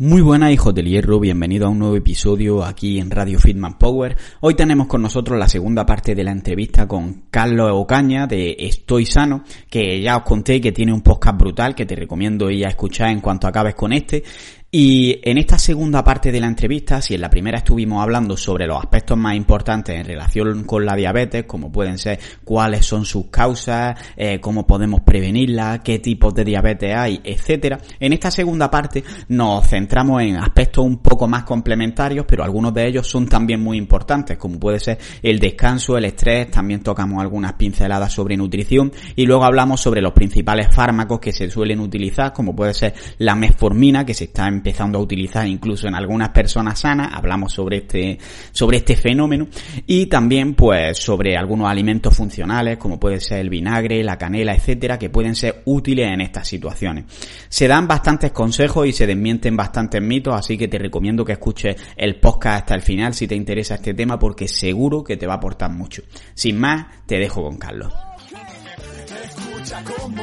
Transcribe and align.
Muy 0.00 0.22
buenas 0.22 0.52
hijos 0.52 0.72
del 0.76 0.86
hierro, 0.86 1.18
bienvenido 1.18 1.66
a 1.66 1.70
un 1.70 1.80
nuevo 1.80 1.96
episodio 1.96 2.64
aquí 2.64 3.00
en 3.00 3.10
Radio 3.10 3.40
Fitman 3.40 3.78
Power. 3.78 4.16
Hoy 4.38 4.54
tenemos 4.54 4.86
con 4.86 5.02
nosotros 5.02 5.36
la 5.36 5.48
segunda 5.48 5.84
parte 5.84 6.14
de 6.14 6.22
la 6.22 6.30
entrevista 6.30 6.86
con 6.86 7.24
Carlos 7.32 7.72
Ocaña 7.74 8.28
de 8.28 8.54
Estoy 8.60 9.06
Sano, 9.06 9.42
que 9.68 10.00
ya 10.00 10.18
os 10.18 10.22
conté 10.22 10.60
que 10.60 10.70
tiene 10.70 10.92
un 10.92 11.00
podcast 11.00 11.36
brutal 11.36 11.74
que 11.74 11.84
te 11.84 11.96
recomiendo 11.96 12.48
ir 12.48 12.64
a 12.64 12.68
escuchar 12.68 13.10
en 13.10 13.18
cuanto 13.20 13.48
acabes 13.48 13.74
con 13.74 13.92
este. 13.92 14.22
Y 14.70 15.18
en 15.22 15.38
esta 15.38 15.58
segunda 15.58 16.04
parte 16.04 16.30
de 16.30 16.40
la 16.40 16.46
entrevista, 16.46 17.00
si 17.00 17.14
en 17.14 17.22
la 17.22 17.30
primera 17.30 17.56
estuvimos 17.56 18.02
hablando 18.02 18.36
sobre 18.36 18.66
los 18.66 18.78
aspectos 18.78 19.16
más 19.16 19.34
importantes 19.34 19.98
en 19.98 20.04
relación 20.04 20.64
con 20.64 20.84
la 20.84 20.94
diabetes, 20.94 21.44
como 21.44 21.72
pueden 21.72 21.96
ser 21.96 22.20
cuáles 22.44 22.84
son 22.84 23.06
sus 23.06 23.28
causas, 23.28 23.98
eh, 24.14 24.40
cómo 24.40 24.66
podemos 24.66 25.00
prevenirla, 25.00 25.82
qué 25.82 26.00
tipos 26.00 26.34
de 26.34 26.44
diabetes 26.44 26.94
hay, 26.94 27.18
etcétera. 27.24 27.80
En 27.98 28.12
esta 28.12 28.30
segunda 28.30 28.70
parte 28.70 29.02
nos 29.28 29.66
centramos 29.66 30.20
en 30.20 30.36
aspectos 30.36 30.84
un 30.84 30.98
poco 30.98 31.26
más 31.26 31.44
complementarios, 31.44 32.26
pero 32.28 32.44
algunos 32.44 32.74
de 32.74 32.88
ellos 32.88 33.06
son 33.06 33.26
también 33.26 33.62
muy 33.62 33.78
importantes, 33.78 34.36
como 34.36 34.60
puede 34.60 34.80
ser 34.80 34.98
el 35.22 35.38
descanso, 35.38 35.96
el 35.96 36.04
estrés, 36.04 36.50
también 36.50 36.82
tocamos 36.82 37.22
algunas 37.22 37.54
pinceladas 37.54 38.12
sobre 38.12 38.36
nutrición 38.36 38.92
y 39.16 39.24
luego 39.24 39.44
hablamos 39.44 39.80
sobre 39.80 40.02
los 40.02 40.12
principales 40.12 40.68
fármacos 40.70 41.20
que 41.20 41.32
se 41.32 41.50
suelen 41.50 41.80
utilizar, 41.80 42.34
como 42.34 42.54
puede 42.54 42.74
ser 42.74 42.92
la 43.16 43.34
metformina, 43.34 44.04
que 44.04 44.12
se 44.12 44.24
está 44.24 44.46
en 44.46 44.57
empezando 44.58 44.98
a 44.98 45.02
utilizar 45.02 45.46
incluso 45.46 45.88
en 45.88 45.94
algunas 45.94 46.30
personas 46.30 46.80
sanas, 46.80 47.12
hablamos 47.12 47.52
sobre 47.52 47.78
este, 47.78 48.18
sobre 48.52 48.78
este 48.78 48.96
fenómeno, 48.96 49.48
y 49.86 50.06
también 50.06 50.54
pues 50.54 50.98
sobre 50.98 51.36
algunos 51.36 51.68
alimentos 51.68 52.16
funcionales, 52.16 52.76
como 52.78 53.00
puede 53.00 53.20
ser 53.20 53.38
el 53.38 53.48
vinagre, 53.48 54.02
la 54.04 54.18
canela, 54.18 54.54
etcétera, 54.54 54.98
que 54.98 55.10
pueden 55.10 55.34
ser 55.34 55.62
útiles 55.64 56.08
en 56.08 56.20
estas 56.20 56.46
situaciones. 56.46 57.04
Se 57.48 57.68
dan 57.68 57.88
bastantes 57.88 58.32
consejos 58.32 58.86
y 58.86 58.92
se 58.92 59.06
desmienten 59.06 59.56
bastantes 59.56 60.02
mitos, 60.02 60.34
así 60.34 60.58
que 60.58 60.68
te 60.68 60.78
recomiendo 60.78 61.24
que 61.24 61.32
escuches 61.32 61.76
el 61.96 62.16
podcast 62.16 62.62
hasta 62.62 62.74
el 62.74 62.82
final 62.82 63.14
si 63.14 63.26
te 63.26 63.34
interesa 63.34 63.76
este 63.76 63.94
tema, 63.94 64.18
porque 64.18 64.48
seguro 64.48 65.02
que 65.02 65.16
te 65.16 65.26
va 65.26 65.34
a 65.34 65.36
aportar 65.36 65.70
mucho. 65.70 66.02
Sin 66.34 66.58
más, 66.58 66.86
te 67.06 67.18
dejo 67.18 67.42
con 67.42 67.58
Carlos 67.58 68.07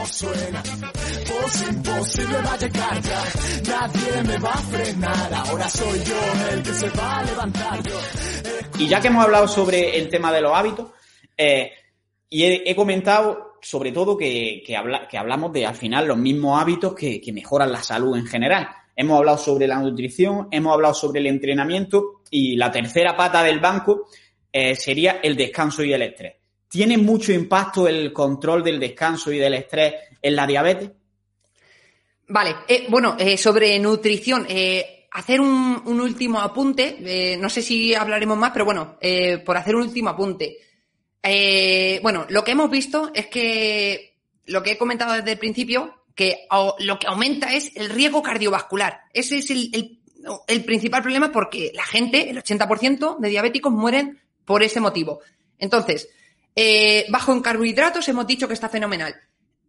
suena. 0.06 0.64
imposible 1.70 2.38
va 2.42 2.54
a 2.54 2.58
llegar 2.58 3.02
Nadie 3.68 4.24
me 4.24 4.38
va 4.38 4.52
a 4.52 4.58
frenar. 4.58 5.34
Ahora 5.34 5.70
soy 5.70 6.00
yo 6.04 6.20
el 6.52 6.64
que 6.64 6.74
se 6.74 6.90
va 6.90 7.18
a 7.18 7.24
levantar. 7.24 7.80
Y 8.80 8.88
ya 8.88 9.02
que 9.02 9.08
hemos 9.08 9.24
hablado 9.24 9.48
sobre 9.48 9.98
el 9.98 10.10
tema 10.10 10.32
de 10.32 10.42
los 10.42 10.54
hábitos, 10.54 10.92
eh, 11.38 11.72
y 12.30 12.44
he, 12.44 12.76
comentado 12.76 13.58
sobre 13.62 13.92
todo 13.92 14.18
que, 14.18 14.64
que, 14.66 14.76
hablamos 15.18 15.54
de 15.54 15.66
al 15.66 15.76
final 15.76 16.08
los 16.08 16.18
mismos 16.18 16.62
hábitos 16.62 16.94
que, 16.94 17.22
mejoran 17.34 17.72
la 17.72 17.82
salud 17.82 18.18
en 18.18 18.26
general. 18.26 18.68
Hemos 18.96 19.18
hablado 19.18 19.38
sobre 19.38 19.68
la 19.68 19.80
nutrición, 19.80 20.48
hemos 20.52 20.74
hablado 20.74 20.94
sobre 20.94 21.20
el 21.20 21.28
entrenamiento 21.28 22.22
y 22.30 22.56
la 22.56 22.72
tercera 22.72 23.16
pata 23.16 23.44
del 23.44 23.60
banco 23.60 24.08
eh, 24.52 24.76
sería 24.76 25.20
el 25.22 25.36
descanso 25.36 25.84
y 25.84 25.94
el 25.94 26.02
estrés. 26.02 26.45
¿Tiene 26.76 26.98
mucho 26.98 27.32
impacto 27.32 27.88
el 27.88 28.12
control 28.12 28.62
del 28.62 28.82
descanso 28.82 29.32
y 29.32 29.38
del 29.38 29.54
estrés 29.54 29.94
en 30.22 30.36
la 30.36 30.46
diabetes? 30.46 30.92
Vale, 32.28 32.54
eh, 32.68 32.88
bueno, 32.90 33.16
eh, 33.18 33.38
sobre 33.38 33.80
nutrición, 33.80 34.46
eh, 34.50 35.08
hacer 35.14 35.40
un, 35.40 35.82
último 35.86 36.42
apunte, 36.42 37.38
no 37.40 37.50
sé 37.50 37.62
si 37.62 37.96
hablaremos 37.96 38.38
más, 38.38 38.52
pero 38.52 38.66
bueno, 38.66 38.98
por 39.46 39.56
hacer 39.56 39.74
un 39.74 39.84
último 39.84 40.10
apunte. 40.10 40.58
bueno, 42.02 42.26
lo 42.28 42.44
que 42.44 42.52
hemos 42.52 42.70
visto 42.70 43.10
es 43.14 43.28
que 43.28 44.18
lo 44.48 44.62
que 44.62 44.74
he 44.74 44.78
comentado 44.78 45.14
desde 45.14 45.32
el 45.32 45.40
principio, 45.40 46.04
que 46.14 46.46
lo 46.80 47.00
que 47.00 47.08
aumenta 47.08 47.54
es 47.54 47.72
el 47.78 47.90
riesgo 47.90 48.22
cardiovascular. 48.22 49.04
Ese 49.14 49.38
es 49.38 49.50
el, 49.50 50.02
el 50.46 50.66
principal 50.66 51.02
problema 51.02 51.32
porque 51.32 51.72
la 51.74 51.86
gente, 51.86 52.30
el 52.30 52.44
80% 52.44 53.18
de 53.18 53.30
diabéticos 53.30 53.72
mueren 53.72 54.20
por 54.44 54.62
ese 54.62 54.82
motivo. 54.82 55.22
Entonces, 55.58 56.10
eh, 56.56 57.06
bajo 57.10 57.34
en 57.34 57.42
carbohidratos 57.42 58.08
hemos 58.08 58.26
dicho 58.26 58.48
que 58.48 58.54
está 58.54 58.70
fenomenal. 58.70 59.14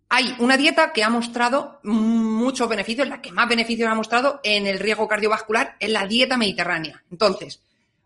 Hay 0.08 0.36
una 0.38 0.56
dieta 0.56 0.92
que 0.92 1.02
ha 1.02 1.10
mostrado 1.10 1.80
muchos 1.82 2.68
beneficios, 2.68 3.08
la 3.08 3.20
que 3.20 3.32
más 3.32 3.48
beneficios 3.48 3.90
ha 3.90 3.94
mostrado 3.94 4.40
en 4.44 4.68
el 4.68 4.78
riesgo 4.78 5.08
cardiovascular 5.08 5.76
es 5.80 5.90
la 5.90 6.06
dieta 6.06 6.36
mediterránea. 6.36 7.02
Entonces, 7.10 7.60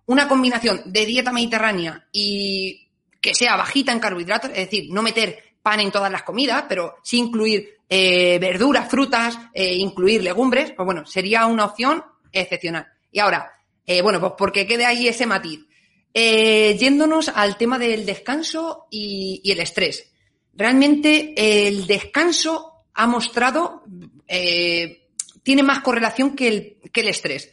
una 0.06 0.26
combinación 0.26 0.80
de 0.86 1.04
dieta 1.04 1.30
mediterránea 1.30 2.06
y 2.10 2.88
que 3.20 3.34
sea 3.34 3.56
bajita 3.56 3.92
en 3.92 4.00
carbohidratos, 4.00 4.50
es 4.50 4.70
decir, 4.70 4.86
no 4.90 5.02
meter 5.02 5.38
pan 5.62 5.80
en 5.80 5.92
todas 5.92 6.10
las 6.10 6.22
comidas, 6.22 6.64
pero 6.66 6.96
sí 7.02 7.18
incluir 7.18 7.80
eh, 7.86 8.38
verduras, 8.38 8.88
frutas, 8.88 9.38
eh, 9.52 9.74
incluir 9.74 10.22
legumbres, 10.22 10.72
pues 10.74 10.86
bueno, 10.86 11.04
sería 11.04 11.44
una 11.44 11.66
opción 11.66 12.02
excepcional. 12.32 12.86
Y 13.12 13.18
ahora, 13.18 13.52
bueno, 14.02 14.20
pues 14.20 14.32
porque 14.38 14.66
quede 14.66 14.86
ahí 14.86 15.08
ese 15.08 15.26
matiz. 15.26 15.66
Eh, 16.12 16.76
yéndonos 16.78 17.28
al 17.28 17.56
tema 17.56 17.78
del 17.78 18.04
descanso 18.04 18.86
y, 18.90 19.40
el 19.44 19.60
estrés. 19.60 20.12
Realmente 20.54 21.34
el 21.68 21.86
descanso 21.86 22.84
ha 22.94 23.06
mostrado, 23.06 23.84
eh, 24.26 25.08
tiene 25.42 25.62
más 25.62 25.80
correlación 25.80 26.34
que 26.34 26.48
el, 26.92 27.08
estrés. 27.08 27.52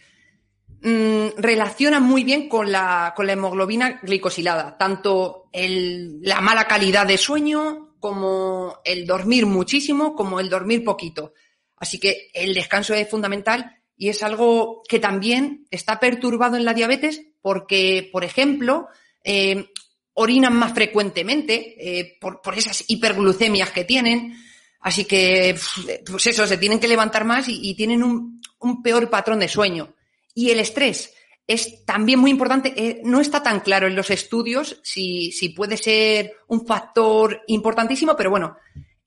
Mm, 0.81 1.28
relaciona 1.38 2.00
muy 2.00 2.23
bien 2.23 2.50
con 2.50 2.72
la, 2.72 3.13
con 3.16 3.28
la 3.28 3.34
hemoglobina 3.34 4.00
glicosilada, 4.01 4.78
tanto 4.78 5.50
la 5.53 6.41
mala 6.41 6.68
calidad 6.68 7.06
de 7.06 7.18
sueño 7.18 7.95
como 8.00 8.79
el 8.84 9.06
dormir 9.06 9.45
muchísimo, 9.45 10.16
como 10.16 10.39
el 10.39 10.50
dormir 10.50 10.84
poquito. 10.84 11.34
Así 11.78 12.00
que 12.00 12.29
el 12.34 12.53
descanso 12.53 12.94
es 12.95 13.09
fundamental 13.09 13.78
y 13.95 14.09
es 14.09 14.24
algo 14.24 14.81
que 14.88 15.00
también 15.00 15.68
está 15.72 16.00
perturbado 16.00 16.57
en 16.57 16.66
la 16.66 16.74
diabetes 16.74 17.22
porque, 17.47 18.09
por 18.11 18.25
ejemplo, 18.25 18.89
eh, 19.23 19.69
orinan 20.15 20.53
más 20.53 20.73
frecuentemente 20.73 21.77
eh, 21.79 22.17
por, 22.19 22.41
esas 22.57 22.83
hiperglucemias 22.89 23.71
que 23.71 23.85
tienen. 23.85 24.35
Así 24.81 25.05
que, 25.05 25.57
pues 26.05 26.27
eso, 26.27 26.45
se 26.45 26.57
tienen 26.57 26.77
que 26.77 26.89
levantar 26.89 27.23
más 27.23 27.45
y, 27.47 27.73
tienen 27.73 28.03
un, 28.03 28.41
peor 28.83 29.09
patrón 29.09 29.39
de 29.39 29.47
sueño. 29.47 29.95
Y 30.33 30.49
el 30.49 30.59
estrés 30.59 31.13
es 31.47 31.85
también 31.85 32.19
muy 32.19 32.31
importante. 32.31 32.73
Eh, 32.75 32.99
no 33.05 33.21
está 33.21 33.41
tan 33.41 33.61
claro 33.61 33.87
en 33.87 33.95
los 33.95 34.09
estudios 34.09 34.81
si, 34.83 35.31
si 35.31 35.47
puede 35.47 35.77
ser 35.77 36.33
un 36.49 36.67
factor 36.67 37.43
importantísimo, 37.47 38.17
pero 38.17 38.29
bueno, 38.29 38.57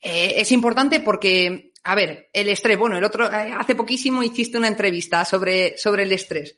es 0.00 0.50
importante 0.50 1.00
porque, 1.00 1.72
a 1.84 1.94
ver, 1.94 2.30
el 2.32 2.48
estrés, 2.48 2.78
bueno, 2.78 2.96
el 2.96 3.04
otro, 3.04 3.28
hace 3.30 3.74
poquísimo 3.74 4.22
hiciste 4.22 4.56
una 4.56 4.68
entrevista 4.68 5.26
sobre, 5.26 5.76
sobre 5.76 6.04
el 6.04 6.12
estrés. 6.12 6.56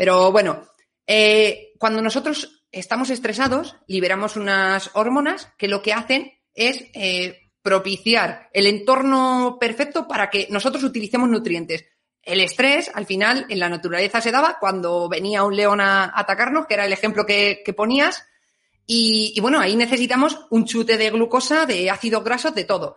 Pero 0.00 0.32
bueno, 0.32 0.66
eh, 1.12 1.72
cuando 1.76 2.02
nosotros 2.02 2.62
estamos 2.70 3.10
estresados, 3.10 3.74
liberamos 3.88 4.36
unas 4.36 4.90
hormonas 4.94 5.52
que 5.58 5.66
lo 5.66 5.82
que 5.82 5.92
hacen 5.92 6.34
es 6.54 6.84
eh, 6.94 7.50
propiciar 7.62 8.48
el 8.52 8.68
entorno 8.68 9.56
perfecto 9.58 10.06
para 10.06 10.30
que 10.30 10.46
nosotros 10.50 10.84
utilicemos 10.84 11.28
nutrientes. 11.28 11.84
El 12.22 12.40
estrés, 12.40 12.92
al 12.94 13.06
final, 13.06 13.44
en 13.48 13.58
la 13.58 13.68
naturaleza 13.68 14.20
se 14.20 14.30
daba 14.30 14.58
cuando 14.60 15.08
venía 15.08 15.42
un 15.42 15.56
león 15.56 15.80
a 15.80 16.12
atacarnos, 16.14 16.66
que 16.66 16.74
era 16.74 16.86
el 16.86 16.92
ejemplo 16.92 17.26
que, 17.26 17.64
ponías. 17.76 18.24
Y, 18.86 19.36
bueno, 19.40 19.58
ahí 19.58 19.74
necesitamos 19.74 20.46
un 20.50 20.64
chute 20.64 20.96
de 20.96 21.10
glucosa, 21.10 21.66
de 21.66 21.90
ácidos 21.90 22.22
grasos, 22.22 22.54
de 22.54 22.62
todo. 22.66 22.94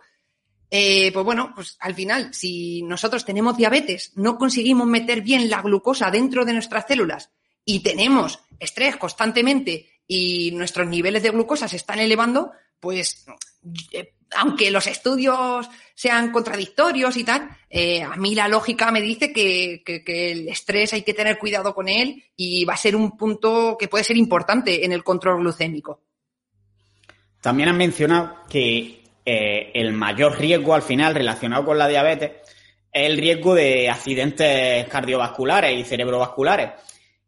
Eh, 0.70 1.10
pues 1.12 1.24
bueno, 1.24 1.50
pues 1.52 1.76
al 1.80 1.96
final, 1.96 2.32
si 2.32 2.80
nosotros 2.84 3.24
tenemos 3.24 3.56
diabetes, 3.56 4.12
no 4.14 4.38
conseguimos 4.38 4.86
meter 4.86 5.20
bien 5.20 5.50
la 5.50 5.62
glucosa 5.62 6.12
dentro 6.12 6.44
de 6.44 6.52
nuestras 6.52 6.84
células 6.86 7.32
y 7.64 7.80
tenemos 7.80 8.40
estrés 8.58 8.96
constantemente 8.96 9.88
y 10.06 10.50
nuestros 10.52 10.86
niveles 10.86 11.22
de 11.22 11.30
glucosa 11.30 11.68
se 11.68 11.76
están 11.76 11.98
elevando, 11.98 12.52
pues 12.80 13.26
eh, 13.92 14.14
aunque 14.36 14.70
los 14.70 14.86
estudios 14.86 15.68
sean 15.94 16.32
contradictorios 16.32 17.16
y 17.16 17.24
tal, 17.24 17.48
eh, 17.70 18.02
a 18.02 18.16
mí 18.16 18.34
la 18.34 18.48
lógica 18.48 18.90
me 18.90 19.00
dice 19.00 19.32
que, 19.32 19.82
el 20.06 20.48
estrés 20.48 20.92
hay 20.92 21.02
que 21.02 21.14
tener 21.14 21.38
cuidado 21.38 21.74
con 21.74 21.88
él 21.88 22.22
y 22.36 22.64
va 22.64 22.74
a 22.74 22.78
ser 22.78 22.96
un 22.96 23.16
punto 23.16 23.76
que 23.78 23.88
puede 23.88 24.04
ser 24.04 24.16
importante 24.16 24.84
en 24.84 24.92
el 24.92 25.04
control 25.04 25.40
glucémico. 25.40 26.00
También 27.40 27.68
han 27.68 27.76
mencionado 27.76 28.44
que 28.48 29.04
eh, 29.24 29.70
el 29.74 29.92
mayor 29.92 30.38
riesgo 30.38 30.74
al 30.74 30.82
final 30.82 31.14
relacionado 31.14 31.64
con 31.64 31.78
la 31.78 31.88
diabetes 31.88 32.32
es 32.92 33.10
el 33.10 33.18
riesgo 33.18 33.54
de 33.54 33.88
accidentes 33.90 34.88
cardiovasculares 34.88 35.78
y 35.78 35.84
cerebrovasculares. 35.84 36.70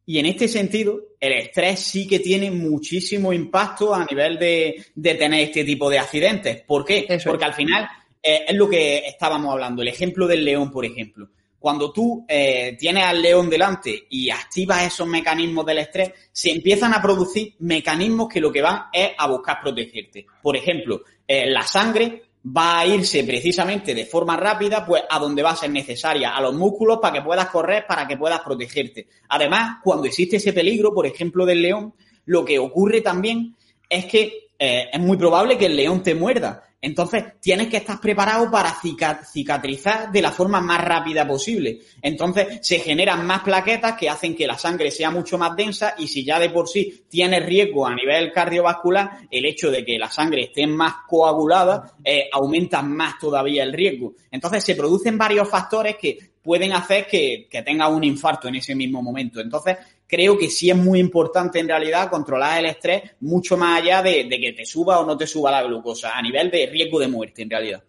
Y 0.09 0.21
en 0.21 0.27
este 0.27 0.47
sentido, 0.47 1.01
el 1.19 1.33
estrés 1.33 1.81
sí 1.81 2.07
que 2.07 2.21
tiene 2.21 2.51
muchísimo 2.51 3.33
impacto 3.33 3.93
a 3.93 4.05
nivel 4.05 4.39
de, 4.39 4.87
tener 5.03 5.41
este 5.41 5.65
tipo 5.65 5.91
de 5.91 5.99
accidentes. 5.99 6.63
¿Por 6.63 6.85
qué? 6.85 7.07
Porque 7.25 7.45
al 7.45 7.55
final 7.55 7.89
eh, 8.23 8.45
es 8.47 8.55
lo 8.55 8.69
que 8.69 8.99
estábamos 8.99 9.53
hablando. 9.53 9.83
El 9.83 9.89
ejemplo 9.89 10.29
del 10.29 10.45
león, 10.45 10.71
por 10.71 10.85
ejemplo. 10.85 11.29
Cuando 11.59 11.93
tú 11.93 12.25
eh, 12.29 12.77
tienes 12.79 13.03
al 13.03 13.21
león 13.21 13.51
delante 13.51 14.07
y 14.09 14.31
activas 14.31 14.87
esos 14.87 15.09
mecanismos 15.09 15.67
del 15.67 15.79
estrés, 15.79 16.13
se 16.31 16.53
empiezan 16.53 16.95
a 16.95 17.03
producir 17.03 17.55
mecanismos 17.59 18.29
que 18.29 18.41
lo 18.41 18.53
que 18.53 18.63
van 18.63 18.85
es 18.93 19.11
a 19.19 19.27
buscar 19.27 19.59
protegerte. 19.61 20.25
Por 20.41 20.57
ejemplo, 20.57 21.03
eh, 21.27 21.51
la 21.51 21.63
sangre 21.63 22.26
va 22.47 22.81
a 22.81 22.87
irse 22.87 23.25
precisamente 23.25 23.95
de 23.95 24.05
forma 24.05 24.37
rápida, 24.37 24.87
pues 24.87 25.03
a 25.09 25.19
donde 25.19 25.43
va 25.43 25.51
a 25.51 25.57
ser 25.57 25.71
necesaria, 25.71 26.37
a 26.37 26.41
los 26.41 26.55
músculos 26.55 26.99
para 27.01 27.15
que 27.15 27.23
puedas 27.23 27.49
correr, 27.49 27.87
para 27.87 28.07
que 28.07 28.17
puedas 28.17 28.41
protegerte. 28.41 29.09
Además, 29.29 29.79
cuando 29.83 30.07
existe 30.07 30.37
ese 30.37 30.53
peligro, 30.53 30.95
por 30.95 31.07
ejemplo, 31.07 31.45
del 31.45 31.63
león, 31.63 31.95
lo 32.27 32.45
que 32.45 32.59
ocurre 32.59 33.01
también 33.01 33.57
es 33.89 34.07
que 34.07 34.51
eh, 34.59 34.89
es 34.93 35.01
muy 35.01 35.17
probable 35.17 35.59
que 35.59 35.67
el 35.67 35.77
león 35.77 36.03
te 36.03 36.15
muerda. 36.15 36.66
Entonces, 36.81 37.41
tienes 37.41 37.69
que 37.69 37.79
estar 37.79 38.01
preparado 38.01 38.51
para 38.51 38.77
cicatrizar 39.25 40.13
de 40.13 40.23
la 40.23 40.31
forma 40.31 40.61
más 40.61 40.85
rápida 40.85 41.27
posible. 41.27 41.81
Entonces, 42.03 42.61
se 42.63 42.79
generan 42.79 43.27
más 43.27 43.43
plaquetas 43.43 43.97
que 43.97 44.11
hacen 44.11 44.37
que 44.37 44.47
la 44.47 44.59
sangre 44.59 44.91
sea 44.91 45.11
mucho 45.11 45.39
más 45.39 45.57
densa 45.57 45.95
y 45.99 46.07
si 46.07 46.25
ya 46.25 46.39
de 46.39 46.51
por 46.51 46.69
sí 46.69 47.05
tienes 47.09 47.45
riesgo 47.45 47.87
a 47.87 47.95
nivel 47.95 48.31
cardiovascular, 48.31 49.27
el 49.31 49.47
hecho 49.47 49.71
de 49.71 49.85
que 49.85 49.99
la 49.99 50.11
sangre 50.11 50.45
esté 50.45 50.67
más 50.67 50.95
coagulada 51.09 51.97
eh, 52.05 52.29
aumenta 52.33 52.83
más 52.83 53.19
todavía 53.19 53.63
el 53.63 53.73
riesgo. 53.73 54.15
Entonces, 54.31 54.63
se 54.63 54.77
producen 54.77 55.17
varios 55.17 55.49
factores 55.49 55.97
que 55.97 56.36
pueden 56.47 56.73
hacer 56.73 57.07
que, 57.07 57.49
que 57.51 57.61
tengas 57.63 57.91
un 57.91 58.05
infarto 58.05 58.49
en 58.49 58.55
ese 58.55 58.75
mismo 58.75 59.03
momento. 59.03 59.41
Entonces, 59.41 59.77
creo 60.07 60.39
que 60.39 60.49
sí 60.49 60.71
es 60.71 60.77
muy 60.77 61.01
importante 61.01 61.59
en 61.59 61.69
realidad 61.69 62.09
controlar 62.09 62.61
el 62.61 62.67
estrés 62.67 63.03
mucho 63.21 63.57
más 63.57 63.83
allá 63.83 64.03
de, 64.03 64.29
que 64.29 64.53
te 64.53 64.65
suba 64.65 65.01
o 65.01 65.07
no 65.07 65.17
te 65.17 65.27
suba 65.27 65.51
la 65.51 65.63
glucosa, 65.63 66.17
a 66.17 66.23
nivel 66.23 66.51
de 66.51 66.67
riesgo 66.67 67.01
de 67.01 67.09
muerte 67.09 67.43
en 67.43 67.51
realidad. 67.51 67.83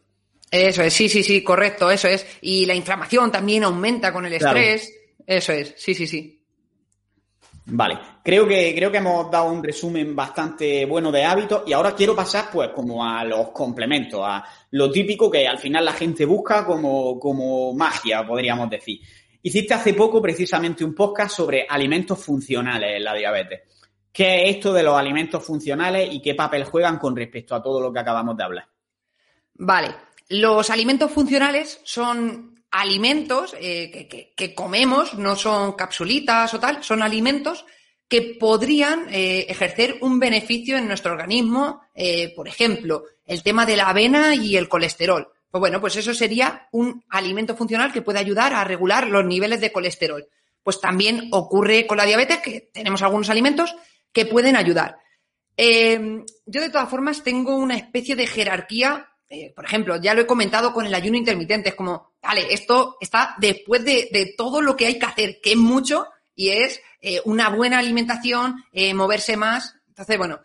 Eso 0.50 0.82
es, 0.82 0.94
sí, 0.94 1.10
sí, 1.10 1.24
sí, 1.24 1.44
correcto, 1.44 1.92
eso 1.92 2.08
es. 2.08 2.26
Y 2.42 2.66
la 2.66 2.74
inflamación 2.74 3.32
también 3.32 3.64
aumenta 3.64 4.14
con 4.14 4.26
el 4.26 4.34
estrés. 4.34 4.94
Eso 5.26 5.52
es, 5.52 5.76
sí, 5.78 5.94
sí, 5.94 6.08
sí. 6.08 6.42
Vale, 7.66 8.00
creo 8.28 8.46
que, 8.46 8.76
creo 8.76 8.92
que 8.92 8.98
hemos 8.98 9.32
dado 9.32 9.50
un 9.50 9.64
resumen 9.64 10.14
bastante 10.14 10.84
bueno 10.84 11.14
de 11.14 11.24
hábitos 11.24 11.64
y 11.66 11.72
ahora 11.72 11.96
quiero 11.96 12.14
pasar 12.14 12.50
pues 12.52 12.72
como 12.72 13.02
a 13.06 13.24
los 13.24 13.52
complementos, 13.52 14.20
a 14.22 14.44
lo 14.72 14.92
típico 14.92 15.32
que 15.32 15.48
al 15.48 15.58
final 15.58 15.86
la 15.86 15.94
gente 15.94 16.26
busca 16.26 16.66
como, 16.66 17.18
como 17.22 17.74
magia, 17.74 18.28
podríamos 18.28 18.70
decir. 18.70 19.00
Hiciste 19.42 19.74
hace 19.74 19.94
poco 19.94 20.22
precisamente 20.22 20.84
un 20.84 20.94
podcast 20.94 21.38
sobre 21.38 21.66
alimentos 21.70 22.22
funcionales 22.22 22.98
en 22.98 23.06
la 23.06 23.14
diabetes. 23.14 23.62
¿Qué 24.12 24.44
es 24.44 24.56
esto 24.58 24.74
de 24.74 24.84
los 24.84 24.98
alimentos 24.98 25.42
funcionales 25.42 26.10
y 26.12 26.22
qué 26.22 26.36
papel 26.36 26.66
juegan 26.66 26.98
con 26.98 27.16
respecto 27.16 27.56
a 27.56 27.64
todo 27.64 27.80
lo 27.80 27.94
que 27.94 28.00
acabamos 28.00 28.36
de 28.36 28.44
hablar? 28.44 28.68
Vale, 29.54 29.96
los 30.28 30.70
alimentos 30.70 31.10
funcionales 31.12 31.80
son 31.86 32.60
alimentos 32.72 33.56
eh, 33.58 34.34
que, 34.36 34.54
comemos, 34.54 35.14
no 35.14 35.38
son 35.38 35.78
capsulitas 35.78 36.54
o 36.54 36.60
tal, 36.60 36.84
son 36.84 37.02
alimentos 37.02 37.66
que 38.08 38.38
podrían 38.40 39.08
eh, 39.10 39.46
ejercer 39.50 39.98
un 40.02 40.20
beneficio 40.20 40.78
en 40.78 40.88
nuestro 40.88 41.12
organismo, 41.12 41.82
eh, 41.94 42.34
por 42.36 42.48
ejemplo, 42.48 43.04
el 43.26 43.44
tema 43.44 43.66
de 43.66 43.76
la 43.76 43.90
avena 43.90 44.34
y 44.36 44.56
el 44.56 44.70
colesterol. 44.70 45.28
Pues 45.50 45.60
bueno, 45.60 45.82
pues 45.82 45.96
eso 45.96 46.14
sería 46.14 46.68
un 46.72 47.04
alimento 47.10 47.56
funcional 47.56 47.92
que 47.92 48.02
puede 48.02 48.20
ayudar 48.20 48.54
a 48.54 48.64
regular 48.64 49.08
los 49.08 49.26
niveles 49.26 49.62
de 49.62 49.72
colesterol. 49.72 50.28
Pues 50.64 50.80
también 50.80 51.30
ocurre 51.32 51.88
con 51.88 51.98
la 51.98 52.06
diabetes, 52.06 52.40
que 52.40 52.70
tenemos 52.74 53.02
algunos 53.02 53.30
alimentos 53.30 53.76
que 54.12 54.26
pueden 54.26 54.56
ayudar. 54.56 54.98
Em, 55.56 56.24
yo 56.46 56.62
de 56.62 56.70
todas 56.70 56.90
formas 56.90 57.24
tengo 57.24 57.56
una 57.56 57.76
especie 57.76 58.16
de 58.16 58.28
jerarquía, 58.28 59.10
eh, 59.30 59.52
por 59.56 59.66
ejemplo, 59.66 59.98
ya 59.98 60.14
lo 60.14 60.22
he 60.22 60.28
comentado 60.28 60.72
con 60.72 60.86
el 60.86 60.94
ayuno 60.94 61.18
intermitente, 61.18 61.70
es 61.70 61.76
como, 61.76 62.14
vale, 62.22 62.54
esto 62.54 62.98
está 63.02 63.36
después 63.40 63.84
de, 63.84 64.36
todo 64.38 64.62
lo 64.62 64.76
que 64.76 64.86
hay 64.86 65.00
que 65.00 65.06
hacer, 65.06 65.42
que 65.42 65.52
es 65.52 65.58
mucho, 65.58 66.08
y 66.36 66.50
es 66.50 66.80
eh, 67.08 67.22
una 67.26 67.50
buena 67.50 67.80
alimentación, 67.80 68.64
eh, 68.72 68.94
moverse 68.94 69.38
más. 69.38 69.76
Entonces, 69.88 70.18
bueno, 70.18 70.42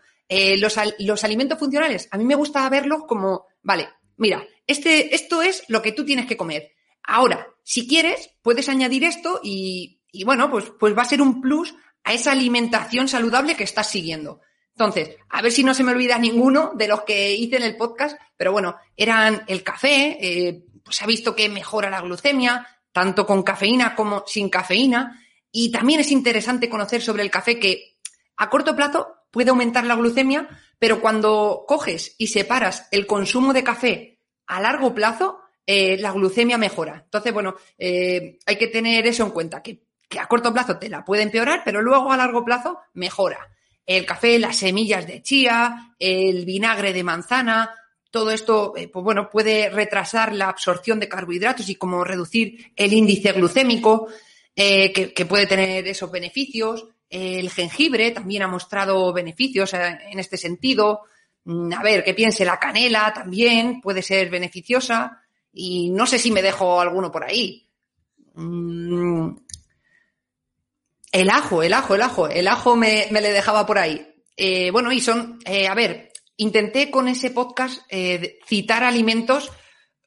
los, 0.57 0.75
los 0.99 1.23
alimentos 1.23 1.59
funcionales, 1.59 2.07
a 2.09 2.17
mí 2.17 2.25
me 2.25 2.33
gusta 2.33 2.67
verlos 2.69 3.03
como, 3.07 3.45
vale, 3.61 3.87
mira, 4.17 4.43
este, 4.65 5.13
esto 5.13 5.41
es 5.41 5.63
lo 5.67 5.81
que 5.81 5.91
tú 5.91 6.05
tienes 6.05 6.25
que 6.25 6.37
comer. 6.37 6.71
Ahora, 7.03 7.47
si 7.63 7.87
quieres, 7.87 8.31
puedes 8.41 8.69
añadir 8.69 9.03
esto 9.03 9.41
y, 9.43 9.99
bueno, 10.25 10.49
pues, 10.49 10.71
pues 10.79 10.97
va 10.97 11.01
a 11.01 11.05
ser 11.05 11.21
un 11.21 11.41
plus 11.41 11.75
a 12.03 12.13
esa 12.13 12.31
alimentación 12.31 13.07
saludable 13.07 13.55
que 13.55 13.63
estás 13.63 13.89
siguiendo. 13.89 14.41
Entonces, 14.71 15.17
a 15.29 15.41
ver 15.41 15.51
si 15.51 15.63
no 15.63 15.73
se 15.73 15.83
me 15.83 15.91
olvida 15.91 16.17
ninguno 16.17 16.71
de 16.75 16.87
los 16.87 17.03
que 17.03 17.33
hice 17.35 17.57
en 17.57 17.63
el 17.63 17.77
podcast, 17.77 18.19
pero 18.35 18.51
bueno, 18.51 18.75
eran 18.97 19.43
el 19.47 19.63
café, 19.63 20.17
eh, 20.19 20.63
pues 20.83 20.97
se 20.97 21.03
ha 21.03 21.07
visto 21.07 21.35
que 21.35 21.47
mejora 21.49 21.89
la 21.89 22.01
glucemia, 22.01 22.67
tanto 22.91 23.25
con 23.25 23.43
cafeína 23.43 23.95
como 23.95 24.23
sin 24.25 24.49
cafeína, 24.49 25.22
y 25.55 25.71
también 25.71 25.99
es 25.99 26.11
interesante 26.11 26.67
conocer 26.67 27.01
sobre 27.01 27.21
el 27.21 27.29
café 27.29 27.59
que 27.59 27.99
a 28.35 28.49
corto 28.49 28.75
plazo 28.75 29.15
puede 29.31 29.51
aumentar 29.51 29.85
la 29.85 29.95
glucemia, 29.95 30.49
pero 30.79 30.99
cuando 30.99 31.63
coges 31.67 32.15
y 32.17 32.27
separas 32.27 32.87
el 32.91 33.05
consumo 33.05 33.53
de 33.53 33.63
café 33.63 34.19
a 34.47 34.59
largo 34.59 34.93
plazo, 34.95 35.39
eh, 35.65 35.95
la 35.99 36.11
glucemia 36.11 36.57
mejora. 36.57 37.03
Entonces, 37.05 37.31
bueno, 37.31 37.55
eh, 37.77 38.39
hay 38.47 38.57
que 38.57 38.67
tener 38.67 39.05
eso 39.05 39.23
en 39.23 39.29
cuenta, 39.29 39.61
que, 39.61 39.83
a 40.19 40.27
corto 40.27 40.51
plazo 40.51 40.77
te 40.77 40.89
la 40.89 41.05
puede 41.05 41.21
empeorar, 41.21 41.61
pero 41.63 41.81
luego 41.83 42.11
a 42.11 42.17
largo 42.17 42.43
plazo 42.43 42.79
mejora. 42.93 43.49
El 43.85 44.07
café, 44.07 44.39
las 44.39 44.57
semillas 44.57 45.05
de 45.05 45.21
chía, 45.21 45.95
el 45.99 46.45
vinagre 46.45 46.93
de 46.93 47.03
manzana, 47.03 47.71
todo 48.09 48.31
esto, 48.31 48.73
eh, 48.75 48.87
pues 48.87 49.03
bueno, 49.03 49.29
puede 49.29 49.69
retrasar 49.69 50.33
la 50.33 50.49
absorción 50.49 50.99
de 50.99 51.09
carbohidratos 51.09 51.69
y 51.69 51.75
como 51.75 52.03
reducir 52.03 52.71
el 52.75 52.93
índice 52.93 53.31
glucémico, 53.33 54.07
que, 54.55 55.13
que, 55.15 55.25
puede 55.25 55.47
tener 55.47 55.87
esos 55.87 56.11
beneficios. 56.11 56.85
El 57.13 57.51
jengibre 57.51 58.09
también 58.09 58.41
ha 58.41 58.47
mostrado 58.47 59.13
beneficios 59.13 59.71
eh, 59.75 59.99
en 60.09 60.17
este 60.17 60.35
sentido. 60.35 61.01
Mm, 61.43 61.71
a 61.71 61.83
ver, 61.83 62.03
¿qué 62.03 62.15
piense? 62.15 62.43
La 62.43 62.57
canela 62.57 63.13
también 63.13 63.81
puede 63.81 64.01
ser 64.01 64.31
beneficiosa. 64.31 65.21
Y 65.53 65.91
no 65.91 66.07
sé 66.07 66.17
si 66.17 66.31
me 66.31 66.41
dejo 66.41 66.81
alguno 66.81 67.11
por 67.11 67.23
ahí. 67.23 67.69
Mm, 68.33 69.29
el 71.11 71.29
ajo, 71.29 71.61
el 71.61 71.73
ajo, 71.73 71.93
el 71.93 72.01
ajo. 72.01 72.27
El 72.27 72.47
ajo 72.47 72.75
me, 72.75 73.07
le 73.11 73.31
dejaba 73.31 73.63
por 73.67 73.77
ahí. 73.77 74.07
Eh, 74.35 74.71
bueno, 74.71 74.91
y 74.91 74.99
son, 74.99 75.37
eh, 75.45 75.67
a 75.67 75.75
ver, 75.75 76.11
intenté 76.37 76.89
con 76.89 77.07
ese 77.07 77.29
podcast 77.29 77.83
citar 78.47 78.83
alimentos 78.83 79.51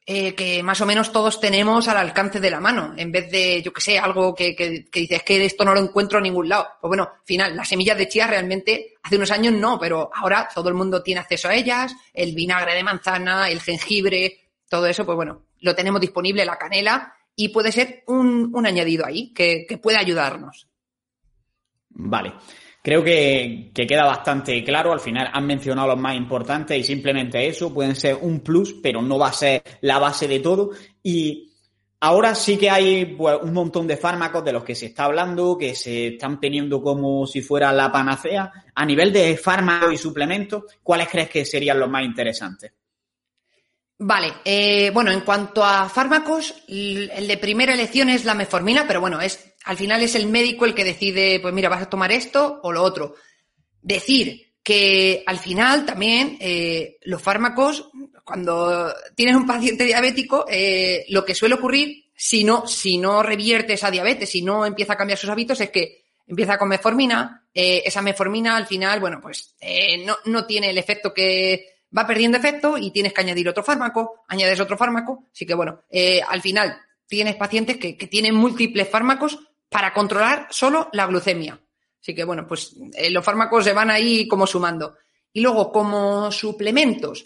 eh, 0.09 0.33
que 0.35 0.63
más 0.63 0.79
o 0.79 0.85
menos 0.85 1.11
todos 1.11 1.37
tenemos 1.37 1.89
al 1.89 1.97
alcance 1.97 2.39
de 2.39 2.49
la 2.49 2.61
mano, 2.61 2.93
en 2.95 3.11
vez 3.11 3.29
de, 3.29 3.61
yo 3.61 3.73
que 3.73 3.81
sé, 3.81 3.99
algo 3.99 4.33
que, 4.33 4.55
que, 4.55 4.85
que, 4.85 5.01
dices 5.01 5.21
que 5.21 5.43
esto 5.43 5.65
no 5.65 5.73
lo 5.73 5.81
encuentro 5.81 6.19
en 6.19 6.23
ningún 6.23 6.47
lado. 6.47 6.65
Pues 6.79 6.87
bueno, 6.87 7.03
al 7.03 7.25
final, 7.25 7.57
las 7.57 7.67
semillas 7.67 7.97
de 7.97 8.07
chía 8.07 8.25
realmente 8.25 8.93
hace 9.03 9.17
unos 9.17 9.31
años 9.31 9.53
no, 9.55 9.77
pero 9.77 10.09
ahora 10.15 10.47
todo 10.55 10.69
el 10.69 10.75
mundo 10.75 11.03
tiene 11.03 11.19
acceso 11.19 11.49
a 11.49 11.55
ellas, 11.55 11.93
el 12.13 12.33
vinagre 12.33 12.73
de 12.73 12.83
manzana, 12.83 13.49
el 13.49 13.59
jengibre, 13.59 14.39
todo 14.69 14.85
eso, 14.87 15.05
pues 15.05 15.17
bueno, 15.17 15.43
lo 15.59 15.75
tenemos 15.75 15.99
disponible, 15.99 16.45
la 16.45 16.57
canela, 16.57 17.13
y 17.35 17.49
puede 17.49 17.73
ser 17.73 18.05
un, 18.07 18.49
un 18.55 18.65
añadido 18.65 19.05
ahí 19.05 19.33
que, 19.33 19.65
que 19.67 19.77
puede 19.77 19.97
ayudarnos. 19.97 20.69
Vale. 21.89 22.33
Creo 22.87 23.03
que, 23.03 23.69
queda 23.73 24.05
bastante 24.05 24.63
claro. 24.63 24.93
Al 24.93 25.01
final 25.01 25.29
han 25.33 25.45
mencionado 25.45 25.89
los 25.89 25.97
más 25.97 26.15
importantes 26.15 26.79
y 26.79 26.85
simplemente 26.85 27.45
eso 27.45 27.73
pueden 27.73 27.97
ser 27.97 28.17
un 28.21 28.39
plus, 28.39 28.75
pero 28.81 29.01
no 29.01 29.19
va 29.19 29.27
a 29.27 29.33
ser 29.33 29.61
la 29.81 29.99
base 29.99 30.25
de 30.25 30.39
todo. 30.39 30.71
Y 31.03 31.51
ahora 31.99 32.33
sí 32.33 32.55
que 32.55 32.69
hay 32.69 33.03
pues, 33.07 33.39
un 33.41 33.51
montón 33.51 33.87
de 33.87 33.97
fármacos 33.97 34.45
de 34.45 34.53
los 34.53 34.63
que 34.63 34.73
se 34.73 34.85
está 34.85 35.03
hablando, 35.03 35.57
que 35.57 35.75
se 35.75 36.13
están 36.13 36.39
teniendo 36.39 36.81
como 36.81 37.27
si 37.27 37.41
fuera 37.41 37.73
la 37.73 37.91
panacea. 37.91 38.49
A 38.73 38.85
nivel 38.85 39.11
de 39.11 39.35
fármacos 39.35 39.91
y 39.91 39.97
suplementos, 39.97 40.63
¿cuáles 40.81 41.09
crees 41.09 41.29
que 41.29 41.43
serían 41.43 41.81
los 41.81 41.89
más 41.89 42.05
interesantes? 42.05 42.71
Vale, 43.99 44.33
eh, 44.45 44.91
bueno, 44.93 45.11
en 45.11 45.21
cuanto 45.21 45.63
a 45.63 45.89
fármacos, 45.89 46.53
el 46.67 47.27
de 47.27 47.37
primera 47.37 47.73
elección 47.73 48.09
es 48.09 48.25
la 48.25 48.35
meformina, 48.35 48.85
pero 48.87 49.01
bueno, 49.01 49.19
es 49.19 49.53
al 49.65 49.75
final 49.75 50.01
es 50.03 50.15
el 50.15 50.27
médico 50.27 50.65
el 50.65 50.75
que 50.75 50.83
decide, 50.83 51.39
pues 51.41 51.53
mira, 51.53 51.67
vas 51.67 51.81
a 51.81 51.89
tomar 51.89 52.11
esto 52.11 52.59
o 52.63 52.71
lo 52.71 52.83
otro. 52.83 53.15
Decir 53.81 54.53
que 54.63 55.23
al 55.25 55.39
final 55.39 55.85
también 55.85 56.37
eh, 56.39 56.97
los 57.03 57.21
fármacos, 57.21 57.89
cuando 58.23 58.93
tienes 59.15 59.35
un 59.35 59.47
paciente 59.47 59.83
diabético, 59.83 60.45
eh, 60.47 61.05
lo 61.09 61.25
que 61.25 61.33
suele 61.33 61.55
ocurrir, 61.55 62.05
si 62.15 62.43
no, 62.43 62.67
si 62.67 62.97
no 62.97 63.23
revierte 63.23 63.73
esa 63.73 63.89
diabetes, 63.89 64.29
si 64.29 64.41
no 64.41 64.65
empieza 64.65 64.93
a 64.93 64.97
cambiar 64.97 65.17
sus 65.17 65.29
hábitos, 65.29 65.59
es 65.59 65.69
que 65.69 66.05
empieza 66.27 66.57
con 66.57 66.69
meformina, 66.69 67.47
eh, 67.53 67.81
esa 67.83 68.01
meformina 68.01 68.57
al 68.57 68.67
final, 68.67 68.99
bueno, 68.99 69.19
pues 69.21 69.55
no, 70.05 70.17
no 70.25 70.45
tiene 70.45 70.69
el 70.69 70.77
efecto 70.77 71.13
que, 71.13 71.76
va 71.95 72.07
perdiendo 72.07 72.37
efecto 72.37 72.77
y 72.77 72.91
tienes 72.91 73.13
que 73.13 73.21
añadir 73.21 73.47
otro 73.49 73.63
fármaco, 73.63 74.23
añades 74.27 74.59
otro 74.59 74.77
fármaco, 74.77 75.25
así 75.31 75.45
que 75.45 75.53
bueno, 75.53 75.83
al 76.27 76.41
final 76.41 76.77
tienes 77.07 77.35
pacientes 77.35 77.77
que, 77.77 77.97
que, 77.97 78.07
tienen 78.07 78.35
múltiples 78.35 78.89
fármacos 78.89 79.39
para 79.69 79.93
controlar 79.93 80.47
solo 80.49 80.89
la 80.93 81.05
glucemia. 81.07 81.59
Así 82.01 82.15
que, 82.15 82.23
bueno, 82.23 82.47
pues 82.47 82.75
eh, 82.93 83.09
los 83.09 83.23
fármacos 83.23 83.65
se 83.65 83.73
van 83.73 83.89
ahí 83.89 84.27
como 84.27 84.47
sumando. 84.47 84.95
Y 85.33 85.41
luego, 85.41 85.71
como 85.71 86.31
suplementos, 86.31 87.25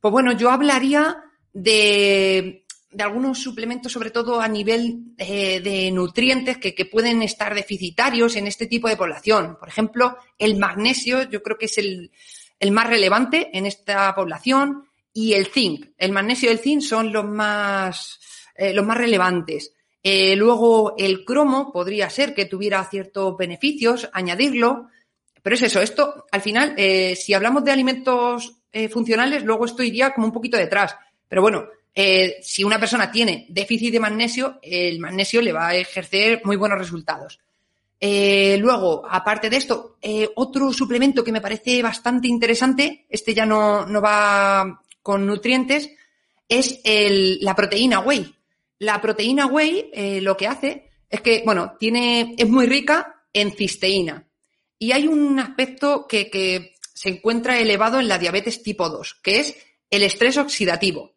pues 0.00 0.12
bueno, 0.12 0.32
yo 0.32 0.50
hablaría 0.50 1.16
de, 1.52 2.64
de 2.90 3.02
algunos 3.02 3.42
suplementos, 3.42 3.92
sobre 3.92 4.10
todo 4.10 4.40
a 4.40 4.48
nivel 4.48 5.14
eh, 5.18 5.60
de 5.60 5.90
nutrientes 5.90 6.58
que, 6.58 6.74
que, 6.74 6.84
pueden 6.86 7.22
estar 7.22 7.54
deficitarios 7.54 8.36
en 8.36 8.46
este 8.46 8.66
tipo 8.66 8.88
de 8.88 8.96
población. 8.96 9.56
Por 9.58 9.68
ejemplo, 9.68 10.16
el 10.38 10.58
magnesio, 10.58 11.28
yo 11.28 11.42
creo 11.42 11.58
que 11.58 11.66
es 11.66 11.78
el, 11.78 12.12
el 12.60 12.70
más 12.70 12.86
relevante 12.86 13.50
en 13.52 13.66
esta 13.66 14.14
población. 14.14 14.84
y 15.12 15.32
el 15.32 15.46
zinc. 15.46 15.88
El 15.98 16.12
magnesio 16.12 16.48
y 16.48 16.52
el 16.52 16.60
zinc 16.60 16.82
son 16.82 17.12
los 17.12 17.24
más, 17.24 18.20
eh, 18.54 18.72
los 18.72 18.86
más 18.86 18.96
relevantes. 18.96 19.74
Eh, 20.04 20.36
luego, 20.36 20.94
el 20.96 21.24
cromo 21.24 21.72
podría 21.72 22.08
ser 22.08 22.32
que 22.32 22.44
tuviera 22.44 22.84
ciertos 22.84 23.36
beneficios, 23.36 24.08
añadirlo. 24.12 24.86
Pero 25.42 25.56
es 25.56 25.62
eso, 25.62 25.80
esto, 25.80 26.26
al 26.30 26.42
final, 26.42 26.74
eh, 26.76 27.16
si 27.16 27.34
hablamos 27.34 27.64
de 27.64 27.72
alimentos 27.72 28.56
funcionales, 28.92 29.42
luego 29.42 29.64
esto 29.64 29.82
iría 29.82 30.14
como 30.14 30.28
un 30.28 30.32
poquito 30.32 30.56
detrás. 30.56 30.94
Pero 31.26 31.42
bueno, 31.42 31.66
si 32.40 32.62
una 32.62 32.78
persona 32.78 33.10
tiene 33.10 33.46
déficit 33.48 33.90
de 33.90 33.98
magnesio, 33.98 34.60
el 34.62 35.00
magnesio 35.00 35.42
le 35.42 35.52
va 35.52 35.70
a 35.70 35.74
ejercer 35.74 36.40
muy 36.44 36.54
buenos 36.54 36.78
resultados. 36.78 37.40
Luego, 38.00 39.04
aparte 39.08 39.50
de 39.50 39.56
esto, 39.56 39.98
otro 40.36 40.72
suplemento 40.72 41.22
que 41.22 41.32
me 41.32 41.40
parece 41.40 41.82
bastante 41.82 42.28
interesante, 42.28 43.06
este 43.08 43.34
ya 43.34 43.44
no, 43.44 43.84
no 43.86 44.00
va 44.00 44.82
con 45.02 45.26
nutrientes, 45.26 45.90
es 46.48 46.80
la 47.40 47.54
proteína 47.54 48.00
whey. 48.00 48.34
La 48.80 49.00
proteína 49.00 49.46
whey 49.46 49.90
eh, 49.92 50.20
lo 50.20 50.36
que 50.36 50.48
hace 50.48 50.90
es 51.08 51.20
que, 51.20 51.42
bueno, 51.44 51.76
tiene, 51.78 52.34
es 52.36 52.48
muy 52.48 52.66
rica 52.66 53.24
en 53.32 53.52
cisteína. 53.52 54.26
Y 54.78 54.92
hay 54.92 55.06
un 55.06 55.38
aspecto 55.38 56.06
que, 56.08 56.30
que 56.30 56.74
se 56.94 57.10
encuentra 57.10 57.58
elevado 57.58 58.00
en 58.00 58.08
la 58.08 58.18
diabetes 58.18 58.62
tipo 58.62 58.88
2, 58.88 59.20
que 59.22 59.40
es 59.40 59.56
el 59.90 60.02
estrés 60.02 60.38
oxidativo. 60.38 61.14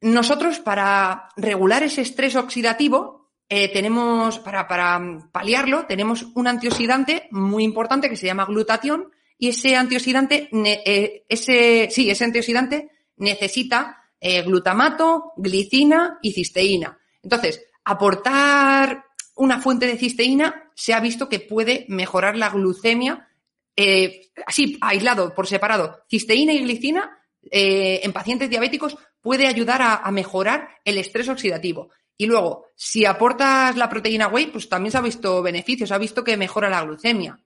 Nosotros, 0.00 0.58
para 0.58 1.28
regular 1.36 1.82
ese 1.82 2.02
estrés 2.02 2.36
oxidativo, 2.36 3.23
eh, 3.56 3.68
tenemos, 3.68 4.40
para, 4.40 4.66
para 4.66 5.00
paliarlo, 5.30 5.86
tenemos 5.86 6.26
un 6.34 6.48
antioxidante 6.48 7.28
muy 7.30 7.62
importante 7.62 8.10
que 8.10 8.16
se 8.16 8.26
llama 8.26 8.46
glutatión, 8.46 9.12
y 9.38 9.50
ese 9.50 9.76
antioxidante, 9.76 10.48
eh, 10.52 11.24
ese, 11.28 11.88
sí, 11.88 12.10
ese 12.10 12.24
antioxidante 12.24 12.90
necesita 13.18 14.10
eh, 14.20 14.42
glutamato, 14.42 15.34
glicina 15.36 16.18
y 16.20 16.32
cisteína. 16.32 16.98
Entonces, 17.22 17.64
aportar 17.84 19.04
una 19.36 19.60
fuente 19.60 19.86
de 19.86 19.98
cisteína 19.98 20.72
se 20.74 20.92
ha 20.92 20.98
visto 20.98 21.28
que 21.28 21.38
puede 21.38 21.86
mejorar 21.88 22.36
la 22.36 22.50
glucemia, 22.50 23.28
así, 24.48 24.78
aislado, 24.80 25.32
por 25.32 25.46
separado. 25.46 26.00
Cisteína 26.10 26.54
y 26.54 26.58
glicina 26.58 27.20
en 27.52 28.12
pacientes 28.12 28.50
diabéticos 28.50 28.96
puede 29.20 29.46
ayudar 29.46 29.80
a, 29.80 30.10
mejorar 30.10 30.70
el 30.84 30.98
estrés 30.98 31.28
oxidativo. 31.28 31.90
Y 32.16 32.26
luego, 32.26 32.66
si 32.76 33.04
aportas 33.04 33.76
la 33.76 33.88
proteína 33.88 34.28
whey, 34.28 34.46
pues 34.46 34.68
también 34.68 34.92
se 34.92 34.98
ha 34.98 35.02
visto 35.02 35.42
beneficios, 35.42 35.88
se 35.88 35.94
ha 35.94 35.98
visto 35.98 36.22
que 36.22 36.36
mejora 36.36 36.70
la 36.70 36.82
glucemia. 36.82 37.38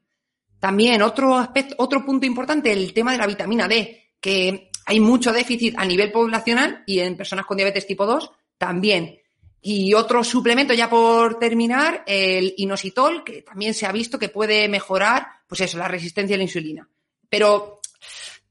También 0.61 1.03
otro 1.03 1.37
aspecto, 1.37 1.75
otro 1.79 2.05
punto 2.05 2.27
importante, 2.27 2.73
el 2.73 2.93
tema 2.93 3.13
de 3.13 3.19
la 3.19 3.27
vitamina 3.27 3.69
D, 3.69 4.13
que 4.21 4.71
hay 4.87 5.01
mucho 5.01 5.33
déficit 5.33 5.75
a 5.79 5.85
nivel 5.85 6.11
poblacional 6.11 6.83
y 6.87 7.01
en 7.01 7.17
personas 7.17 7.47
con 7.47 7.57
diabetes 7.57 7.87
tipo 7.87 8.07
2 8.07 8.31
también. 8.59 9.21
Y 9.61 9.95
otro 9.95 10.23
suplemento, 10.23 10.73
ya 10.75 10.89
por 10.89 11.39
terminar, 11.39 12.05
el 12.07 12.55
inositol, 12.57 13.25
que 13.25 13.43
también 13.43 13.75
se 13.75 13.87
ha 13.87 13.93
visto 13.93 14.19
que 14.19 14.29
puede 14.29 14.69
mejorar, 14.69 15.27
pues 15.47 15.61
eso, 15.63 15.79
la 15.79 15.89
resistencia 15.89 16.35
a 16.35 16.39
la 16.39 16.45
insulina. 16.45 16.89
Pero 17.29 17.81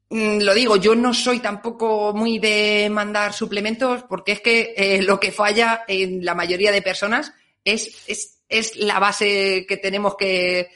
lo 0.10 0.54
digo, 0.54 0.78
yo 0.78 0.96
no 0.96 1.14
soy 1.14 1.40
tampoco 1.40 2.14
muy 2.14 2.40
de 2.40 2.90
mandar 2.90 3.34
suplementos 3.34 4.04
porque 4.04 4.34
es 4.34 4.42
que 4.42 4.74
eh, 4.78 5.02
lo 5.02 5.20
que 5.20 5.32
falla 5.32 5.84
en 5.88 6.24
la 6.24 6.34
mayoría 6.34 6.72
de 6.72 6.82
personas 6.82 7.34
es, 7.64 8.04
es, 8.08 8.40
es 8.48 8.78
la 8.78 9.00
base 9.00 9.66
que 9.68 9.78
tenemos 9.78 10.16
que 10.16 10.70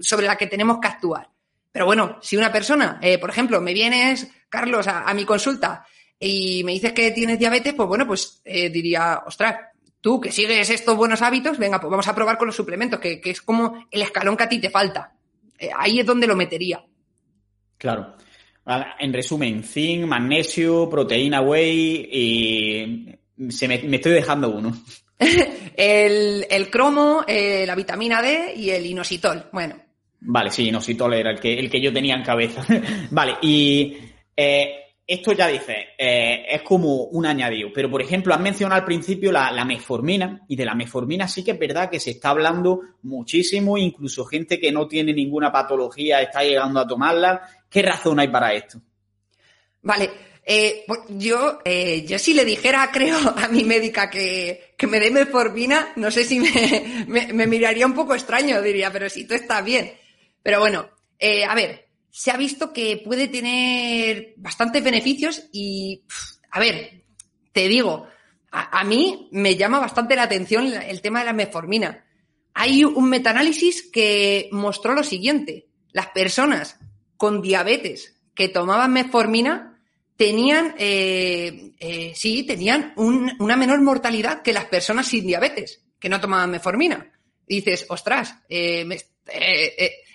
sobre 0.00 0.26
la 0.26 0.36
que 0.36 0.46
tenemos 0.46 0.78
que 0.80 0.88
actuar. 0.88 1.28
Pero 1.72 1.86
bueno, 1.86 2.18
si 2.22 2.36
una 2.36 2.52
persona, 2.52 2.98
eh, 3.02 3.18
por 3.18 3.30
ejemplo, 3.30 3.60
me 3.60 3.74
vienes, 3.74 4.28
Carlos, 4.48 4.86
a, 4.88 5.12
mi 5.14 5.24
consulta 5.24 5.86
y 6.18 6.62
me 6.64 6.72
dices 6.72 6.92
que 6.92 7.10
tienes 7.10 7.38
diabetes, 7.38 7.74
pues 7.74 7.88
bueno, 7.88 8.06
pues 8.06 8.40
eh, 8.44 8.70
diría, 8.70 9.22
ostras, 9.26 9.56
tú 10.00 10.20
que 10.20 10.32
sigues 10.32 10.70
estos 10.70 10.96
buenos 10.96 11.22
hábitos, 11.22 11.58
venga, 11.58 11.80
pues 11.80 11.90
vamos 11.90 12.08
a 12.08 12.14
probar 12.14 12.38
con 12.38 12.46
los 12.46 12.56
suplementos, 12.56 12.98
que, 12.98 13.20
es 13.22 13.42
como 13.42 13.86
el 13.90 14.02
escalón 14.02 14.36
que 14.36 14.44
a 14.44 14.48
ti 14.48 14.58
te 14.58 14.70
falta. 14.70 15.14
Ahí 15.76 16.00
es 16.00 16.06
donde 16.06 16.26
lo 16.26 16.36
metería. 16.36 16.82
Claro. 17.78 18.16
En 18.98 19.12
resumen, 19.12 19.62
zinc, 19.62 20.06
magnesio, 20.06 20.88
proteína 20.90 21.40
whey 21.40 22.08
y 22.10 23.50
se 23.50 23.68
me, 23.68 23.74
estoy 23.74 24.12
dejando 24.12 24.50
uno. 24.50 24.72
el, 25.76 26.46
el, 26.50 26.70
cromo, 26.70 27.24
la 27.26 27.74
vitamina 27.74 28.20
D 28.20 28.54
y 28.56 28.70
el 28.70 28.86
inositol. 28.86 29.46
Bueno, 29.52 29.76
Vale, 30.20 30.50
sí, 30.50 30.68
Inositol 30.68 31.14
era 31.14 31.30
el 31.30 31.40
que, 31.40 31.58
el 31.58 31.70
que 31.70 31.80
yo 31.80 31.92
tenía 31.92 32.14
en 32.16 32.22
cabeza. 32.22 32.64
vale, 33.10 33.36
y 33.42 33.96
eh, 34.36 34.70
esto 35.06 35.32
ya 35.32 35.46
dice, 35.46 35.90
eh, 35.96 36.46
es 36.50 36.62
como 36.62 37.04
un 37.04 37.26
añadido, 37.26 37.68
pero 37.72 37.90
por 37.90 38.02
ejemplo, 38.02 38.34
has 38.34 38.40
mencionado 38.40 38.80
al 38.80 38.86
principio 38.86 39.30
la, 39.30 39.52
la, 39.52 39.64
metformina, 39.64 40.42
y 40.48 40.56
de 40.56 40.64
la 40.64 40.74
metformina 40.74 41.28
sí 41.28 41.44
que 41.44 41.52
es 41.52 41.58
verdad 41.58 41.90
que 41.90 42.00
se 42.00 42.10
está 42.10 42.30
hablando 42.30 42.80
muchísimo, 43.02 43.78
incluso 43.78 44.24
gente 44.24 44.58
que 44.58 44.72
no 44.72 44.88
tiene 44.88 45.12
ninguna 45.12 45.52
patología 45.52 46.20
está 46.20 46.42
llegando 46.42 46.80
a 46.80 46.86
tomarla. 46.86 47.42
¿Qué 47.70 47.82
razón 47.82 48.20
hay 48.20 48.28
para 48.28 48.54
esto? 48.54 48.80
Vale, 49.82 50.10
eh, 50.44 50.84
pues 50.86 51.00
yo, 51.08 51.58
eh, 51.64 52.04
yo 52.06 52.18
si 52.18 52.32
le 52.32 52.44
dijera, 52.44 52.90
creo, 52.92 53.18
a 53.36 53.48
mi 53.48 53.64
médica 53.64 54.08
que, 54.08 54.74
que 54.78 54.86
me 54.86 55.00
dé 55.00 55.10
metformina, 55.10 55.92
no 55.96 56.10
sé 56.10 56.24
si 56.24 56.38
me, 56.38 57.04
me, 57.32 57.46
miraría 57.46 57.86
un 57.86 57.94
poco 57.94 58.14
extraño, 58.14 58.62
diría, 58.62 58.92
pero 58.92 59.08
si 59.08 59.26
tú 59.26 59.34
estás 59.34 59.64
bien. 59.64 59.92
Pero 60.42 60.60
bueno, 60.60 60.88
eh, 61.18 61.44
a 61.44 61.54
ver, 61.54 61.88
se 62.10 62.30
ha 62.30 62.36
visto 62.36 62.72
que 62.72 63.02
puede 63.04 63.26
tener 63.26 64.34
bastantes 64.36 64.84
beneficios 64.84 65.48
y, 65.52 66.04
a 66.52 66.60
ver, 66.60 67.02
te 67.52 67.66
digo, 67.66 68.06
a, 68.52 68.84
mí 68.84 69.28
me 69.32 69.56
llama 69.56 69.80
bastante 69.80 70.16
la 70.16 70.22
atención 70.22 70.72
el 70.72 71.02
tema 71.02 71.18
de 71.18 71.26
la 71.26 71.32
metformina. 71.32 72.06
Hay 72.54 72.84
un 72.84 73.10
metaanálisis 73.10 73.90
que 73.90 74.48
mostró 74.52 74.94
lo 74.94 75.02
siguiente. 75.02 75.66
Las 75.92 76.06
personas 76.08 76.78
con 77.16 77.42
diabetes 77.42 78.16
que 78.34 78.48
tomaban 78.48 78.92
metformina 78.92 79.80
tenían, 80.16 80.74
eh, 80.78 81.72
eh, 81.78 82.12
sí, 82.14 82.44
tenían 82.44 82.92
una 82.96 83.56
menor 83.56 83.80
mortalidad 83.82 84.42
que 84.42 84.52
las 84.52 84.64
personas 84.66 85.06
sin 85.06 85.26
diabetes, 85.26 85.84
que 85.98 86.08
no 86.08 86.20
tomaban 86.20 86.50
metformina. 86.50 87.12
dices, 87.46 87.86
ostras, 87.88 88.34
eh, 88.48 88.88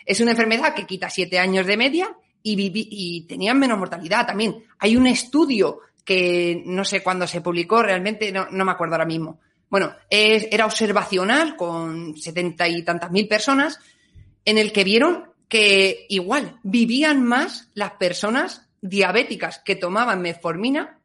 es 0.05 0.19
una 0.19 0.31
enfermedad 0.31 0.73
que 0.73 0.85
quita 0.85 1.09
siete 1.09 1.39
años 1.39 1.65
de 1.65 1.77
media 1.77 2.09
y, 2.43 2.71
y 2.73 3.21
tenían 3.27 3.59
menos 3.59 3.77
mortalidad 3.77 4.25
también. 4.25 4.65
Hay 4.79 4.97
un 4.97 5.07
estudio 5.07 5.79
que 6.03 6.63
no 6.65 6.83
sé 6.83 7.01
cuándo 7.01 7.27
se 7.27 7.41
publicó, 7.41 7.83
realmente 7.83 8.31
no, 8.31 8.47
me 8.49 8.71
acuerdo 8.71 8.95
ahora 8.95 9.05
mismo. 9.05 9.39
Bueno, 9.69 9.95
era 10.09 10.65
observacional 10.65 11.55
con 11.55 12.17
setenta 12.17 12.67
y 12.67 12.83
tantas 12.83 13.11
mil 13.11 13.27
personas 13.27 13.79
en 14.43 14.57
el 14.57 14.73
que 14.73 14.83
vieron 14.83 15.30
que 15.51 16.05
igual 16.07 16.61
vivían 16.63 17.21
más 17.21 17.67
las 17.73 17.91
personas 17.95 18.69
diabéticas 18.81 19.59
que 19.59 19.75
tomaban 19.75 20.21
metformina 20.21 20.97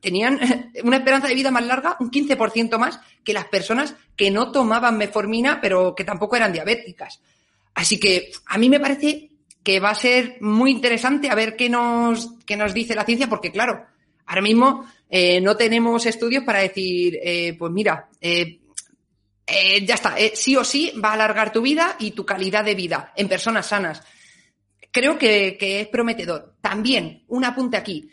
tenían 0.00 0.40
una 0.82 0.96
esperanza 0.96 1.28
de 1.28 1.36
vida 1.36 1.52
más 1.52 1.64
larga, 1.64 1.96
un 2.00 2.10
15% 2.10 2.76
más 2.78 2.98
que 3.22 3.32
las 3.32 3.44
personas 3.44 3.94
que 4.16 4.32
no 4.32 4.50
tomaban 4.50 4.98
metformina, 4.98 5.60
pero 5.60 5.94
que 5.94 6.02
tampoco 6.02 6.34
eran 6.34 6.52
diabéticas. 6.52 7.22
Así 7.72 8.00
que 8.00 8.32
a 8.46 8.58
mí 8.58 8.68
me 8.68 8.80
parece 8.80 9.30
que 9.62 9.78
va 9.78 9.90
a 9.90 9.94
ser 9.94 10.38
muy 10.40 10.72
interesante 10.72 11.30
a 11.30 11.36
ver 11.36 11.54
qué 11.54 11.68
nos, 11.68 12.34
qué 12.44 12.56
nos 12.56 12.74
dice 12.74 12.96
la 12.96 13.04
ciencia, 13.04 13.28
porque 13.28 13.52
claro, 13.52 13.86
ahora 14.26 14.42
mismo 14.42 14.84
eh, 15.08 15.40
no 15.40 15.56
tenemos 15.56 16.06
estudios 16.06 16.42
para 16.42 16.58
decir, 16.58 17.20
eh, 17.22 17.54
pues 17.56 17.70
mira, 17.70 18.08
eh, 18.20 18.62
ya 19.84 19.94
está, 19.94 20.16
sí 20.34 20.56
o 20.56 20.64
sí 20.64 20.92
va 21.02 21.10
a 21.10 21.14
alargar 21.14 21.52
tu 21.52 21.62
vida 21.62 21.96
y 21.98 22.12
tu 22.12 22.24
calidad 22.24 22.64
de 22.64 22.74
vida 22.74 23.12
en 23.16 23.28
personas 23.28 23.66
sanas. 23.66 24.02
Creo 24.92 25.18
que, 25.18 25.56
es 25.60 25.88
prometedor. 25.88 26.56
También, 26.60 27.24
un 27.28 27.44
apunte 27.44 27.76
aquí. 27.76 28.10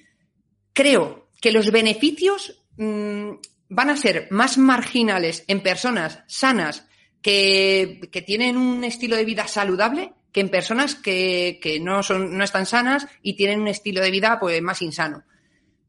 Creo 0.74 1.30
que 1.42 1.52
los 1.52 1.72
beneficios 1.72 2.64
mm, 2.78 3.32
van 3.70 3.90
a 3.90 3.98
ser 3.98 4.28
más 4.32 4.58
marginales 4.58 5.44
en 5.48 5.62
personas 5.62 6.24
sanas 6.28 6.88
que, 7.22 8.10
tienen 8.26 8.58
un 8.58 8.84
estilo 8.84 9.16
de 9.16 9.26
vida 9.26 9.48
saludable 9.48 10.14
que 10.32 10.42
en 10.42 10.50
personas 10.50 10.96
que, 10.96 11.80
no, 11.82 12.02
están 12.44 12.66
sanas 12.66 13.08
y 13.24 13.36
tienen 13.36 13.62
un 13.62 13.68
estilo 13.68 14.02
de 14.02 14.12
vida 14.12 14.40
pues, 14.40 14.62
más 14.62 14.82
insano. 14.82 15.24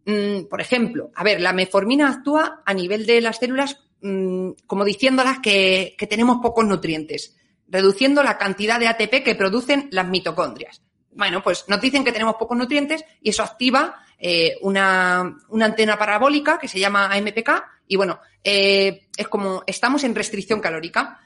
Mm, 0.06 0.46
por 0.48 0.62
ejemplo, 0.62 1.10
a 1.14 1.22
ver, 1.22 1.40
la 1.40 1.52
metformina 1.52 2.08
actúa 2.08 2.62
a 2.64 2.72
nivel 2.72 3.04
de 3.04 3.20
las 3.20 3.38
células 3.38 3.84
mm, 4.02 4.50
como 4.66 4.84
diciéndolas 4.84 5.38
que, 5.40 5.96
tenemos 6.08 6.38
pocos 6.42 6.64
nutrientes, 6.64 7.36
reduciendo 7.68 8.22
la 8.22 8.38
cantidad 8.38 8.80
de 8.80 8.88
ATP 8.88 9.22
que 9.24 9.34
producen 9.34 9.88
las 9.90 10.08
mitocondrias. 10.08 10.82
Bueno, 11.12 11.42
pues 11.42 11.64
nos 11.68 11.80
dicen 11.80 12.04
que 12.04 12.12
tenemos 12.12 12.36
pocos 12.36 12.56
nutrientes 12.56 13.04
y 13.20 13.30
eso 13.30 13.42
activa 13.42 14.02
eh, 14.18 14.56
una, 14.62 15.36
antena 15.60 15.96
parabólica 15.96 16.58
que 16.58 16.68
se 16.68 16.80
llama 16.80 17.06
AMPK 17.12 17.50
y 17.86 17.96
bueno, 17.96 18.20
eh, 18.42 19.06
es 19.16 19.28
como 19.28 19.62
estamos 19.66 20.04
en 20.04 20.14
restricción 20.14 20.60
calórica. 20.60 21.20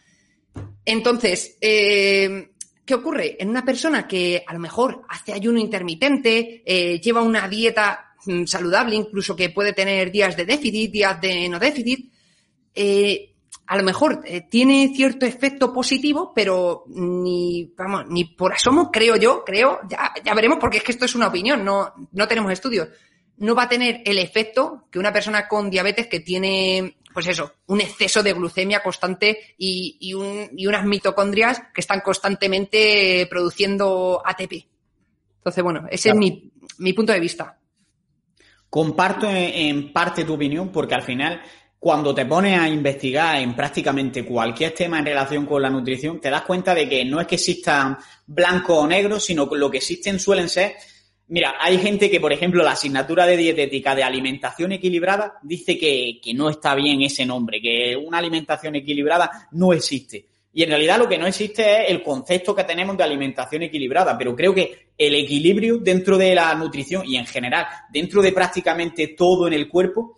Entonces, 0.85 1.57
eh, 1.61 2.51
¿qué 2.85 2.95
ocurre? 2.95 3.37
En 3.41 3.49
una 3.49 3.65
persona 3.65 4.07
que 4.07 4.45
a 4.47 4.53
lo 4.53 4.59
mejor 4.59 5.03
hace 5.09 5.33
ayuno 5.33 5.59
intermitente, 5.59 6.63
lleva 7.03 7.23
una 7.23 7.49
dieta 7.49 8.15
mm, 8.27 8.45
saludable, 8.45 8.97
incluso 8.97 9.35
que 9.35 9.51
puede 9.51 9.73
tener 9.73 10.11
días 10.11 10.37
de 10.37 10.45
déficit, 10.45 10.93
días 10.93 11.21
de 11.21 11.49
no 11.49 11.59
déficit, 11.59 12.12
eh, 12.75 13.33
a 13.67 13.77
lo 13.77 13.85
mejor 13.85 14.23
eh, 14.27 14.43
tiene 14.51 14.93
cierto 14.95 15.25
efecto 15.25 15.73
positivo, 15.73 16.33
pero 16.35 16.85
ni, 16.89 17.73
vamos, 17.77 18.05
ni 18.09 18.25
por 18.25 18.53
asomo, 18.53 18.91
creo 18.91 19.17
yo, 19.17 19.45
creo, 19.45 19.81
ya, 19.89 20.13
ya 20.23 20.35
veremos, 20.35 20.59
porque 20.61 20.79
es 20.79 20.83
que 20.85 20.93
esto 20.93 21.05
es 21.07 21.15
una 21.15 21.29
opinión, 21.29 21.65
no, 21.65 21.93
no 22.13 22.29
tenemos 22.29 22.53
estudios. 22.53 22.89
No 23.39 23.55
va 23.55 23.63
a 23.65 23.69
tener 23.69 24.03
el 24.05 24.19
efecto 24.19 24.87
que 24.91 24.99
una 24.99 25.13
persona 25.13 25.49
con 25.49 25.71
diabetes 25.71 26.07
que 26.07 26.21
tiene, 26.21 26.97
pues 27.15 27.27
eso, 27.29 27.53
un 27.67 27.81
exceso 27.81 28.23
de 28.23 28.35
glucemia 28.35 28.83
constante 28.83 29.55
y, 29.57 29.97
y, 30.01 30.15
un, 30.15 30.51
y 30.55 30.67
unas 30.67 30.85
mitocondrias 30.85 31.63
que 31.75 31.81
están 31.81 32.01
constantemente 32.01 33.27
produciendo 33.31 34.23
ATP. 34.25 34.53
Entonces, 35.39 35.65
bueno, 35.65 35.87
ese 35.91 36.11
Claro. 36.11 36.21
es 36.21 36.31
mi, 36.31 36.53
mi 36.79 36.93
punto 36.93 37.13
de 37.13 37.21
vista. 37.21 37.59
Comparto 38.69 39.29
en, 39.29 39.37
en 39.37 39.93
parte 39.93 40.25
tu 40.25 40.35
opinión 40.35 40.71
porque 40.71 40.95
al 40.95 41.03
final 41.03 41.43
cuando 41.83 42.15
te 42.15 42.27
pones 42.27 42.57
a 42.57 42.69
investigar 42.69 43.41
en 43.41 43.57
prácticamente 43.57 44.25
cualquier 44.25 44.71
tema 44.71 45.01
en 45.01 45.07
relación 45.07 45.45
con 45.45 45.61
la 45.61 45.69
nutrición, 45.69 46.21
te 46.21 46.31
das 46.31 46.43
cuenta 46.43 46.77
de 46.77 46.89
que 46.89 47.05
no 47.05 47.21
es 47.21 47.27
que 47.27 47.35
existan 47.35 47.99
blanco 48.25 48.79
o 48.79 48.87
negro, 48.87 49.19
sino 49.19 49.51
que 49.51 49.57
lo 49.57 49.69
que 49.69 49.79
existen 49.79 50.21
suelen 50.21 50.49
ser... 50.49 50.77
Mira, 51.27 51.57
hay 51.59 51.79
gente 51.79 52.09
que, 52.09 52.21
por 52.21 52.33
ejemplo, 52.33 52.63
la 52.63 52.71
asignatura 52.71 53.27
de 53.27 53.37
dietética 53.37 53.97
de 53.97 54.05
alimentación 54.05 54.71
equilibrada 54.71 55.41
dice 55.43 55.77
que, 55.77 56.21
que 56.23 56.33
no 56.35 56.51
está 56.51 56.77
bien 56.77 57.03
ese 57.03 57.27
nombre, 57.27 57.61
que 57.61 57.97
una 57.97 58.19
alimentación 58.19 58.77
equilibrada 58.77 59.49
no 59.51 59.73
existe. 59.73 60.27
Y 60.53 60.63
en 60.63 60.69
realidad 60.69 61.01
lo 61.01 61.09
que 61.09 61.19
no 61.19 61.27
existe 61.27 61.83
es 61.83 61.91
el 61.91 62.01
concepto 62.01 62.55
que 62.55 62.63
tenemos 62.63 62.97
de 62.97 63.03
alimentación 63.03 63.65
equilibrada, 63.65 64.17
pero 64.17 64.37
creo 64.37 64.55
que 64.55 64.93
el 64.97 65.17
equilibrio 65.17 65.79
dentro 65.79 66.17
de 66.17 66.33
la 66.33 66.55
nutrición 66.55 67.03
y 67.05 67.17
en 67.17 67.27
general 67.27 67.67
dentro 67.91 68.23
de 68.23 68.31
prácticamente 68.31 69.17
todo 69.19 69.49
en 69.49 69.55
el 69.55 69.69
cuerpo 69.69 70.15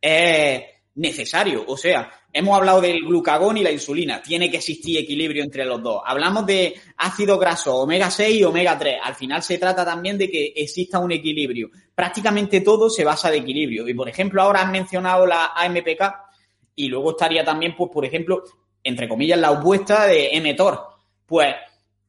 es 0.00 0.77
necesario. 0.98 1.64
O 1.66 1.76
sea, 1.76 2.10
hemos 2.32 2.56
hablado 2.56 2.80
del 2.80 3.00
glucagón 3.00 3.56
y 3.56 3.62
la 3.62 3.70
insulina, 3.70 4.20
tiene 4.20 4.50
que 4.50 4.58
existir 4.58 4.98
equilibrio 4.98 5.42
entre 5.42 5.64
los 5.64 5.82
dos. 5.82 6.02
Hablamos 6.04 6.44
de 6.44 6.74
ácido 6.96 7.38
graso, 7.38 7.76
omega 7.76 8.10
6 8.10 8.40
y 8.40 8.44
omega 8.44 8.76
3. 8.78 8.98
Al 9.02 9.14
final 9.14 9.42
se 9.42 9.58
trata 9.58 9.84
también 9.84 10.18
de 10.18 10.28
que 10.28 10.52
exista 10.56 10.98
un 10.98 11.12
equilibrio. 11.12 11.70
Prácticamente 11.94 12.60
todo 12.60 12.90
se 12.90 13.04
basa 13.04 13.30
de 13.30 13.38
equilibrio. 13.38 13.88
Y 13.88 13.94
por 13.94 14.08
ejemplo, 14.08 14.42
ahora 14.42 14.62
has 14.62 14.70
mencionado 14.70 15.26
la 15.26 15.52
AMPK 15.54 16.02
y 16.74 16.88
luego 16.88 17.12
estaría 17.12 17.44
también, 17.44 17.74
pues, 17.76 17.90
por 17.92 18.04
ejemplo, 18.04 18.42
entre 18.82 19.08
comillas, 19.08 19.38
la 19.38 19.52
opuesta 19.52 20.06
de 20.06 20.30
mTOR. 20.40 20.80
Pues 21.26 21.54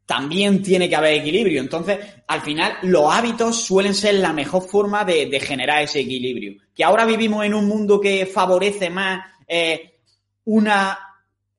también 0.09 0.63
tiene 0.63 0.89
que 0.89 0.95
haber 0.95 1.19
equilibrio. 1.19 1.61
Entonces, 1.61 1.99
al 2.25 2.41
final, 2.41 2.77
los 2.81 3.13
hábitos 3.13 3.61
suelen 3.61 3.93
ser 3.93 4.15
la 4.15 4.33
mejor 4.33 4.63
forma 4.63 5.05
de, 5.05 5.39
generar 5.39 5.83
ese 5.83 5.99
equilibrio. 5.99 6.59
Que 6.73 6.83
ahora 6.83 7.05
vivimos 7.05 7.45
en 7.45 7.53
un 7.53 7.67
mundo 7.67 8.01
que 8.01 8.25
favorece 8.25 8.89
más 8.89 9.23
eh, 9.47 9.99
una 10.45 10.97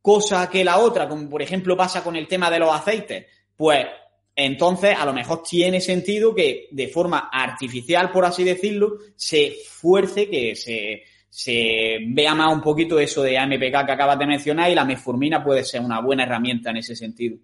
cosa 0.02 0.50
que 0.50 0.64
la 0.64 0.78
otra, 0.78 1.08
como 1.08 1.30
por 1.30 1.40
ejemplo 1.42 1.76
pasa 1.76 2.02
con 2.02 2.16
el 2.16 2.26
tema 2.26 2.50
de 2.50 2.58
los 2.58 2.74
aceites, 2.74 3.26
pues 3.54 3.86
entonces 4.34 4.96
a 4.98 5.04
lo 5.04 5.12
mejor 5.12 5.44
tiene 5.44 5.80
sentido 5.80 6.34
que 6.34 6.66
de 6.72 6.88
forma 6.88 7.30
artificial, 7.32 8.10
por 8.10 8.24
así 8.24 8.42
decirlo, 8.42 8.98
se 9.14 9.58
fuerce 9.64 10.28
que 10.28 10.56
se, 10.56 11.04
se 11.28 11.98
vea 12.08 12.34
más 12.34 12.52
un 12.52 12.62
poquito 12.62 12.98
eso 12.98 13.22
de 13.22 13.38
AMPK 13.38 13.86
que 13.86 13.92
acabas 13.92 14.18
de 14.18 14.26
mencionar 14.26 14.72
y 14.72 14.74
la 14.74 14.84
metformina 14.84 15.44
puede 15.44 15.62
ser 15.62 15.82
una 15.82 16.00
buena 16.00 16.24
herramienta 16.24 16.70
en 16.70 16.78
ese 16.78 16.96
sentido. 16.96 17.38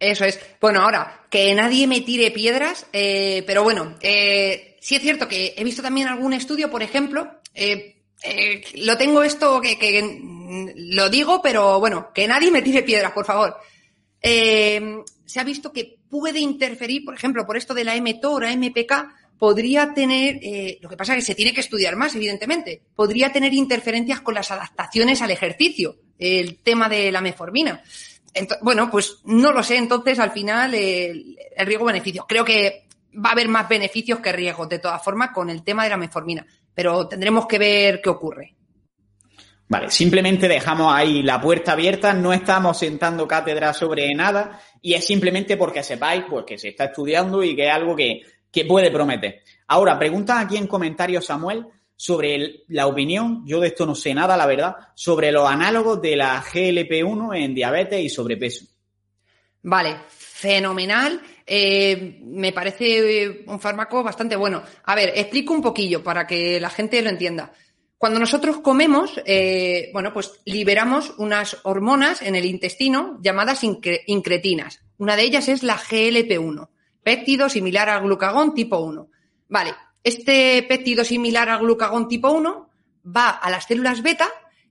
Eso 0.00 0.24
es. 0.24 0.40
Bueno, 0.58 0.80
ahora, 0.80 1.26
que 1.28 1.54
nadie 1.54 1.86
me 1.86 2.00
tire 2.00 2.30
piedras, 2.30 2.86
eh, 2.90 3.44
pero 3.46 3.62
bueno, 3.62 3.96
eh, 4.00 4.78
sí 4.80 4.96
es 4.96 5.02
cierto 5.02 5.28
que 5.28 5.54
he 5.56 5.62
visto 5.62 5.82
también 5.82 6.08
algún 6.08 6.32
estudio, 6.32 6.70
por 6.70 6.82
ejemplo, 6.82 7.30
eh, 7.54 7.96
lo 8.76 8.96
tengo 8.96 9.22
esto 9.22 9.60
que, 9.60 10.72
lo 10.74 11.10
digo, 11.10 11.42
pero 11.42 11.78
bueno, 11.78 12.12
que 12.14 12.26
nadie 12.26 12.50
me 12.50 12.62
tire 12.62 12.82
piedras, 12.82 13.12
por 13.12 13.26
favor. 13.26 13.58
Se 14.22 15.38
ha 15.38 15.44
visto 15.44 15.70
que 15.70 15.98
puede 16.08 16.40
interferir, 16.40 17.04
por 17.04 17.14
ejemplo, 17.14 17.46
por 17.46 17.58
esto 17.58 17.74
de 17.74 17.84
la 17.84 17.94
mTOR, 18.00 18.46
MPK, 18.56 18.92
podría 19.38 19.92
tener, 19.94 20.40
lo 20.80 20.88
que 20.88 20.96
pasa 20.96 21.12
es 21.12 21.18
que 21.18 21.32
se 21.32 21.34
tiene 21.34 21.52
que 21.52 21.60
estudiar 21.60 21.96
más, 21.96 22.14
evidentemente, 22.14 22.82
podría 22.94 23.32
tener 23.32 23.52
interferencias 23.52 24.22
con 24.22 24.34
las 24.34 24.50
adaptaciones 24.50 25.22
al 25.22 25.30
ejercicio, 25.30 25.96
el 26.18 26.58
tema 26.58 26.88
de 26.88 27.12
la 27.12 27.20
metformina. 27.20 27.82
Bueno, 28.62 28.90
pues 28.90 29.18
no 29.24 29.52
lo 29.52 29.62
sé, 29.62 29.76
entonces 29.76 30.18
al 30.18 30.30
final 30.30 30.74
el, 30.74 31.36
el 31.56 31.66
riesgo-beneficio. 31.66 32.26
Creo 32.28 32.44
que 32.44 32.86
va 33.14 33.30
a 33.30 33.32
haber 33.32 33.48
más 33.48 33.68
beneficios 33.68 34.20
que 34.20 34.32
riesgos, 34.32 34.68
de 34.68 34.78
todas 34.78 35.02
formas, 35.02 35.30
con 35.30 35.50
el 35.50 35.62
tema 35.62 35.84
de 35.84 35.90
la 35.90 35.96
metformina, 35.96 36.46
pero 36.74 37.08
tendremos 37.08 37.46
que 37.46 37.58
ver 37.58 38.00
qué 38.00 38.08
ocurre. 38.08 38.54
Vale, 39.68 39.88
simplemente 39.88 40.48
dejamos 40.48 40.92
ahí 40.92 41.22
la 41.22 41.40
puerta 41.40 41.72
abierta, 41.72 42.12
no 42.12 42.32
estamos 42.32 42.76
sentando 42.76 43.28
cátedra 43.28 43.72
sobre 43.72 44.12
nada 44.14 44.60
y 44.82 44.94
es 44.94 45.06
simplemente 45.06 45.56
porque 45.56 45.84
sepáis 45.84 46.24
pues, 46.28 46.44
que 46.44 46.58
se 46.58 46.70
está 46.70 46.86
estudiando 46.86 47.42
y 47.44 47.54
que 47.54 47.68
es 47.68 47.72
algo 47.72 47.94
que, 47.94 48.20
que 48.50 48.64
puede 48.64 48.90
prometer. 48.90 49.42
Ahora, 49.68 49.96
pregunta 49.96 50.40
aquí 50.40 50.56
en 50.56 50.66
comentarios, 50.66 51.26
Samuel, 51.26 51.66
sobre 52.02 52.64
la 52.68 52.86
opinión, 52.86 53.42
yo 53.46 53.60
de 53.60 53.66
esto 53.68 53.84
no 53.84 53.94
sé 53.94 54.14
nada, 54.14 54.34
la 54.34 54.46
verdad, 54.46 54.74
sobre 54.94 55.30
los 55.30 55.46
análogos 55.46 56.00
de 56.00 56.16
la 56.16 56.42
GLP-1 56.42 57.36
en 57.36 57.54
diabetes 57.54 58.02
y 58.02 58.08
sobrepeso. 58.08 58.64
Vale, 59.64 59.98
fenomenal. 60.08 61.20
Eh, 61.46 62.20
me 62.24 62.52
parece 62.52 63.22
eh, 63.24 63.44
un 63.46 63.60
fármaco 63.60 64.02
bastante 64.02 64.34
bueno. 64.34 64.62
A 64.84 64.94
ver, 64.94 65.12
explico 65.14 65.52
un 65.52 65.60
poquillo 65.60 66.02
para 66.02 66.26
que 66.26 66.58
la 66.58 66.70
gente 66.70 67.02
lo 67.02 67.10
entienda. 67.10 67.52
Cuando 67.98 68.18
nosotros 68.18 68.60
comemos, 68.60 69.20
eh, 69.26 69.90
bueno, 69.92 70.14
pues 70.14 70.40
liberamos 70.46 71.12
unas 71.18 71.58
hormonas 71.64 72.22
en 72.22 72.34
el 72.34 72.46
intestino 72.46 73.18
llamadas 73.20 73.62
incre- 73.62 74.04
incretinas. 74.06 74.80
Una 74.96 75.16
de 75.16 75.24
ellas 75.24 75.48
es 75.48 75.62
la 75.62 75.76
GLP-1, 75.76 76.66
péptido 77.02 77.50
similar 77.50 77.90
al 77.90 78.04
glucagón 78.04 78.54
tipo 78.54 78.78
1. 78.78 79.06
Vale, 79.48 79.74
este 80.02 80.62
péptido 80.62 81.04
similar 81.04 81.48
al 81.48 81.60
glucagón 81.60 82.08
tipo 82.08 82.30
1 82.30 82.70
va 83.04 83.30
a 83.30 83.50
las 83.50 83.66
células 83.66 84.02
beta 84.02 84.28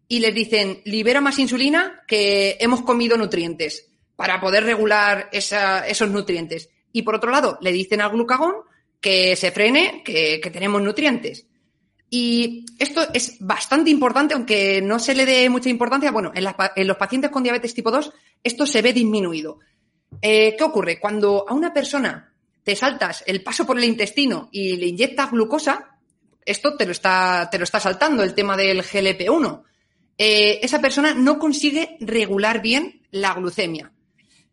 y 0.07 0.19
les 0.19 0.33
dicen, 0.33 0.81
libera 0.85 1.21
más 1.21 1.37
insulina 1.37 2.01
que 2.07 2.57
hemos 2.59 2.81
comido 2.81 3.15
nutrientes 3.15 3.91
para 4.15 4.41
poder 4.41 4.63
regular 4.63 5.29
esos 5.31 6.09
nutrientes. 6.09 6.69
Y 6.91 7.03
por 7.03 7.15
otro 7.15 7.31
lado, 7.31 7.57
le 7.61 7.71
dicen 7.71 8.01
al 8.01 8.11
glucagón 8.11 8.55
que 8.99 9.35
se 9.35 9.51
frene, 9.51 10.01
que, 10.03 10.41
tenemos 10.51 10.81
nutrientes. 10.81 11.45
Y 12.09 12.65
esto 12.79 13.07
es 13.13 13.37
bastante 13.39 13.91
importante, 13.91 14.33
aunque 14.33 14.81
no 14.81 14.97
se 14.97 15.13
le 15.13 15.27
dé 15.27 15.47
mucha 15.49 15.69
importancia. 15.69 16.11
Bueno, 16.11 16.31
en 16.33 16.87
los 16.87 16.97
pacientes 16.97 17.29
con 17.29 17.43
diabetes 17.43 17.75
tipo 17.75 17.91
2, 17.91 18.11
esto 18.43 18.65
se 18.65 18.81
ve 18.81 18.93
disminuido. 18.93 19.59
Eh, 20.21 20.55
¿Qué 20.57 20.63
ocurre? 20.63 20.99
Cuando 20.99 21.45
a 21.47 21.53
una 21.53 21.71
persona 21.71 22.33
te 22.63 22.75
saltas 22.75 23.23
el 23.25 23.41
paso 23.41 23.65
por 23.65 23.77
el 23.77 23.83
intestino 23.83 24.49
y 24.51 24.77
le 24.77 24.87
inyectas 24.87 25.31
glucosa, 25.31 25.97
esto 26.45 26.75
te 26.75 26.85
lo 26.85 26.91
está, 26.91 27.47
te 27.51 27.57
lo 27.57 27.63
está 27.63 27.79
saltando, 27.79 28.23
el 28.23 28.33
tema 28.33 28.57
del 28.57 28.83
GLP-1. 28.83 29.63
Eh, 30.17 30.59
esa 30.61 30.81
persona 30.81 31.13
no 31.13 31.39
consigue 31.39 31.97
regular 32.01 32.61
bien 32.61 33.01
la 33.11 33.33
glucemia. 33.33 33.91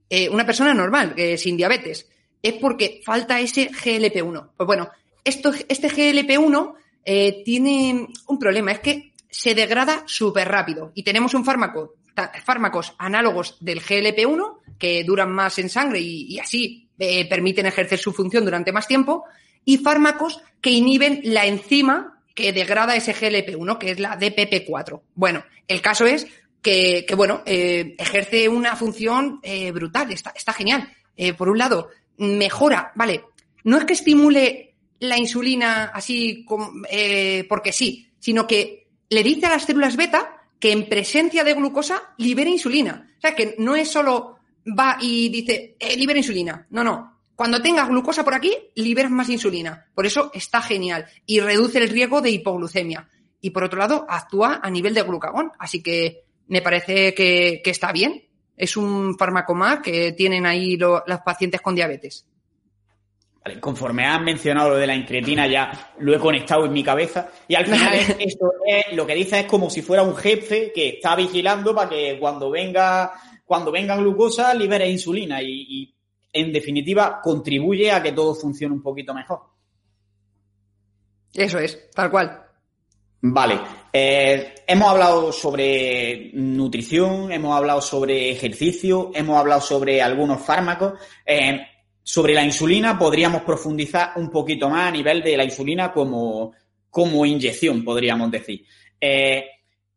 Eh, 0.08 0.28
una 0.28 0.46
persona 0.46 0.72
normal, 0.72 1.14
sin 1.36 1.56
diabetes, 1.56 2.08
es 2.42 2.54
porque 2.54 3.00
falta 3.04 3.40
ese 3.40 3.70
GLP-1. 3.70 4.50
Pues 4.56 4.66
bueno, 4.66 4.88
esto, 5.24 5.52
este 5.68 5.90
GLP-1 5.90 6.74
eh, 7.04 7.42
tiene 7.44 8.06
un 8.28 8.38
problema, 8.38 8.72
es 8.72 8.80
que 8.80 9.12
se 9.28 9.54
degrada 9.54 10.04
súper 10.06 10.48
rápido. 10.48 10.92
Y 10.94 11.02
tenemos 11.02 11.34
un 11.34 11.44
fármaco, 11.44 11.94
fármacos 12.44 12.94
análogos 12.98 13.56
del 13.60 13.80
GLP-1 13.80 14.58
que 14.78 15.02
duran 15.02 15.32
más 15.32 15.58
en 15.58 15.68
sangre 15.68 16.00
y 16.00 16.38
así 16.38 16.85
eh, 16.98 17.28
permiten 17.28 17.66
ejercer 17.66 17.98
su 17.98 18.12
función 18.12 18.44
durante 18.44 18.72
más 18.72 18.86
tiempo, 18.86 19.24
y 19.64 19.78
fármacos 19.78 20.40
que 20.60 20.70
inhiben 20.70 21.20
la 21.24 21.46
enzima 21.46 22.22
que 22.34 22.52
degrada 22.52 22.96
ese 22.96 23.14
GLP-1, 23.14 23.78
que 23.78 23.90
es 23.90 24.00
la 24.00 24.18
DPP4. 24.18 25.00
Bueno, 25.14 25.44
el 25.66 25.80
caso 25.80 26.06
es 26.06 26.26
que, 26.62 27.06
bueno, 27.16 27.42
eh, 27.46 27.94
ejerce 27.98 28.48
una 28.48 28.74
función 28.76 29.40
eh, 29.42 29.70
brutal, 29.70 30.10
está, 30.10 30.32
está 30.34 30.52
genial. 30.52 30.88
Por 31.38 31.48
un 31.48 31.56
lado, 31.56 31.88
mejora, 32.18 32.92
vale, 32.94 33.24
no 33.64 33.78
es 33.78 33.84
que 33.86 33.94
estimule 33.94 34.74
la 35.00 35.16
insulina 35.16 35.84
así 35.94 36.44
como, 36.44 36.72
porque 37.48 37.72
sí, 37.72 38.10
sino 38.18 38.46
que 38.46 38.86
le 39.08 39.22
dice 39.22 39.46
a 39.46 39.50
las 39.50 39.64
células 39.64 39.96
beta 39.96 40.36
que 40.58 40.72
en 40.72 40.88
presencia 40.88 41.44
de 41.44 41.54
glucosa 41.54 42.14
libera 42.18 42.50
insulina. 42.50 43.10
O 43.18 43.20
sea, 43.20 43.34
que 43.34 43.54
no 43.58 43.76
es 43.76 43.90
solo 43.90 44.35
va 44.66 44.96
y 45.00 45.28
dice, 45.28 45.76
eh, 45.78 45.96
libera 45.96 46.18
insulina. 46.18 46.66
No, 46.70 46.82
no. 46.84 47.20
Cuando 47.34 47.60
tengas 47.60 47.88
glucosa 47.88 48.24
por 48.24 48.34
aquí, 48.34 48.52
liberas 48.76 49.10
más 49.10 49.28
insulina. 49.28 49.86
Por 49.94 50.06
eso 50.06 50.30
está 50.32 50.62
genial 50.62 51.06
y 51.26 51.40
reduce 51.40 51.78
el 51.78 51.88
riesgo 51.90 52.20
de 52.22 52.30
hipoglucemia. 52.30 53.08
Y 53.40 53.50
por 53.50 53.64
otro 53.64 53.78
lado, 53.78 54.06
actúa 54.08 54.60
a 54.62 54.70
nivel 54.70 54.94
de 54.94 55.02
glucagón. 55.02 55.52
Así 55.58 55.82
que 55.82 56.24
me 56.48 56.62
parece 56.62 57.12
que, 57.14 57.60
que 57.62 57.70
está 57.70 57.92
bien. 57.92 58.24
Es 58.56 58.76
un 58.78 59.18
fármaco 59.18 59.54
más 59.54 59.80
que 59.80 60.12
tienen 60.12 60.46
ahí 60.46 60.76
lo- 60.78 61.04
los 61.06 61.20
pacientes 61.20 61.60
con 61.60 61.74
diabetes. 61.74 62.26
Conforme 63.60 64.04
has 64.06 64.20
mencionado 64.20 64.70
lo 64.70 64.76
de 64.76 64.88
la 64.88 64.96
incretina, 64.96 65.46
ya 65.46 65.92
lo 66.00 66.12
he 66.12 66.18
conectado 66.18 66.64
en 66.66 66.72
mi 66.72 66.82
cabeza. 66.82 67.28
Y 67.46 67.54
al 67.54 67.64
final, 67.66 67.94
esto 68.18 68.52
es, 68.66 68.96
lo 68.96 69.06
que 69.06 69.14
dice 69.14 69.40
es 69.40 69.46
como 69.46 69.70
si 69.70 69.82
fuera 69.82 70.02
un 70.02 70.16
jefe 70.16 70.72
que 70.74 70.88
está 70.88 71.14
vigilando 71.14 71.72
para 71.72 71.88
que 71.88 72.16
cuando 72.18 72.50
venga, 72.50 73.12
cuando 73.46 73.70
venga 73.70 73.96
glucosa, 73.96 74.52
libere 74.52 74.90
insulina. 74.90 75.40
Y, 75.40 75.94
en 76.32 76.52
definitiva, 76.52 77.20
contribuye 77.22 77.90
a 77.90 78.02
que 78.02 78.12
todo 78.12 78.34
funcione 78.34 78.74
un 78.74 78.82
poquito 78.82 79.14
mejor. 79.14 79.40
Eso 81.32 81.58
es, 81.58 81.90
tal 81.92 82.10
cual. 82.10 82.42
Vale. 83.22 83.60
Eh, 83.92 84.54
hemos 84.66 84.88
hablado 84.90 85.32
sobre 85.32 86.30
nutrición, 86.34 87.32
hemos 87.32 87.56
hablado 87.56 87.80
sobre 87.80 88.30
ejercicio, 88.30 89.10
hemos 89.14 89.38
hablado 89.38 89.60
sobre 89.62 90.02
algunos 90.02 90.42
fármacos. 90.42 90.94
Eh, 91.24 91.66
sobre 92.02 92.34
la 92.34 92.44
insulina 92.44 92.98
podríamos 92.98 93.42
profundizar 93.42 94.12
un 94.16 94.30
poquito 94.30 94.68
más 94.68 94.88
a 94.88 94.90
nivel 94.90 95.22
de 95.22 95.36
la 95.36 95.44
insulina 95.44 95.92
como, 95.92 96.52
como 96.90 97.24
inyección, 97.24 97.82
podríamos 97.82 98.30
decir. 98.30 98.64
Eh, 99.00 99.44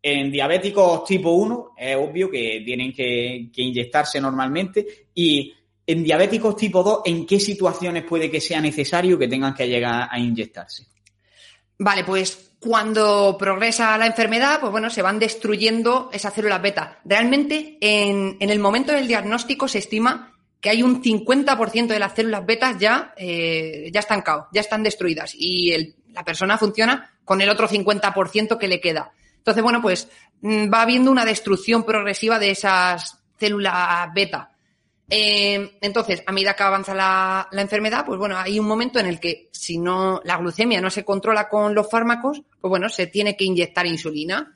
en 0.01 0.31
diabéticos 0.31 1.03
tipo 1.03 1.31
1 1.31 1.73
es 1.77 1.95
obvio 1.95 2.29
que 2.29 2.61
tienen 2.65 2.93
que, 2.93 3.49
inyectarse 3.55 4.21
normalmente 4.21 5.07
y 5.13 5.53
en 5.85 6.03
diabéticos 6.03 6.55
tipo 6.55 6.83
2, 6.83 7.01
¿en 7.05 7.25
qué 7.25 7.39
situaciones 7.39 8.03
puede 8.03 8.29
que 8.29 8.39
sea 8.39 8.61
necesario 8.61 9.17
que 9.17 9.27
tengan 9.27 9.55
que 9.55 9.67
llegar 9.67 10.07
a 10.11 10.19
inyectarse? 10.19 10.85
Vale, 11.79 12.03
pues 12.03 12.51
cuando 12.59 13.37
progresa 13.39 13.97
la 13.97 14.05
enfermedad, 14.05 14.59
pues 14.59 14.71
bueno, 14.71 14.89
se 14.89 15.01
van 15.01 15.17
destruyendo 15.17 16.09
esas 16.13 16.33
células 16.33 16.61
beta. 16.61 16.99
Realmente, 17.05 17.77
en, 17.81 18.37
el 18.39 18.59
momento 18.59 18.91
del 18.91 19.07
diagnóstico 19.07 19.67
se 19.67 19.79
estima 19.79 20.35
que 20.59 20.69
hay 20.69 20.83
un 20.83 21.01
50% 21.01 21.87
de 21.87 21.99
las 21.99 22.13
células 22.13 22.45
betas 22.45 22.77
ya, 22.77 23.13
eh, 23.17 23.89
ya 23.93 24.01
están 24.01 24.23
ya 24.51 24.61
están 24.61 24.83
destruidas 24.83 25.33
y 25.33 25.95
la 26.11 26.25
persona 26.25 26.57
funciona 26.57 27.17
con 27.23 27.41
el 27.41 27.49
otro 27.49 27.67
50% 27.67 28.57
que 28.57 28.67
le 28.67 28.81
queda. 28.81 29.11
Entonces, 29.49 29.63
bueno, 29.63 29.81
pues 29.81 30.07
mm, 30.41 30.71
va 30.71 30.83
habiendo 30.83 31.09
una 31.09 31.25
destrucción 31.25 31.83
progresiva 31.83 32.37
de 32.37 32.51
esas 32.51 33.17
células 33.39 34.13
beta. 34.13 34.51
Eh, 35.09 35.79
entonces, 35.81 36.21
a 36.27 36.31
medida 36.31 36.55
que 36.55 36.61
avanza 36.61 36.93
la, 36.93 37.47
la, 37.51 37.61
enfermedad, 37.63 38.05
pues 38.05 38.19
bueno, 38.19 38.37
hay 38.37 38.59
un 38.59 38.67
momento 38.67 38.99
en 38.99 39.07
el 39.07 39.19
que 39.19 39.49
si 39.51 39.79
no 39.79 40.21
la 40.23 40.37
glucemia 40.37 40.81
no 40.81 40.91
se 40.91 41.03
controla 41.03 41.49
con 41.49 41.73
los 41.73 41.89
fármacos, 41.89 42.43
pues 42.61 42.69
bueno, 42.69 42.89
se 42.89 43.07
tiene 43.07 43.35
que 43.35 43.45
inyectar 43.45 43.87
insulina. 43.87 44.55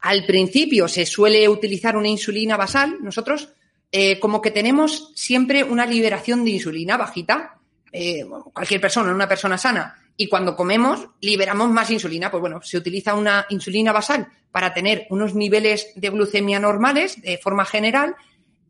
Al 0.00 0.26
principio 0.26 0.88
se 0.88 1.06
suele 1.06 1.48
utilizar 1.48 1.96
una 1.96 2.08
insulina 2.08 2.56
basal. 2.56 2.96
Nosotros 3.00 3.50
eh, 3.92 4.18
como 4.18 4.42
que 4.42 4.50
tenemos 4.50 5.12
siempre 5.14 5.62
una 5.62 5.86
liberación 5.86 6.44
de 6.44 6.50
insulina 6.50 6.96
bajita, 6.96 7.60
eh, 7.92 8.26
cualquier 8.52 8.80
persona, 8.80 9.14
una 9.14 9.28
persona 9.28 9.56
sana, 9.56 10.03
y 10.16 10.28
cuando 10.28 10.56
comemos 10.56 11.08
liberamos 11.20 11.70
más 11.70 11.90
insulina, 11.90 12.30
pues 12.30 12.40
bueno, 12.40 12.60
se 12.62 12.78
utiliza 12.78 13.14
una 13.14 13.46
insulina 13.48 13.92
basal 13.92 14.28
para 14.50 14.72
tener 14.72 15.06
unos 15.10 15.34
niveles 15.34 15.92
de 15.96 16.10
glucemia 16.10 16.60
normales 16.60 17.20
de 17.20 17.38
forma 17.38 17.64
general 17.64 18.14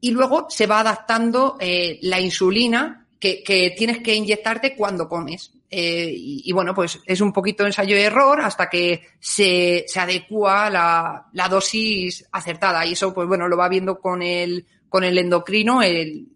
y 0.00 0.10
luego 0.10 0.46
se 0.48 0.66
va 0.66 0.80
adaptando 0.80 1.56
eh, 1.60 1.98
la 2.02 2.20
insulina 2.20 3.06
que, 3.18 3.74
tienes 3.76 4.00
que 4.00 4.14
inyectarte 4.14 4.76
cuando 4.76 5.08
comes. 5.08 5.52
y, 5.70 6.52
bueno, 6.52 6.74
pues 6.74 7.00
es 7.06 7.20
un 7.22 7.32
poquito 7.32 7.64
ensayo 7.64 7.96
y 7.96 8.00
error 8.00 8.40
hasta 8.40 8.68
que 8.68 9.06
se, 9.18 9.86
se 9.88 9.98
adecua 9.98 10.68
la, 10.68 11.26
la, 11.32 11.48
dosis 11.48 12.26
acertada. 12.30 12.84
Y 12.84 12.92
eso, 12.92 13.14
pues 13.14 13.26
bueno, 13.26 13.48
lo 13.48 13.56
va 13.56 13.68
viendo 13.70 13.98
con 13.98 14.22
el, 14.22 14.66
con 14.94 15.02
el 15.02 15.18
endocrino 15.18 15.82
el, 15.82 16.28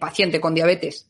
paciente 0.00 0.40
con 0.40 0.52
diabetes. 0.52 1.09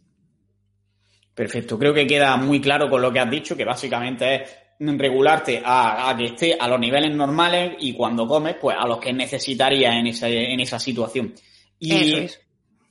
Perfecto, 1.34 1.78
creo 1.78 1.94
que 1.94 2.06
queda 2.06 2.36
muy 2.36 2.60
claro 2.60 2.90
con 2.90 3.00
lo 3.00 3.12
que 3.12 3.20
has 3.20 3.30
dicho, 3.30 3.56
que 3.56 3.64
básicamente 3.64 4.34
es 4.34 4.50
regularte 4.78 5.62
a, 5.64 6.14
que 6.16 6.26
esté 6.26 6.56
a 6.58 6.66
los 6.68 6.80
niveles 6.80 7.14
normales 7.14 7.74
y 7.80 7.94
cuando 7.94 8.26
comes, 8.26 8.56
pues 8.60 8.76
a 8.78 8.86
los 8.86 8.98
que 8.98 9.12
necesitarías 9.12 9.94
en 9.94 10.06
esa, 10.08 10.28
en 10.28 10.60
esa 10.60 10.78
situación. 10.78 11.34
Y 11.78 12.26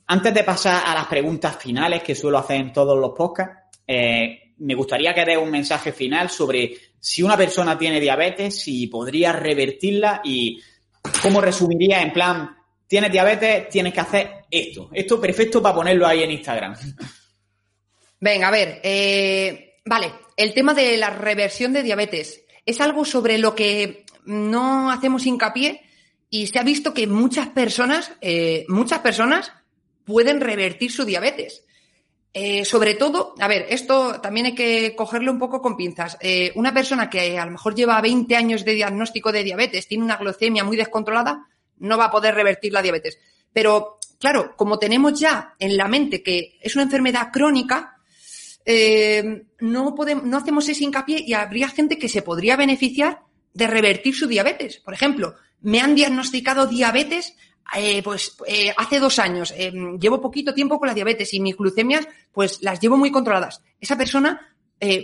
antes 0.06 0.34
de 0.34 0.44
pasar 0.44 0.82
a 0.86 0.94
las 0.94 1.06
preguntas 1.06 1.56
finales 1.56 2.02
que 2.02 2.14
suelo 2.14 2.38
hacer 2.38 2.60
en 2.60 2.72
todos 2.72 2.98
los 2.98 3.12
podcasts, 3.16 3.78
eh, 3.86 4.54
me 4.58 4.74
gustaría 4.74 5.14
que 5.14 5.24
des 5.24 5.38
un 5.38 5.50
mensaje 5.50 5.92
final 5.92 6.30
sobre 6.30 6.76
si 6.98 7.22
una 7.22 7.36
persona 7.36 7.78
tiene 7.78 8.00
diabetes, 8.00 8.60
si 8.60 8.86
podría 8.86 9.32
revertirla 9.32 10.20
y 10.24 10.60
cómo 11.22 11.40
resumiría 11.40 12.02
en 12.02 12.12
plan 12.12 12.56
tienes 12.86 13.12
diabetes, 13.12 13.68
tienes 13.68 13.94
que 13.94 14.00
hacer 14.00 14.30
esto. 14.50 14.90
Esto 14.92 15.14
es 15.14 15.20
perfecto 15.20 15.62
para 15.62 15.76
ponerlo 15.76 16.06
ahí 16.06 16.24
en 16.24 16.32
Instagram. 16.32 16.74
Venga, 18.20 18.48
a 18.48 18.50
ver. 18.50 18.80
Eh, 18.84 19.80
vale, 19.86 20.12
el 20.36 20.52
tema 20.52 20.74
de 20.74 20.96
la 20.98 21.10
reversión 21.10 21.72
de 21.72 21.82
diabetes 21.82 22.44
es 22.66 22.80
algo 22.80 23.04
sobre 23.04 23.38
lo 23.38 23.54
que 23.54 24.04
no 24.26 24.90
hacemos 24.90 25.26
hincapié 25.26 25.80
y 26.28 26.46
se 26.46 26.58
ha 26.58 26.62
visto 26.62 26.92
que 26.92 27.06
muchas 27.06 27.48
personas, 27.48 28.12
eh, 28.20 28.66
muchas 28.68 29.00
personas 29.00 29.52
pueden 30.04 30.40
revertir 30.40 30.92
su 30.92 31.04
diabetes. 31.04 31.64
Eh, 32.32 32.64
sobre 32.64 32.94
todo, 32.94 33.34
a 33.40 33.48
ver, 33.48 33.66
esto 33.70 34.20
también 34.20 34.46
hay 34.46 34.54
que 34.54 34.94
cogerlo 34.94 35.32
un 35.32 35.38
poco 35.40 35.60
con 35.60 35.76
pinzas. 35.76 36.16
una 36.54 36.72
persona 36.72 37.10
que 37.10 37.38
a 37.38 37.44
lo 37.44 37.52
mejor 37.52 37.74
lleva 37.74 38.00
20 38.00 38.36
años 38.36 38.64
de 38.64 38.74
diagnóstico 38.74 39.32
de 39.32 39.42
diabetes, 39.42 39.88
tiene 39.88 40.04
una 40.04 40.16
glucemia 40.16 40.62
muy 40.62 40.76
descontrolada, 40.76 41.48
no 41.78 41.98
va 41.98 42.04
a 42.04 42.10
poder 42.10 42.34
revertir 42.34 42.72
la 42.72 42.82
diabetes. 42.82 43.18
Pero, 43.52 43.98
claro, 44.20 44.54
como 44.56 44.78
tenemos 44.78 45.18
ya 45.18 45.54
en 45.58 45.76
la 45.76 45.88
mente 45.88 46.22
que 46.22 46.58
es 46.60 46.76
una 46.76 46.84
enfermedad 46.84 47.30
crónica, 47.32 47.99
eh, 48.64 49.44
no, 49.60 49.94
podemos, 49.94 50.24
no 50.24 50.36
hacemos 50.36 50.68
ese 50.68 50.84
hincapié 50.84 51.22
y 51.26 51.34
habría 51.34 51.68
gente 51.68 51.98
que 51.98 52.08
se 52.08 52.22
podría 52.22 52.56
beneficiar 52.56 53.20
de 53.52 53.66
revertir 53.66 54.14
su 54.14 54.26
diabetes. 54.26 54.78
Por 54.78 54.94
ejemplo, 54.94 55.34
me 55.60 55.80
han 55.80 55.94
diagnosticado 55.94 56.66
diabetes 56.66 57.34
eh, 57.76 58.02
pues 58.02 58.36
eh, 58.46 58.72
hace 58.76 58.98
dos 58.98 59.20
años, 59.20 59.54
llevo 60.00 60.20
poquito 60.20 60.52
tiempo 60.52 60.78
con 60.78 60.88
la 60.88 60.94
diabetes 60.94 61.32
y 61.34 61.40
mis 61.40 61.56
glucemias 61.56 62.08
pues 62.32 62.62
las 62.62 62.80
llevo 62.80 62.96
muy 62.96 63.12
controladas. 63.12 63.62
Esa 63.80 63.96
persona, 63.96 64.54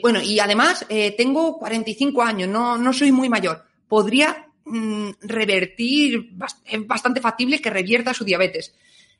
bueno, 0.03 0.21
y 0.21 0.40
además 0.40 0.85
tengo 1.16 1.59
45 1.59 2.23
años, 2.23 2.49
no, 2.49 2.77
no 2.77 2.92
soy 2.92 3.12
muy 3.12 3.29
mayor. 3.29 3.64
Podría 3.87 4.47
Mm, 4.69 5.11
revertir, 5.21 6.33
es 6.64 6.87
bastante 6.88 7.21
factible 7.21 7.61
que 7.61 7.71
revierta 7.71 8.12
su 8.12 8.25
diabetes. 8.25 8.75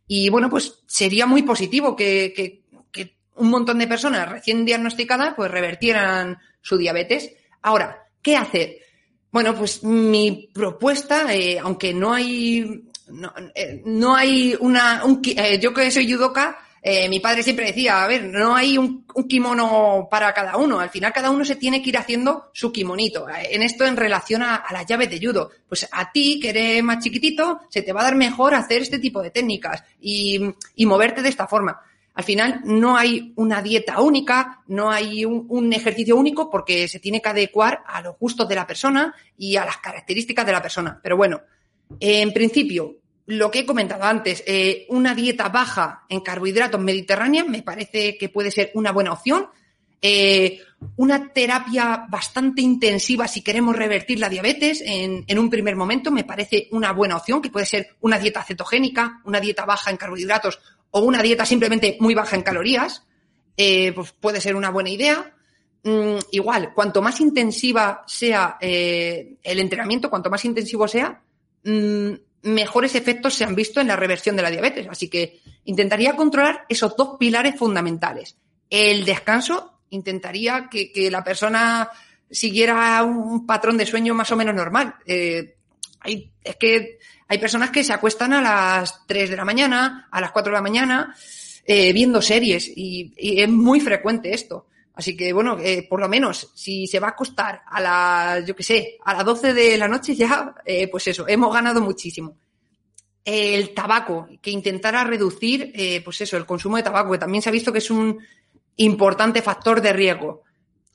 Y 0.09 0.29
bueno, 0.29 0.51
pues 0.51 0.83
sería 0.89 1.25
muy 1.25 1.43
positivo 1.43 1.95
que, 1.95 2.65
un 3.37 3.51
montón 3.51 3.79
de 3.79 3.87
personas 3.87 4.29
recién 4.29 4.65
diagnosticadas 4.65 5.35
pues 5.35 5.51
revertieran 5.51 6.39
su 6.61 6.77
diabetes. 6.77 7.33
Ahora, 7.63 8.07
¿qué 8.23 8.37
hacer? 8.37 8.79
Bueno, 9.31 9.55
pues 9.55 9.83
mi 9.85 10.51
propuesta, 10.53 11.35
eh, 11.35 11.59
aunque 11.59 11.93
no 11.93 12.13
hay, 12.15 12.85
no, 13.09 13.33
eh, 13.55 13.83
hay 14.17 14.57
una, 14.61 15.03
eh, 15.25 15.59
yo 15.61 15.75
que 15.75 15.91
soy 15.91 16.11
judoka, 16.11 16.59
eh, 16.89 17.09
mi 17.09 17.19
padre 17.19 17.43
siempre 17.43 17.67
decía, 17.67 18.05
a 18.05 18.07
ver, 18.07 18.27
no 18.27 18.55
hay 18.55 18.79
un, 18.79 19.05
kimono 19.29 20.07
para 20.09 20.33
cada 20.33 20.57
uno, 20.57 20.79
al 20.79 20.89
final 20.89 21.13
cada 21.13 21.31
uno 21.31 21.45
se 21.45 21.57
tiene 21.57 21.83
que 21.83 21.89
ir 21.89 21.99
haciendo 21.99 22.51
su 22.53 22.71
kimonito. 22.71 23.27
En 23.29 23.63
esto 23.63 23.85
en 23.85 23.97
relación 23.97 24.45
a, 24.45 24.65
las 24.71 24.87
llaves 24.87 25.11
de 25.11 25.19
judo, 25.19 25.51
pues 25.69 25.89
a 25.91 26.13
ti 26.13 26.39
que 26.39 26.51
eres 26.51 26.85
más 26.85 27.03
chiquitito, 27.03 27.63
se 27.71 27.83
te 27.83 27.93
va 27.93 28.03
a 28.03 28.05
dar 28.05 28.15
mejor 28.15 28.55
hacer 28.55 28.83
este 28.83 29.01
tipo 29.01 29.21
de 29.21 29.33
técnicas 29.33 29.83
y, 30.01 30.41
moverte 30.87 31.23
de 31.23 31.29
esta 31.29 31.49
forma. 31.49 31.77
Al 32.17 32.25
final 32.25 32.63
no 32.65 32.97
hay 32.97 33.35
una 33.37 33.61
dieta 33.61 34.01
única, 34.01 34.63
no 34.69 34.91
hay 34.91 35.27
un, 35.27 35.71
ejercicio 35.75 36.17
único 36.17 36.49
porque 36.49 36.89
se 36.89 36.99
tiene 36.99 37.21
que 37.21 37.29
adecuar 37.29 37.83
a 37.87 38.01
los 38.01 38.19
gustos 38.19 38.49
de 38.49 38.55
la 38.55 38.67
persona 38.67 39.15
y 39.37 39.57
a 39.57 39.67
las 39.67 39.77
características 39.77 40.47
de 40.47 40.53
la 40.53 40.63
persona. 40.63 40.99
Pero 41.03 41.19
bueno, 41.19 41.43
en 42.01 42.33
principio, 42.33 42.97
lo 43.27 43.51
que 43.51 43.61
he 43.61 43.67
comentado 43.67 44.05
antes, 44.05 44.43
eh, 44.47 44.87
una 44.89 45.15
dieta 45.15 45.51
baja 45.51 46.05
en 46.09 46.21
carbohidratos 46.21 46.81
mediterránea 46.81 47.45
me 47.45 47.63
parece 47.63 48.17
que 48.17 48.31
puede 48.31 48.51
ser 48.51 48.71
una 48.73 48.93
buena 48.93 49.13
opción. 49.13 49.49
Eh, 50.01 50.63
una 50.97 51.33
terapia 51.33 52.07
bastante 52.09 52.63
intensiva 52.63 53.29
si 53.29 53.43
queremos 53.43 53.77
revertir 53.77 54.21
la 54.21 54.29
diabetes 54.29 54.83
en, 54.85 55.39
un 55.39 55.51
primer 55.51 55.75
momento 55.75 56.11
me 56.11 56.25
parece 56.25 56.69
una 56.71 56.93
buena 56.93 57.17
opción, 57.17 57.43
que 57.43 57.51
puede 57.51 57.67
ser 57.67 57.89
una 58.01 58.19
dieta 58.19 58.43
cetogénica, 58.43 59.21
una 59.25 59.41
dieta 59.41 59.65
baja 59.65 59.91
en 59.91 59.97
carbohidratos 59.97 60.61
o 60.91 61.01
una 61.01 61.23
dieta 61.23 61.45
simplemente 61.45 61.97
muy 62.01 62.15
baja 62.15 62.37
en 62.37 62.43
calorías. 62.43 63.05
Eh, 63.57 63.93
pues 63.93 64.13
puede 64.13 64.41
ser 64.41 64.55
una 64.55 64.71
buena 64.71 64.91
idea. 64.91 65.35
Mm, 65.83 66.19
igual, 66.33 66.75
cuanto 66.75 67.01
más 67.01 67.21
intensiva 67.21 68.05
sea 68.07 68.59
el 68.61 69.39
entrenamiento, 69.43 70.11
cuanto 70.11 70.31
más 70.31 70.45
intensivo 70.45 70.89
sea, 70.89 71.23
mm, 71.65 72.13
mejores 72.47 72.95
efectos 72.95 73.35
se 73.35 73.45
han 73.45 73.55
visto 73.55 73.81
en 73.81 73.89
la 73.89 73.97
reversión 73.97 74.37
de 74.37 74.43
la 74.43 74.51
diabetes. 74.51 74.87
Así 74.89 75.09
que 75.09 75.41
intentaría 75.65 76.17
controlar 76.17 76.65
esos 76.69 76.97
dos 76.97 77.17
pilares 77.19 77.57
fundamentales. 77.57 78.37
El 78.71 79.05
descanso, 79.05 79.81
intentaría 79.91 80.69
que, 80.71 81.11
la 81.11 81.23
persona 81.23 81.91
siguiera 82.31 83.03
un 83.03 83.47
patrón 83.47 83.77
de 83.77 83.87
sueño 83.87 84.15
más 84.15 84.31
o 84.33 84.37
menos 84.37 84.55
normal. 84.55 84.95
Eh, 85.07 85.57
es 86.43 86.57
que 86.57 86.99
hay 87.29 87.39
personas 87.39 87.71
que 87.71 87.85
se 87.85 87.93
acuestan 87.93 88.33
a 88.33 88.43
las 88.43 89.07
3 89.07 89.31
de 89.31 89.37
la 89.37 89.45
mañana, 89.45 90.09
a 90.11 90.21
las 90.21 90.33
4 90.33 90.51
de 90.51 90.57
la 90.57 90.63
mañana. 90.63 91.15
eh, 91.69 91.93
viendo 91.93 92.23
series 92.23 92.71
y, 92.77 93.13
es 93.17 93.49
muy 93.49 93.81
frecuente 93.81 94.33
esto. 94.33 94.67
Así 94.95 95.17
que, 95.17 95.33
bueno, 95.33 95.59
eh, 95.61 95.85
por 95.91 96.01
lo 96.01 96.09
menos, 96.09 96.53
si 96.55 96.87
se 96.87 97.01
va 97.01 97.09
a 97.09 97.11
acostar 97.11 97.63
a 97.67 97.81
las, 97.81 98.47
yo 98.47 98.55
qué 98.55 98.63
sé, 98.63 98.99
a 99.05 99.15
las 99.15 99.25
12 99.25 99.53
de 99.53 99.77
la 99.77 99.89
noche 99.89 100.15
ya, 100.15 100.55
eh, 100.65 100.89
pues 100.89 101.09
eso, 101.09 101.27
hemos 101.27 101.53
ganado 101.53 101.81
muchísimo. 101.81 102.37
El 103.25 103.75
tabaco, 103.75 104.29
que 104.41 104.53
intentara 104.53 105.03
reducir, 105.03 105.73
pues 106.05 106.21
eso, 106.21 106.37
el 106.37 106.47
consumo 106.47 106.77
de 106.77 106.85
tabaco, 106.85 107.11
que 107.11 107.19
también 107.19 107.43
se 107.43 107.49
ha 107.49 107.53
visto 107.53 107.73
que 107.73 107.79
es 107.79 107.91
un 107.91 108.21
importante 108.77 109.43
factor 109.43 109.81
de 109.81 109.93
riesgo. 109.93 110.45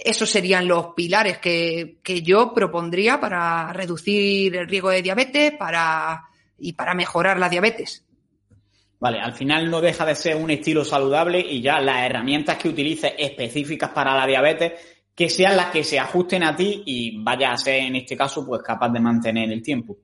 Esos 0.03 0.29
serían 0.29 0.67
los 0.67 0.87
pilares 0.95 1.37
que, 1.37 1.99
que 2.03 2.21
yo 2.21 2.53
propondría 2.53 3.19
para 3.19 3.71
reducir 3.73 4.55
el 4.55 4.67
riesgo 4.67 4.89
de 4.89 5.01
diabetes 5.01 5.53
para, 5.53 6.23
y 6.57 6.73
para 6.73 6.93
mejorar 6.93 7.39
la 7.39 7.49
diabetes. 7.49 8.05
Vale, 8.99 9.19
al 9.19 9.33
final 9.33 9.69
no 9.69 9.81
deja 9.81 10.05
de 10.05 10.15
ser 10.15 10.35
un 10.35 10.51
estilo 10.51 10.85
saludable 10.85 11.39
y 11.39 11.61
ya 11.61 11.79
las 11.79 12.03
herramientas 12.03 12.57
que 12.57 12.69
utilices 12.69 13.13
específicas 13.17 13.89
para 13.89 14.15
la 14.15 14.27
diabetes 14.27 14.73
que 15.15 15.29
sean 15.29 15.57
las 15.57 15.67
que 15.67 15.83
se 15.83 15.99
ajusten 15.99 16.43
a 16.43 16.55
ti 16.55 16.83
y 16.85 17.17
vaya 17.23 17.51
a 17.51 17.57
ser 17.57 17.83
en 17.83 17.95
este 17.95 18.15
caso 18.15 18.45
pues 18.45 18.61
capaz 18.61 18.89
de 18.89 18.99
mantener 18.99 19.51
el 19.51 19.61
tiempo. 19.61 19.97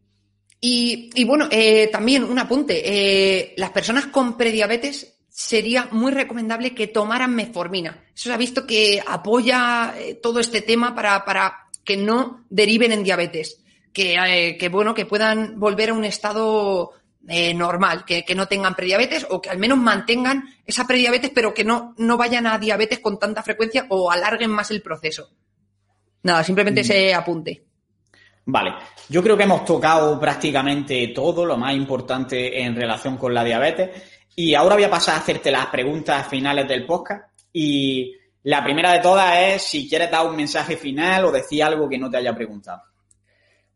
Y, 0.60 1.12
y 1.14 1.24
bueno, 1.24 1.48
eh, 1.52 1.90
también 1.92 2.24
un 2.24 2.40
apunte, 2.40 2.82
eh, 2.84 3.54
las 3.58 3.70
personas 3.70 4.08
con 4.08 4.36
prediabetes 4.36 5.17
sería 5.38 5.88
muy 5.92 6.12
recomendable 6.12 6.74
que 6.74 6.88
tomaran 6.88 7.36
metformina. 7.36 8.06
Eso 8.16 8.30
se 8.30 8.34
ha 8.34 8.38
visto 8.38 8.66
que 8.66 9.04
apoya 9.06 9.94
eh, 9.96 10.16
todo 10.16 10.40
este 10.40 10.64
tema 10.64 10.96
para, 10.96 11.24
para, 11.26 11.68
que 11.86 11.96
no 11.96 12.44
deriven 12.50 12.92
en 12.92 13.04
diabetes, 13.04 13.64
que, 13.94 14.58
que 14.60 14.70
bueno, 14.70 14.96
que 14.96 15.06
puedan 15.06 15.60
volver 15.60 15.92
a 15.92 15.94
un 15.94 16.06
estado 16.06 16.94
eh, 17.28 17.54
normal, 17.54 18.04
que, 18.04 18.26
no 18.36 18.48
tengan 18.48 18.74
prediabetes 18.74 19.28
o 19.30 19.40
que 19.40 19.52
al 19.52 19.60
menos 19.60 19.78
mantengan 19.78 20.44
esa 20.66 20.88
prediabetes, 20.88 21.30
pero 21.30 21.54
que 21.54 21.64
no, 21.64 21.94
no 22.00 22.18
vayan 22.18 22.48
a 22.48 22.58
diabetes 22.58 22.98
con 22.98 23.20
tanta 23.20 23.44
frecuencia 23.44 23.86
o 23.90 24.10
alarguen 24.10 24.50
más 24.50 24.72
el 24.72 24.82
proceso. 24.82 25.30
Nada, 26.24 26.44
simplemente 26.44 26.82
mm. 26.82 26.84
ese 26.84 27.14
apunte. 27.14 27.64
Vale, 28.50 28.74
yo 29.08 29.22
creo 29.22 29.38
que 29.38 29.44
hemos 29.44 29.66
tocado 29.66 30.20
prácticamente 30.20 31.10
todo 31.10 31.46
lo 31.46 31.58
más 31.58 31.76
importante 31.76 32.60
en 32.60 32.76
relación 32.76 33.18
con 33.18 33.36
la 33.36 33.44
diabetes 33.44 34.17
y 34.40 34.54
ahora 34.54 34.76
voy 34.76 34.84
a 34.84 34.90
pasar 34.90 35.16
a 35.16 35.18
hacerte 35.18 35.50
las 35.50 35.66
preguntas 35.66 36.28
finales 36.28 36.68
del 36.68 36.86
podcast 36.86 37.24
y 37.52 38.14
la 38.44 38.64
primera 38.64 38.94
de 38.94 39.00
todas 39.00 39.36
es 39.40 39.64
si 39.64 39.90
quieres 39.90 40.12
dar 40.12 40.28
un 40.28 40.36
mensaje 40.36 40.78
final 40.78 41.26
o 41.26 41.32
decir 41.32 41.64
algo 41.64 41.90
que 41.90 41.98
no 41.98 42.08
te 42.08 42.18
haya 42.18 42.36
preguntado. 42.36 42.84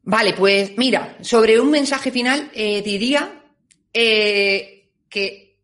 Vale, 0.04 0.34
pues 0.34 0.74
mira, 0.78 1.18
sobre 1.22 1.60
un 1.60 1.72
mensaje 1.72 2.12
final 2.12 2.52
eh, 2.54 2.84
diría 2.84 3.44
eh, 3.92 4.92
que 5.10 5.58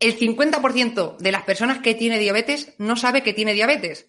el 0.00 0.18
50% 0.18 1.16
de 1.18 1.32
las 1.32 1.44
personas 1.44 1.78
que 1.78 1.94
tiene 1.94 2.18
diabetes 2.18 2.74
no 2.78 2.96
sabe 2.96 3.22
que 3.22 3.32
tiene 3.32 3.54
diabetes. 3.54 4.08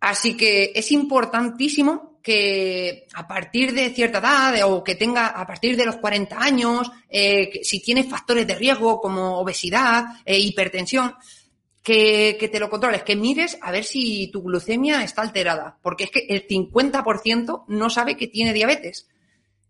Así 0.00 0.36
que 0.36 0.72
es 0.74 0.90
importantísimo 0.90 2.07
que 2.28 3.06
a 3.14 3.26
partir 3.26 3.72
de 3.72 3.88
cierta 3.88 4.18
edad 4.18 4.70
o 4.70 4.84
que 4.84 4.96
tenga 4.96 5.28
a 5.28 5.46
partir 5.46 5.78
de 5.78 5.86
los 5.86 5.96
40 5.96 6.38
años, 6.38 6.90
eh, 7.08 7.60
si 7.62 7.80
tiene 7.80 8.04
factores 8.04 8.46
de 8.46 8.54
riesgo 8.54 9.00
como 9.00 9.38
obesidad, 9.38 10.04
e 10.26 10.38
hipertensión, 10.38 11.14
que, 11.82 12.36
que, 12.38 12.48
te 12.48 12.60
lo 12.60 12.68
controles, 12.68 13.02
que 13.02 13.16
mires 13.16 13.56
a 13.62 13.70
ver 13.70 13.82
si 13.82 14.28
tu 14.30 14.42
glucemia 14.42 15.02
está 15.02 15.22
alterada, 15.22 15.78
porque 15.80 16.04
es 16.04 16.10
que 16.10 16.26
el 16.28 16.46
50% 16.46 17.64
no 17.66 17.88
sabe 17.88 18.18
que 18.18 18.26
tiene 18.26 18.52
diabetes. 18.52 19.08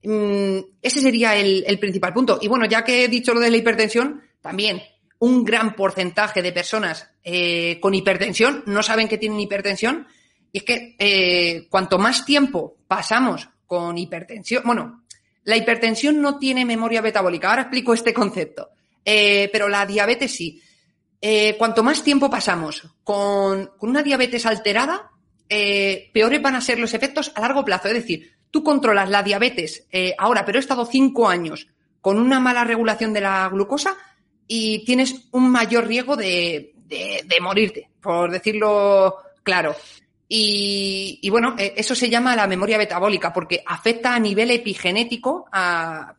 Mm, 0.03 0.59
ese 0.83 1.01
sería 1.01 1.37
el, 1.37 1.79
principal 1.79 2.12
punto. 2.12 2.40
Y 2.42 2.49
bueno, 2.49 2.66
ya 2.66 2.83
que 2.83 3.05
he 3.05 3.09
dicho 3.09 3.35
lo 3.35 3.38
de 3.38 3.53
la 3.53 3.57
hipertensión, 3.57 4.21
también 4.40 4.83
un 5.21 5.44
gran 5.44 5.77
porcentaje 5.77 6.42
de 6.42 6.51
personas 6.51 7.09
eh, 7.23 7.79
con 7.81 7.94
hipertensión 7.94 8.64
no 8.66 8.83
saben 8.83 9.07
que 9.07 9.18
tienen 9.18 9.38
hipertensión. 9.38 10.09
Es 10.59 10.64
que 10.64 10.97
eh, 10.99 11.66
cuanto 11.71 11.99
más 11.99 12.25
tiempo 12.25 12.77
pasamos 12.87 13.49
con 13.66 13.97
hipertensión, 13.97 14.62
bueno, 14.64 15.05
la 15.44 15.57
hipertensión 15.57 16.21
no 16.21 16.38
tiene 16.38 16.64
memoria 16.64 17.03
metabólica. 17.03 17.51
Ahora 17.51 17.62
explico 17.62 17.94
este 17.94 18.12
concepto. 18.12 18.71
Eh, 19.05 19.49
pero 19.53 19.68
la 19.68 19.87
diabetes 19.87 20.35
sí. 20.35 20.62
cuanto 21.57 21.83
más 21.83 22.03
tiempo 22.03 22.29
pasamos 22.29 22.87
con, 23.03 23.71
una 23.81 24.03
diabetes 24.03 24.44
alterada, 24.47 25.11
peores 25.49 26.42
van 26.42 26.57
a 26.57 26.61
ser 26.61 26.79
los 26.79 26.92
efectos 26.92 27.33
a 27.35 27.40
largo 27.40 27.64
plazo. 27.64 27.88
Es 27.88 27.94
decir, 27.94 28.38
tú 28.51 28.62
controlas 28.62 29.11
la 29.11 29.23
diabetes 29.23 29.87
eh, 29.90 30.14
ahora, 30.18 30.44
pero 30.44 30.59
he 30.59 30.61
estado 30.61 30.87
cinco 30.87 31.29
años 31.29 31.68
con 32.01 32.18
una 32.18 32.40
mala 32.40 32.64
regulación 32.64 33.12
de 33.12 33.21
la 33.21 33.49
glucosa 33.49 33.97
y 34.47 34.85
tienes 34.85 35.29
un 35.33 35.51
mayor 35.51 35.87
riesgo 35.87 36.16
de, 36.16 36.75
morirte, 37.40 37.90
por 38.01 38.31
decirlo 38.31 39.16
claro. 39.42 39.77
Y, 40.31 41.27
bueno, 41.31 41.55
eh, 41.59 41.73
eso 41.77 41.95
se 41.95 42.11
llama 42.11 42.37
la 42.37 42.47
memoria 42.47 42.77
metabólica 42.77 43.33
porque 43.33 43.62
afecta 43.64 44.14
a 44.14 44.19
nivel 44.19 44.51
epigenético 44.51 45.49
a, 45.51 46.14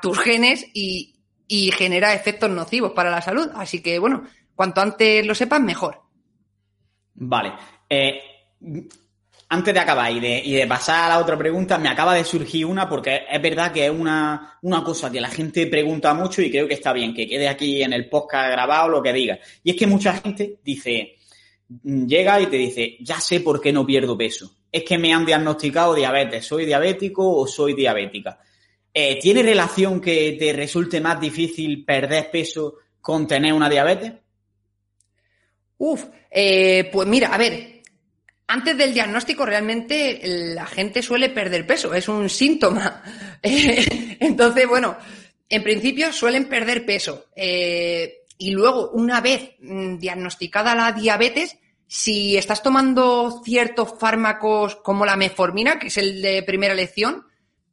tus 0.00 0.18
genes 0.18 0.66
y, 0.72 1.14
y, 1.46 1.70
genera 1.72 2.14
efectos 2.14 2.48
nocivos 2.48 2.92
para 2.92 3.10
la 3.10 3.20
salud. 3.20 3.50
Así 3.54 3.82
que 3.82 3.98
bueno, 3.98 4.24
cuanto 4.54 4.80
antes 4.80 5.26
lo 5.26 5.34
sepas, 5.34 5.60
mejor. 5.60 6.00
Vale. 7.14 7.52
Eh, 7.90 8.20
antes 9.50 9.72
de 9.72 9.80
acabar 9.80 10.12
y 10.12 10.20
de, 10.20 10.66
pasar 10.68 11.04
a 11.04 11.08
la 11.08 11.18
otra 11.18 11.36
pregunta, 11.38 11.78
me 11.78 11.88
acaba 11.88 12.14
de 12.14 12.24
surgir 12.24 12.66
una 12.66 12.88
porque 12.88 13.22
es 13.30 13.40
verdad 13.40 13.72
que 13.72 13.86
es 13.86 13.90
una, 13.90 14.58
cosa 14.84 15.10
que 15.10 15.20
la 15.20 15.30
gente 15.30 15.66
pregunta 15.66 16.12
mucho 16.12 16.42
y 16.42 16.50
creo 16.50 16.68
que 16.68 16.74
está 16.74 16.92
bien 16.92 17.14
que 17.14 17.26
quede 17.26 17.48
aquí 17.48 17.82
en 17.82 17.92
el 17.92 18.08
podcast 18.08 18.50
grabado 18.52 18.88
lo 18.88 19.02
que 19.02 19.12
diga. 19.12 19.38
Y 19.64 19.70
es 19.70 19.76
que 19.76 19.86
mucha 19.86 20.14
gente 20.14 20.58
dice, 20.62 21.16
llega 21.82 22.40
y 22.40 22.46
te 22.46 22.56
dice, 22.56 22.96
ya 23.00 23.20
sé 23.20 23.40
por 23.40 23.60
qué 23.60 23.72
no 23.72 23.86
pierdo 23.86 24.16
peso. 24.16 24.54
Es 24.70 24.84
que 24.84 24.98
me 24.98 25.12
han 25.12 25.24
diagnosticado 25.24 25.94
diabetes, 25.94 26.44
soy 26.44 26.66
diabético 26.66 27.36
o 27.36 27.46
soy 27.46 27.74
diabética. 27.74 28.38
Eh, 28.92 29.18
¿Tiene 29.20 29.42
relación 29.42 30.00
que 30.00 30.36
te 30.38 30.52
resulte 30.52 31.00
más 31.00 31.20
difícil 31.20 31.84
perder 31.84 32.30
peso 32.30 32.76
con 33.00 33.26
tener 33.26 33.52
una 33.52 33.68
diabetes? 33.68 34.12
Uf, 35.78 36.06
eh, 36.30 36.88
pues 36.92 37.06
mira, 37.06 37.28
a 37.28 37.38
ver, 37.38 37.82
antes 38.48 38.76
del 38.76 38.92
diagnóstico 38.92 39.46
realmente 39.46 40.20
la 40.24 40.66
gente 40.66 41.02
suele 41.02 41.28
perder 41.28 41.66
peso, 41.66 41.94
es 41.94 42.08
un 42.08 42.28
síntoma. 42.28 43.02
Entonces, 43.42 44.66
bueno, 44.66 44.96
en 45.48 45.62
principio 45.62 46.12
suelen 46.12 46.48
perder 46.48 46.84
peso. 46.84 47.26
Eh, 47.36 48.17
y 48.38 48.52
luego, 48.52 48.90
una 48.90 49.20
vez 49.20 49.56
mm, 49.60 49.98
diagnosticada 49.98 50.74
la 50.74 50.92
diabetes, 50.92 51.58
si 51.86 52.36
estás 52.36 52.62
tomando 52.62 53.42
ciertos 53.44 53.94
fármacos 53.98 54.76
como 54.76 55.04
la 55.04 55.16
meformina, 55.16 55.78
que 55.78 55.88
es 55.88 55.98
el 55.98 56.22
de 56.22 56.42
primera 56.42 56.74
elección, 56.74 57.26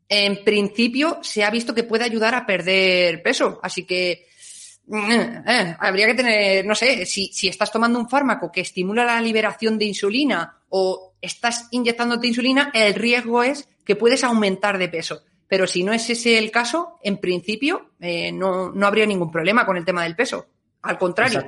en 0.10 0.44
principio 0.44 1.20
se 1.22 1.44
ha 1.44 1.50
visto 1.50 1.76
que 1.76 1.84
puede 1.84 2.06
ayudar 2.06 2.34
a 2.34 2.46
perder 2.46 3.22
peso. 3.22 3.60
Así 3.62 3.84
que 3.84 4.12
eh, 4.12 5.42
eh, 5.48 5.76
habría 5.80 6.08
que 6.08 6.14
tener, 6.14 6.66
no 6.66 6.76
sé, 6.76 7.06
si, 7.06 7.28
si, 7.28 7.48
estás 7.48 7.72
tomando 7.72 8.00
un 8.00 8.10
fármaco 8.10 8.52
que 8.52 8.62
estimula 8.62 9.04
la 9.04 9.22
liberación 9.22 9.78
de 9.78 9.86
insulina 9.86 10.58
o 10.70 11.14
estás 11.22 11.68
inyectándote 11.72 12.28
insulina, 12.28 12.72
el 12.74 12.94
riesgo 12.94 13.44
es 13.44 13.68
que 13.84 13.96
puedes 13.96 14.24
aumentar 14.24 14.78
de 14.78 14.90
peso. 14.90 15.24
Pero 15.48 15.68
si 15.68 15.84
no 15.84 15.94
es 15.94 16.10
ese 16.10 16.38
el 16.38 16.52
caso, 16.52 17.00
en 17.04 17.18
principio 17.18 17.92
eh, 18.00 18.32
no, 18.32 18.72
no, 18.72 18.88
habría 18.88 19.06
ningún 19.06 19.32
problema 19.32 19.66
con 19.66 19.78
el 19.78 19.86
tema 19.86 20.04
del 20.04 20.16
peso. 20.16 20.48
Al 20.86 20.98
contrario. 20.98 21.46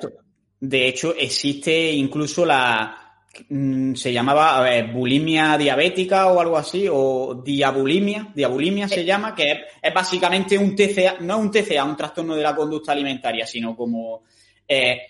De 0.60 0.88
hecho, 0.88 1.14
existe 1.16 1.92
incluso 1.92 2.46
la, 2.46 3.08
Mm, 3.50 3.94
se 3.94 4.12
llamaba 4.12 4.66
bulimia 4.92 5.58
diabética 5.58 6.28
o 6.28 6.40
algo 6.40 6.58
así, 6.58 6.88
o 6.92 7.42
diabulimia, 7.44 8.32
diabulimia 8.34 8.88
se 8.88 9.06
llama, 9.06 9.36
que 9.36 9.52
es, 9.82 9.94
básicamente 9.94 10.58
un 10.58 10.76
TCA, 10.76 11.18
no 11.22 11.38
un 11.38 11.52
TCA, 11.52 11.84
un 11.84 11.96
trastorno 11.96 12.36
de 12.36 12.42
la 12.42 12.56
conducta 12.56 12.92
alimentaria, 12.92 13.46
sino 13.46 13.76
como 13.76 14.24
eh, 14.68 15.02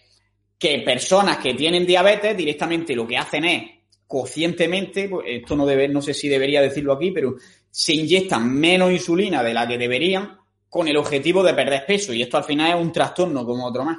que 0.58 0.80
personas 0.80 1.38
que 1.38 1.54
tienen 1.54 1.86
diabetes 1.86 2.36
directamente 2.36 2.96
lo 2.96 3.08
que 3.08 3.18
hacen 3.18 3.46
es 3.46 3.64
conscientemente, 4.06 5.08
pues 5.10 5.26
esto 5.28 5.56
no 5.56 5.66
debe, 5.66 5.88
no 5.88 6.02
sé 6.02 6.14
si 6.14 6.28
debería 6.28 6.62
decirlo 6.62 6.94
aquí, 6.94 7.12
pero 7.12 7.36
se 7.70 7.94
inyectan 7.94 8.52
menos 8.52 8.92
insulina 8.92 9.44
de 9.44 9.54
la 9.54 9.68
que 9.68 9.78
deberían 9.78 10.38
con 10.70 10.88
el 10.88 10.98
objetivo 10.98 11.44
de 11.44 11.54
perder 11.54 11.86
peso 11.86 12.14
y 12.14 12.22
esto 12.22 12.38
al 12.38 12.44
final 12.44 12.78
es 12.78 12.84
un 12.84 12.92
trastorno 12.92 13.46
como 13.46 13.66
otro 13.66 13.86
más. 13.86 13.98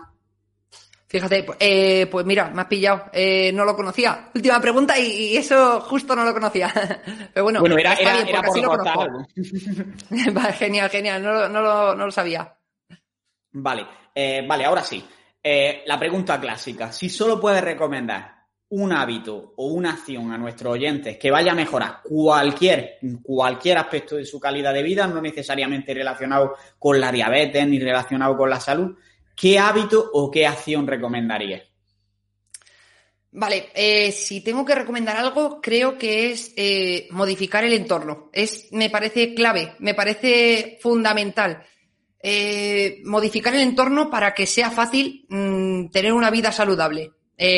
Fíjate, 1.08 1.46
eh, 1.58 2.06
pues 2.06 2.26
mira, 2.26 2.50
me 2.50 2.60
has 2.60 2.66
pillado. 2.66 3.06
Eh, 3.12 3.50
no 3.54 3.64
lo 3.64 3.74
conocía. 3.74 4.28
Última 4.34 4.60
pregunta 4.60 4.98
y, 4.98 5.36
eso 5.36 5.80
justo 5.80 6.14
no 6.14 6.22
lo 6.22 6.34
conocía. 6.34 6.70
Pero 7.32 7.44
bueno, 7.44 7.60
bueno 7.60 7.78
era, 7.78 7.94
era, 7.94 8.24
bien, 8.24 8.36
por 8.66 8.86
lo 8.86 9.24
vale, 10.32 10.52
genial, 10.52 10.90
genial. 10.90 11.22
No 11.22 11.32
lo, 11.32 11.48
no, 11.48 11.62
lo, 11.62 11.94
no 11.94 12.04
lo 12.04 12.12
sabía. 12.12 12.54
Vale, 13.52 13.86
eh, 14.14 14.44
vale, 14.46 14.64
ahora 14.66 14.84
sí. 14.84 15.02
Eh, 15.42 15.82
la 15.86 15.98
pregunta 15.98 16.38
clásica. 16.38 16.92
Si 16.92 17.08
solo 17.08 17.40
puedes 17.40 17.62
recomendar 17.62 18.36
un 18.70 18.92
hábito 18.92 19.54
o 19.56 19.68
una 19.68 19.92
acción 19.92 20.30
a 20.30 20.36
nuestros 20.36 20.74
oyentes 20.74 21.16
que 21.16 21.30
vaya 21.30 21.52
a 21.52 21.54
mejorar 21.54 22.02
cualquier, 22.02 22.98
cualquier 23.22 23.78
aspecto 23.78 24.16
de 24.16 24.26
su 24.26 24.38
calidad 24.38 24.74
de 24.74 24.82
vida, 24.82 25.06
no 25.06 25.22
necesariamente 25.22 25.94
relacionado 25.94 26.54
con 26.78 27.00
la 27.00 27.10
diabetes 27.10 27.66
ni 27.66 27.78
relacionado 27.78 28.36
con 28.36 28.50
la 28.50 28.60
salud, 28.60 28.94
¿qué 29.38 29.58
hábito 29.58 30.10
o 30.12 30.30
qué 30.30 30.46
acción 30.46 30.86
recomendarías? 30.86 31.62
Vale, 33.30 33.70
eh, 33.74 34.10
si 34.10 34.40
tengo 34.40 34.64
que 34.64 34.74
recomendar 34.74 35.16
algo, 35.16 35.60
creo 35.60 35.98
que 35.98 36.32
es 36.32 36.52
eh, 36.56 37.06
modificar 37.10 37.62
el 37.62 37.74
entorno. 37.74 38.30
Es, 38.32 38.68
me 38.72 38.90
parece 38.90 39.34
clave, 39.34 39.74
me 39.78 39.94
parece 39.94 40.78
fundamental. 40.80 41.62
Eh, 42.20 43.00
modificar 43.04 43.54
el 43.54 43.60
entorno 43.60 44.10
para 44.10 44.34
que 44.34 44.46
sea 44.46 44.70
fácil 44.70 45.26
mm, 45.28 45.90
tener 45.90 46.12
una 46.12 46.30
vida 46.30 46.50
saludable. 46.50 47.12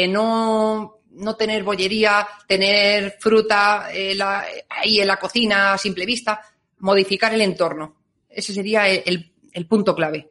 no, 0.08 1.00
no 1.12 1.36
tener 1.36 1.62
bollería, 1.64 2.28
tener 2.46 3.16
fruta 3.18 3.86
ahí 3.86 5.00
en 5.00 5.06
la 5.06 5.18
cocina 5.18 5.72
a 5.72 5.78
simple 5.78 6.04
vista. 6.04 6.40
Modificar 6.80 7.32
el 7.32 7.40
entorno. 7.42 7.96
Ese 8.28 8.52
sería 8.52 8.88
el, 8.88 9.32
el 9.52 9.66
punto 9.66 9.94
clave 9.94 10.30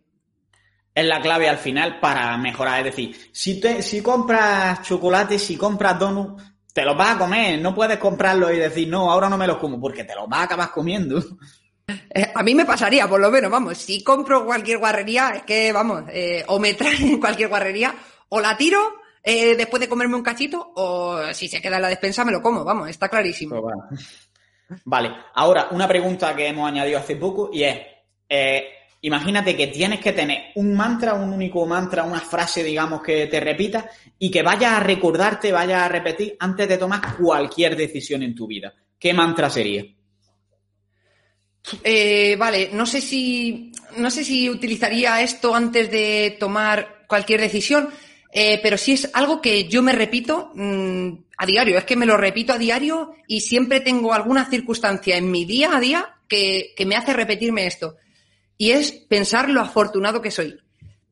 es 0.99 1.05
la 1.05 1.21
clave 1.21 1.49
al 1.49 1.57
final 1.57 1.99
para 1.99 2.37
mejorar. 2.37 2.79
Es 2.79 2.95
decir, 2.95 3.29
si, 3.31 3.59
te, 3.59 3.81
si 3.81 4.01
compras 4.01 4.81
chocolate, 4.81 5.39
si 5.39 5.55
compras 5.57 5.97
donuts, 5.97 6.43
te 6.73 6.83
los 6.83 6.97
vas 6.97 7.15
a 7.15 7.19
comer. 7.19 7.59
No 7.59 7.73
puedes 7.73 7.97
comprarlos 7.97 8.53
y 8.53 8.57
decir, 8.57 8.87
no, 8.87 9.11
ahora 9.11 9.29
no 9.29 9.37
me 9.37 9.47
los 9.47 9.57
como, 9.57 9.79
porque 9.79 10.03
te 10.03 10.15
los 10.15 10.27
vas 10.27 10.41
a 10.41 10.43
acabar 10.43 10.71
comiendo. 10.71 11.21
Eh, 12.13 12.31
a 12.35 12.43
mí 12.43 12.53
me 12.53 12.65
pasaría, 12.65 13.07
por 13.07 13.19
lo 13.19 13.31
menos, 13.31 13.49
vamos, 13.49 13.75
si 13.75 14.03
compro 14.03 14.45
cualquier 14.45 14.77
guarrería, 14.77 15.31
es 15.37 15.41
que, 15.41 15.71
vamos, 15.73 16.03
eh, 16.11 16.43
o 16.47 16.59
me 16.59 16.75
traen 16.75 17.17
cualquier 17.19 17.49
guarrería, 17.49 17.95
o 18.29 18.39
la 18.39 18.55
tiro 18.55 18.79
eh, 19.23 19.55
después 19.55 19.79
de 19.81 19.89
comerme 19.89 20.15
un 20.15 20.21
cachito, 20.21 20.71
o 20.75 21.33
si 21.33 21.47
se 21.47 21.61
queda 21.61 21.77
en 21.77 21.81
la 21.81 21.87
despensa 21.87 22.23
me 22.23 22.31
lo 22.31 22.43
como, 22.43 22.63
vamos, 22.63 22.89
está 22.89 23.09
clarísimo. 23.09 23.59
Pues 23.59 24.81
vale, 24.85 25.11
ahora 25.33 25.69
una 25.71 25.87
pregunta 25.87 26.35
que 26.35 26.47
hemos 26.47 26.67
añadido 26.67 26.99
hace 26.99 27.15
poco 27.15 27.49
y 27.51 27.63
es, 27.63 27.77
Imagínate 29.01 29.55
que 29.55 29.67
tienes 29.67 30.01
que 30.01 30.11
tener 30.11 30.51
un 30.55 30.73
mantra, 30.73 31.13
un 31.13 31.31
único 31.31 31.65
mantra, 31.65 32.03
una 32.03 32.19
frase, 32.19 32.63
digamos, 32.63 33.01
que 33.01 33.27
te 33.27 33.39
repita 33.39 33.89
y 34.17 34.29
que 34.29 34.41
vayas 34.41 34.73
a 34.73 34.79
recordarte, 34.81 35.53
vayas 35.53 35.83
a 35.83 35.87
repetir 35.87 36.35
antes 36.39 36.67
de 36.67 36.77
tomar 36.77 37.15
cualquier 37.15 37.77
decisión 37.77 38.23
en 38.23 38.35
tu 38.35 38.45
vida. 38.45 38.73
¿Qué 38.99 39.13
mantra 39.13 39.49
sería? 39.49 39.85
Eh, 41.83 42.35
vale, 42.37 42.71
no 42.73 42.85
sé 42.85 42.99
si 42.99 43.71
no 43.97 44.11
sé 44.11 44.23
si 44.23 44.49
utilizaría 44.49 45.21
esto 45.21 45.55
antes 45.55 45.89
de 45.89 46.35
tomar 46.39 47.05
cualquier 47.07 47.39
decisión, 47.39 47.89
eh, 48.33 48.59
pero 48.61 48.77
sí 48.77 48.93
es 48.93 49.09
algo 49.13 49.41
que 49.41 49.67
yo 49.67 49.81
me 49.81 49.93
repito 49.93 50.51
mm, 50.55 51.09
a 51.37 51.45
diario. 51.45 51.77
Es 51.77 51.85
que 51.85 51.95
me 51.95 52.05
lo 52.05 52.17
repito 52.17 52.51
a 52.51 52.57
diario 52.57 53.13
y 53.27 53.39
siempre 53.39 53.79
tengo 53.79 54.13
alguna 54.13 54.49
circunstancia 54.49 55.15
en 55.15 55.31
mi 55.31 55.45
día 55.45 55.75
a 55.75 55.79
día 55.79 56.17
que, 56.27 56.73
que 56.75 56.85
me 56.85 56.97
hace 56.97 57.13
repetirme 57.13 57.65
esto 57.65 57.95
y 58.59 58.71
es 58.71 58.91
pensar 58.91 59.49
lo 59.49 59.61
afortunado 59.61 60.21
que 60.21 60.31
soy. 60.31 60.59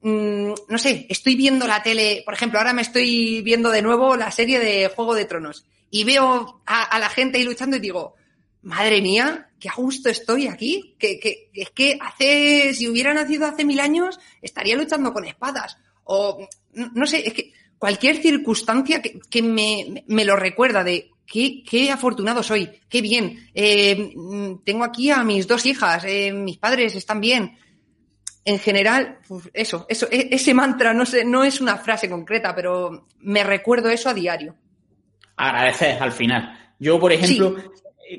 Mm, 0.02 0.52
no 0.68 0.78
sé, 0.78 1.08
estoy 1.10 1.36
viendo 1.36 1.66
la 1.66 1.82
tele, 1.82 2.22
por 2.26 2.34
ejemplo, 2.34 2.60
ahora 2.60 2.74
me 2.74 2.82
estoy 2.82 3.42
viendo 3.42 3.72
de 3.72 3.82
nuevo 3.82 4.18
la 4.18 4.32
serie 4.32 4.60
de 4.60 4.90
Juego 4.90 5.16
de 5.16 5.26
Tronos 5.26 5.66
y 5.90 6.04
veo 6.04 6.62
a, 6.66 7.00
la 7.00 7.10
gente 7.10 7.38
ahí 7.38 7.46
luchando 7.46 7.78
y 7.78 7.80
digo, 7.80 8.16
madre 8.62 9.02
mía, 9.02 9.50
qué 9.62 9.70
a 9.70 9.76
gusto 9.76 10.10
estoy 10.10 10.48
aquí, 10.48 10.98
que, 11.00 11.20
que, 11.20 11.50
es 11.54 11.70
que 11.72 11.98
hace, 12.02 12.74
si 12.74 12.90
hubiera 12.90 13.14
nacido 13.14 13.48
hace 13.48 13.64
mil 13.64 13.80
años, 13.80 14.20
estaría 14.42 14.76
luchando 14.76 15.14
con 15.14 15.24
espadas. 15.24 15.78
O, 16.04 16.46
no, 16.74 17.08
sé, 17.08 17.26
es 17.26 17.34
que 17.34 17.54
cualquier 17.78 18.18
circunstancia 18.18 19.02
que, 19.02 19.20
que 19.30 19.42
me, 19.42 20.04
me, 20.06 20.26
lo 20.26 20.36
recuerda 20.36 20.84
de 20.84 21.12
qué, 21.28 21.92
afortunado 21.92 22.42
soy, 22.42 22.70
qué 22.90 23.02
bien. 23.02 23.50
Eh, 23.54 24.14
tengo 24.64 24.84
aquí 24.84 25.12
a 25.12 25.24
mis 25.24 25.48
dos 25.48 25.66
hijas, 25.66 26.06
eh, 26.06 26.32
mis 26.32 26.58
padres 26.58 26.96
están 26.96 27.20
bien. 27.20 27.58
En 28.46 28.60
general, 28.60 29.20
pues 29.28 29.50
eso, 29.54 29.86
eso, 29.90 30.08
e, 30.10 30.30
ese 30.32 30.54
mantra 30.54 30.94
no, 30.94 31.06
sé, 31.06 31.26
no 31.26 31.44
es 31.44 31.60
una 31.60 31.78
frase 31.78 32.10
concreta, 32.10 32.56
pero 32.56 33.08
me 33.20 33.44
recuerdo 33.44 33.90
eso 33.90 34.10
a 34.10 34.14
diario. 34.14 34.56
Agradecer 35.36 36.02
al 36.02 36.14
final. 36.14 36.74
Yo, 36.80 37.00
por 37.00 37.12
ejemplo, 37.12 37.56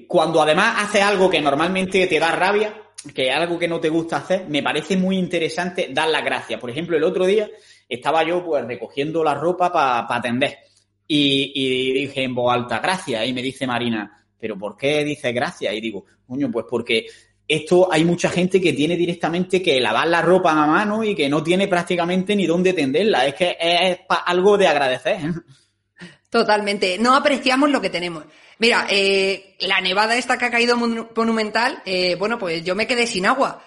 cuando 0.07 0.43
además 0.43 0.77
haces 0.85 1.03
algo 1.03 1.31
que 1.31 1.41
normalmente 1.41 2.07
te 2.07 2.19
da 2.19 2.33
rabia, 2.33 2.75
que 3.15 3.29
es 3.29 3.35
algo 3.35 3.59
que 3.59 3.69
no 3.69 3.81
te 3.81 3.89
gusta 3.89 4.19
hacer, 4.19 4.47
me 4.49 4.63
parece 4.63 4.97
muy 4.99 5.17
interesante 5.17 5.89
dar 5.91 6.09
las 6.09 6.25
gracias. 6.25 6.61
Por 6.61 6.69
ejemplo, 6.69 6.97
el 6.97 7.05
otro 7.05 7.25
día 7.25 7.49
estaba 7.89 8.23
yo 8.23 8.45
pues 8.45 8.67
recogiendo 8.67 9.25
la 9.25 9.35
ropa 9.35 9.73
para 9.73 10.15
atender 10.15 10.68
y, 11.09 11.93
dije 11.95 12.23
en 12.23 12.35
voz 12.35 12.55
alta, 12.55 12.79
gracias. 12.79 13.27
Y 13.27 13.33
me 13.33 13.43
dice 13.43 13.67
Marina, 13.67 14.25
¿pero 14.39 14.59
por 14.59 14.77
qué 14.77 15.03
dices 15.05 15.35
gracias? 15.35 15.75
Y 15.75 15.81
digo, 15.81 16.05
coño, 16.27 16.51
pues 16.51 16.67
porque 16.69 17.07
esto 17.49 17.91
hay 17.91 18.05
mucha 18.05 18.29
gente 18.29 18.61
que 18.61 18.75
tiene 18.75 18.95
directamente 18.95 19.63
que 19.63 19.81
lavar 19.81 20.07
la 20.07 20.21
ropa 20.21 20.53
a 20.53 20.67
mano 20.67 21.03
y 21.03 21.15
que 21.15 21.29
no 21.29 21.43
tiene 21.43 21.67
prácticamente 21.67 22.37
ni 22.37 22.47
dónde 22.47 22.75
tenderla. 22.75 23.27
Es 23.27 23.35
que 23.35 23.57
es 23.59 23.99
algo 24.27 24.59
de 24.59 24.67
agradecer. 24.67 25.19
Totalmente. 26.31 26.99
No 26.99 27.17
apreciamos 27.17 27.71
lo 27.71 27.81
que 27.81 27.89
tenemos. 27.89 28.25
Mira, 28.59 28.87
eh, 28.91 29.57
la 29.61 29.81
nevada 29.81 30.17
esta 30.17 30.37
que 30.37 30.45
ha 30.45 30.51
caído 30.51 30.77
monumental, 30.77 31.83
eh, 31.87 32.17
bueno, 32.17 32.39
pues 32.39 32.63
yo 32.63 32.75
me 32.75 32.87
quedé 32.87 33.07
sin 33.07 33.25
agua. 33.25 33.65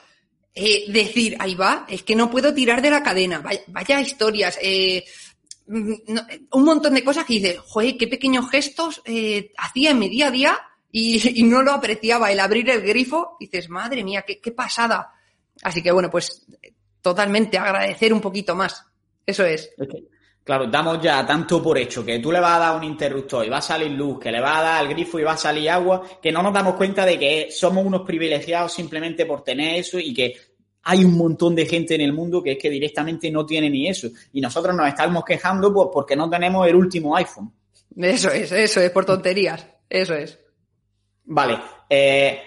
Eh, 0.54 0.84
decir, 0.90 1.38
ahí 1.40 1.56
va, 1.56 1.86
es 1.90 2.04
que 2.04 2.14
no 2.14 2.30
puedo 2.30 2.54
tirar 2.54 2.82
de 2.82 2.92
la 2.92 3.02
cadena. 3.02 3.40
Vaya, 3.40 3.62
vaya 3.68 4.02
historias. 4.02 4.60
Mm, 5.68 5.94
un 6.52 6.64
montón 6.64 6.94
de 6.94 7.04
cosas 7.04 7.26
que 7.26 7.36
dices, 7.36 7.60
joder, 7.60 7.98
qué 7.98 8.08
pequeños 8.08 8.50
gestos 8.50 9.02
eh, 9.06 9.52
hacía 9.58 9.92
en 9.92 10.00
mi 10.00 10.10
día 10.10 10.28
a 10.28 10.32
día 10.32 10.60
y, 10.92 11.44
no 11.44 11.62
lo 11.62 11.72
apreciaba. 11.72 12.32
El 12.32 12.40
abrir 12.40 12.70
el 12.70 12.82
grifo, 12.82 13.38
dices, 13.40 13.70
madre 13.70 14.04
mía, 14.04 14.24
qué, 14.26 14.52
pasada. 14.52 15.14
Así 15.64 15.82
que 15.82 15.92
bueno, 15.92 16.10
pues 16.10 16.46
totalmente 17.02 17.58
agradecer 17.58 18.14
un 18.14 18.22
poquito 18.22 18.56
más. 18.56 18.86
Eso 19.26 19.46
es. 19.46 19.72
Claro, 20.44 20.66
damos 20.68 21.00
ya 21.00 21.26
tanto 21.26 21.62
por 21.62 21.78
hecho 21.78 22.04
que 22.04 22.18
tú 22.18 22.32
le 22.32 22.40
vas 22.40 22.56
a 22.56 22.60
dar 22.60 22.76
un 22.76 22.84
interruptor 22.84 23.46
y 23.46 23.50
va 23.50 23.60
a 23.60 23.62
salir 23.62 23.92
luz, 23.92 24.20
que 24.20 24.32
le 24.32 24.42
va 24.42 24.58
a 24.58 24.64
dar 24.64 24.84
el 24.84 24.90
grifo 24.90 25.20
y 25.20 25.24
va 25.24 25.34
a 25.34 25.38
salir 25.38 25.70
agua, 25.70 26.02
que 26.20 26.32
no 26.32 26.42
nos 26.42 26.52
damos 26.52 26.76
cuenta 26.76 27.06
de 27.06 27.20
que 27.20 27.52
somos 27.52 27.86
unos 27.86 28.02
privilegiados 28.02 28.74
simplemente 28.74 29.28
por 29.28 29.44
tener 29.44 29.80
eso 29.80 30.00
y 30.00 30.14
que 30.14 30.36
hay 30.84 31.06
un 31.06 31.18
montón 31.18 31.56
de 31.56 31.66
gente 31.66 31.96
en 31.96 32.02
el 32.02 32.14
mundo 32.14 32.42
que 32.42 32.54
es 32.54 32.58
que 32.58 32.70
directamente 32.70 33.30
no 33.30 33.46
tiene 33.46 33.70
ni 33.70 33.88
eso. 33.88 34.10
Y 34.34 34.42
nosotros 34.42 34.76
nos 34.76 34.88
estamos 34.88 35.24
quejando 35.24 35.74
pues, 35.74 35.90
porque 35.94 36.16
no 36.16 36.30
tenemos 36.30 36.68
el 36.68 36.76
último 36.76 37.16
iPhone. 37.16 37.52
Eso 37.96 38.32
es, 38.32 38.52
eso 38.52 38.82
es, 38.82 38.90
por 38.92 39.06
tonterías. 39.06 39.66
Eso 39.90 40.16
es. 40.16 40.40
Vale. 41.26 41.60
Eh, 41.90 42.40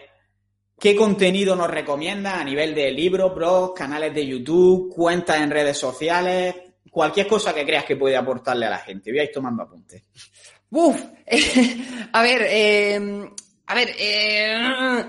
¿Qué 0.79 0.97
contenido 0.97 1.55
nos 1.55 1.71
recomienda 1.71 2.41
a 2.41 2.45
nivel 2.45 2.75
de 2.75 2.91
libros, 2.91 3.35
blogs, 3.35 3.79
canales 3.79 4.13
de 4.15 4.27
YouTube, 4.27 4.93
cuentas 4.93 5.41
en 5.41 5.51
redes 5.51 5.79
sociales? 5.79 6.55
Cualquier 6.91 7.27
cosa 7.27 7.55
que 7.55 7.65
creas 7.65 7.85
que 7.85 7.97
puede 7.97 8.17
aportarle 8.17 8.67
a 8.67 8.71
la 8.71 8.79
gente. 8.79 9.11
Voy 9.11 9.21
a 9.21 9.25
ir 9.25 9.31
tomando 9.33 9.63
apuntes. 9.63 10.03
Uf, 10.71 11.01
a 12.13 12.23
ver, 12.23 12.47
eh, 12.51 13.31
a 13.67 13.75
ver, 13.75 13.89
eh, 13.99 15.05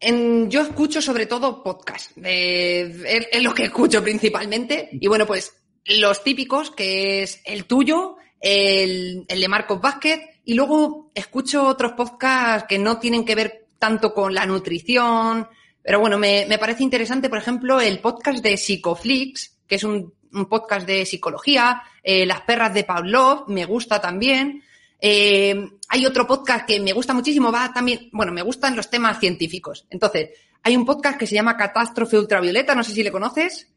yo 0.00 0.60
escucho 0.62 1.02
sobre 1.02 1.26
todo 1.26 1.62
podcast, 1.62 2.12
es, 2.22 3.42
lo 3.42 3.54
que 3.54 3.64
escucho 3.64 4.02
principalmente. 4.02 4.88
Y 4.92 5.06
bueno, 5.08 5.26
pues 5.26 5.54
los 5.86 6.22
típicos, 6.22 6.70
que 6.70 7.22
es 7.22 7.40
el 7.44 7.64
tuyo, 7.64 8.16
el, 8.40 9.26
de 9.26 9.48
Marcos 9.48 9.80
Vázquez, 9.80 10.20
y 10.44 10.54
luego 10.54 11.10
escucho 11.14 11.66
otros 11.66 11.92
podcasts 11.92 12.66
que 12.68 12.78
no 12.78 12.98
tienen 12.98 13.24
que 13.24 13.34
ver 13.34 13.66
tanto 13.78 14.12
con 14.14 14.34
la 14.34 14.46
nutrición, 14.46 15.48
pero 15.82 16.00
bueno, 16.00 16.18
me, 16.18 16.46
me 16.46 16.58
parece 16.58 16.82
interesante, 16.82 17.28
por 17.28 17.38
ejemplo, 17.38 17.80
el 17.80 18.00
podcast 18.00 18.42
de 18.42 18.56
Psicoflix, 18.56 19.56
que 19.66 19.76
es 19.76 19.84
un, 19.84 20.12
un 20.32 20.46
podcast 20.46 20.86
de 20.86 21.06
psicología, 21.06 21.82
eh, 22.02 22.26
Las 22.26 22.42
perras 22.42 22.74
de 22.74 22.84
Pavlov, 22.84 23.48
me 23.48 23.64
gusta 23.64 24.00
también. 24.00 24.62
Eh, 25.00 25.70
hay 25.88 26.06
otro 26.06 26.26
podcast 26.26 26.66
que 26.66 26.80
me 26.80 26.92
gusta 26.92 27.14
muchísimo, 27.14 27.52
va 27.52 27.72
también, 27.72 28.08
bueno, 28.12 28.32
me 28.32 28.42
gustan 28.42 28.76
los 28.76 28.90
temas 28.90 29.18
científicos. 29.18 29.86
Entonces, 29.90 30.30
hay 30.62 30.76
un 30.76 30.84
podcast 30.84 31.18
que 31.18 31.26
se 31.26 31.34
llama 31.34 31.56
Catástrofe 31.56 32.18
Ultravioleta, 32.18 32.74
no 32.74 32.82
sé 32.84 32.92
si 32.92 33.02
le 33.02 33.12
conoces. 33.12 33.68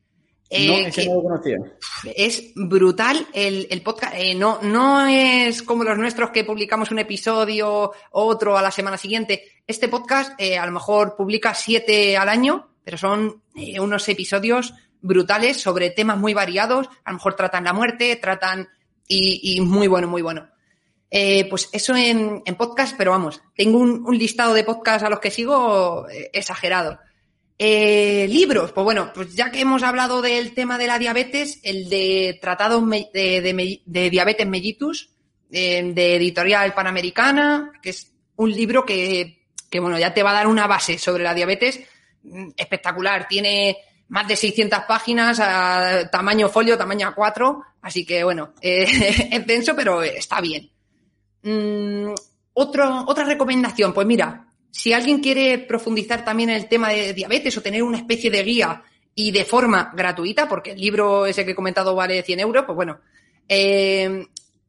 Eh, 0.53 0.67
no, 0.67 0.88
ese 0.88 1.05
no 1.05 1.15
lo 1.15 1.23
conocía. 1.23 1.57
Es 2.13 2.51
brutal 2.55 3.25
el, 3.34 3.67
el 3.69 3.81
podcast. 3.81 4.13
Eh, 4.17 4.36
no, 4.36 4.60
no 4.62 5.07
es 5.07 5.63
como 5.63 5.86
los 5.86 5.97
nuestros 5.97 6.31
que 6.31 6.43
publicamos 6.43 6.91
un 6.91 6.99
episodio, 6.99 7.93
otro 8.12 8.57
a 8.57 8.61
la 8.61 8.72
semana 8.72 8.97
siguiente. 8.97 9.61
Este 9.65 9.88
podcast 9.88 10.34
eh, 10.38 10.57
a 10.57 10.65
lo 10.65 10.74
mejor 10.74 11.15
publica 11.15 11.53
siete 11.53 12.17
al 12.17 12.28
año, 12.28 12.76
pero 12.84 12.97
son 12.97 13.43
unos 13.80 14.09
episodios 14.09 14.74
brutales 14.99 15.61
sobre 15.61 15.91
temas 15.91 16.17
muy 16.17 16.34
variados. 16.34 16.89
A 17.05 17.11
lo 17.11 17.17
mejor 17.17 17.36
tratan 17.36 17.63
la 17.63 17.72
muerte, 17.72 18.17
tratan 18.17 18.67
y, 19.07 19.55
y 19.55 19.61
muy 19.61 19.88
bueno, 19.88 20.09
muy 20.09 20.22
bueno. 20.22 20.51
Eh, 21.14 21.45
pues 21.49 21.68
eso 21.74 21.93
en, 21.93 22.41
podcast, 22.57 22.95
pero 22.97 23.12
vamos, 23.12 23.41
tengo 23.53 23.80
un, 23.80 24.18
listado 24.18 24.53
de 24.53 24.64
podcasts 24.64 25.03
a 25.03 25.09
los 25.09 25.20
que 25.20 25.30
sigo 25.30 26.07
eh, 26.09 26.30
exagerado. 26.32 26.99
Eh, 27.59 28.28
libros, 28.30 28.72
pues 28.72 28.86
bueno, 28.86 29.12
pues 29.14 29.36
ya 29.36 29.51
que 29.51 29.59
hemos 29.59 29.84
hablado 29.84 30.22
del 30.22 30.53
tema 30.53 30.78
de 30.78 30.88
la 30.88 30.97
diabetes, 30.97 31.59
el 31.64 31.89
de 31.89 32.39
Tratados 32.41 32.82
de, 33.14 34.09
Diabetes 34.09 34.47
Mellitus, 34.47 35.09
de 35.49 36.16
Editorial 36.16 36.74
Panamericana, 36.74 37.74
que 37.84 37.89
es 37.89 38.14
un 38.38 38.49
libro 38.49 38.86
que, 38.86 39.47
bueno, 39.74 39.99
ya 39.99 40.14
te 40.14 40.24
va 40.24 40.32
a 40.32 40.36
dar 40.36 40.47
una 40.47 40.66
base 40.66 40.97
sobre 40.97 41.24
la 41.24 41.34
diabetes 41.34 41.82
mm, 42.24 42.51
espectacular. 42.55 43.28
Tiene 43.28 43.78
más 44.07 44.30
de 44.30 44.38
600 44.38 44.80
páginas, 44.88 45.41
tamaño 46.09 46.47
folio, 46.47 46.78
tamaño 46.78 47.14
A4, 47.14 47.64
así 47.82 48.05
que 48.05 48.24
bueno, 48.24 48.53
es 48.62 49.45
denso, 49.45 49.76
pero 49.76 50.01
está 50.01 50.39
bien. 50.39 50.72
Mm, 51.43 52.13
otra 52.53 53.23
recomendación, 53.23 53.93
pues 53.93 54.05
mira, 54.05 54.51
si 54.71 54.93
alguien 54.93 55.19
quiere 55.19 55.59
profundizar 55.59 56.23
también 56.23 56.49
en 56.49 56.55
el 56.55 56.67
tema 56.67 56.89
de 56.89 57.13
diabetes 57.13 57.55
o 57.57 57.61
tener 57.61 57.83
una 57.83 57.97
especie 57.97 58.31
de 58.31 58.43
guía 58.43 58.83
y 59.13 59.31
de 59.31 59.43
forma 59.43 59.91
gratuita, 59.95 60.47
porque 60.47 60.71
el 60.71 60.79
libro 60.79 61.25
ese 61.25 61.45
que 61.45 61.51
he 61.51 61.55
comentado 61.55 61.93
vale 61.93 62.23
100 62.23 62.39
euros, 62.39 62.63
pues 62.65 62.75
bueno, 62.75 62.99
eh, 63.47 64.25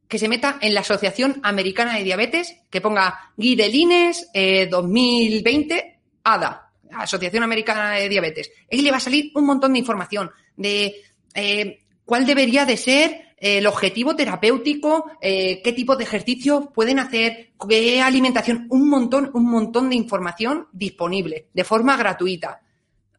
que 0.07 0.19
se 0.19 0.27
meta 0.27 0.57
en 0.61 0.73
la 0.73 0.81
Asociación 0.81 1.39
Americana 1.41 1.95
de 1.95 2.03
Diabetes, 2.03 2.55
que 2.69 2.81
ponga 2.81 3.31
Guidelines 3.37 4.29
2020 4.69 5.99
ADA, 6.23 6.71
Asociación 6.91 7.43
Americana 7.43 7.91
de 7.91 8.09
Diabetes. 8.09 8.51
Ahí 8.71 8.81
le 8.81 8.91
va 8.91 8.97
a 8.97 8.99
salir 8.99 9.31
un 9.33 9.45
montón 9.45 9.73
de 9.73 9.79
información 9.79 10.29
de 10.55 11.01
eh, 11.33 11.79
cuál 12.05 12.25
debería 12.25 12.65
de 12.65 12.77
ser 12.77 13.32
el 13.43 13.67
objetivo 13.67 14.15
terapéutico, 14.15 15.11
eh, 15.19 15.61
qué 15.61 15.73
tipo 15.73 15.97
de 15.97 16.05
ejercicios 16.05 16.69
pueden 16.73 16.97
hacer, 16.97 17.51
qué 17.67 18.01
alimentación, 18.01 18.67
un 18.69 18.87
montón, 18.87 19.31
un 19.33 19.51
montón 19.51 19.89
de 19.89 19.97
información 19.97 20.67
disponible 20.71 21.47
de 21.53 21.63
forma 21.65 21.97
gratuita. 21.97 22.61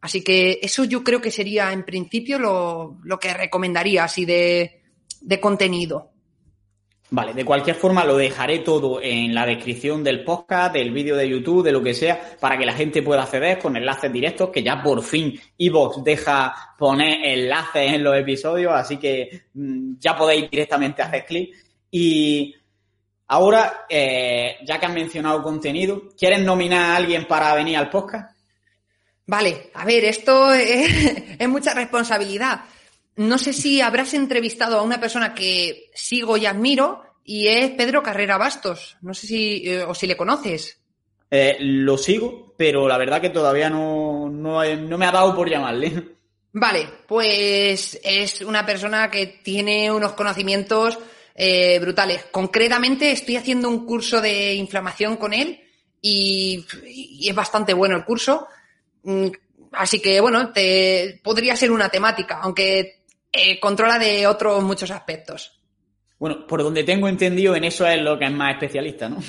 Así 0.01 0.23
que 0.23 0.59
eso 0.63 0.83
yo 0.83 1.03
creo 1.03 1.21
que 1.21 1.29
sería 1.29 1.71
en 1.71 1.85
principio 1.85 2.39
lo, 2.39 2.97
lo 3.03 3.19
que 3.19 3.35
recomendaría 3.35 4.03
así 4.03 4.25
de, 4.25 4.81
de 5.21 5.39
contenido. 5.39 6.09
Vale, 7.15 7.33
de 7.33 7.45
cualquier 7.45 7.77
forma 7.77 8.03
lo 8.03 8.17
dejaré 8.17 8.59
todo 8.59 9.01
en 9.01 9.33
la 9.33 9.45
descripción 9.45 10.03
del 10.03 10.25
podcast, 10.25 10.73
del 10.73 10.91
vídeo 10.91 11.15
de 11.15 11.29
YouTube, 11.29 11.63
de 11.63 11.71
lo 11.71 11.81
que 11.81 11.93
sea, 11.93 12.35
para 12.41 12.57
que 12.57 12.65
la 12.65 12.73
gente 12.73 13.01
pueda 13.01 13.23
acceder 13.23 13.57
con 13.57 13.77
enlaces 13.77 14.11
directos, 14.11 14.49
que 14.49 14.61
ya 14.61 14.83
por 14.83 15.01
fin 15.01 15.39
Evox 15.57 16.03
deja 16.03 16.53
poner 16.77 17.23
enlaces 17.23 17.93
en 17.93 18.03
los 18.03 18.17
episodios, 18.17 18.73
así 18.73 18.97
que 18.97 19.43
mm, 19.53 19.93
ya 19.97 20.13
podéis 20.13 20.51
directamente 20.51 21.03
hacer 21.03 21.25
clic. 21.25 21.55
Y 21.89 22.53
ahora, 23.29 23.85
eh, 23.87 24.57
ya 24.65 24.77
que 24.77 24.85
han 24.85 24.93
mencionado 24.93 25.41
contenido, 25.41 26.09
¿quieres 26.17 26.41
nominar 26.41 26.91
a 26.91 26.95
alguien 26.97 27.25
para 27.29 27.55
venir 27.55 27.77
al 27.77 27.89
podcast? 27.89 28.35
Vale, 29.25 29.71
a 29.73 29.85
ver, 29.85 30.03
esto 30.03 30.53
es 30.53 31.47
mucha 31.47 31.73
responsabilidad 31.73 32.65
no 33.17 33.37
sé 33.37 33.53
si 33.53 33.79
habrás 33.81 34.13
entrevistado 34.13 34.77
a 34.77 34.83
una 34.83 34.99
persona 34.99 35.33
que 35.33 35.89
sigo 35.93 36.35
y 36.35 36.45
admiro 36.45 37.04
y 37.25 37.47
es 37.47 37.71
Pedro 37.71 38.01
Carrera 38.01 38.37
Bastos. 38.37 38.97
No 39.01 39.13
sé 39.13 39.27
si, 39.27 39.69
eh, 39.69 39.83
o 39.83 39.93
si 39.93 40.07
le 40.07 40.15
conoces. 40.15 40.79
Eh, 41.29 41.57
lo 41.59 41.97
sigo, 41.97 42.53
pero 42.55 42.87
la 42.87 42.97
verdad 42.97 43.19
que 43.19 43.31
todavía 43.31 43.69
no, 43.69 44.29
no, 44.29 44.97
me 44.97 45.05
ha 45.05 45.11
dado 45.11 45.35
por 45.35 45.49
llamarle. 45.49 46.15
Vale, 46.53 46.87
pues 47.05 47.99
es 48.03 48.41
una 48.41 48.65
persona 48.65 49.11
que 49.11 49.41
tiene 49.43 49.91
unos 49.91 50.13
conocimientos 50.13 50.97
eh, 51.33 51.79
brutales. 51.79 52.25
Concretamente 52.31 53.11
estoy 53.11 53.35
haciendo 53.35 53.67
un 53.67 53.85
curso 53.85 54.21
de 54.21 54.53
inflamación 54.53 55.17
con 55.17 55.33
él 55.33 55.61
y, 55.99 56.65
y 56.87 57.27
es 57.27 57.35
bastante 57.35 57.73
bueno 57.73 57.97
el 57.97 58.05
curso. 58.05 58.47
Mm, 59.03 59.27
así 59.73 59.99
que 59.99 60.21
bueno, 60.21 60.53
te, 60.53 61.19
podría 61.23 61.55
ser 61.55 61.71
una 61.71 61.89
temática, 61.89 62.39
aunque 62.41 63.03
eh, 63.31 63.59
controla 63.59 63.99
de 63.99 64.27
otros 64.27 64.63
muchos 64.63 64.91
aspectos. 64.91 65.54
Bueno, 66.19 66.47
por 66.47 66.63
donde 66.63 66.83
tengo 66.83 67.07
entendido, 67.07 67.55
en 67.55 67.65
eso 67.65 67.85
es 67.85 68.01
lo 68.01 68.17
que 68.17 68.25
es 68.25 68.31
más 68.31 68.53
especialista, 68.53 69.09
¿no? 69.09 69.21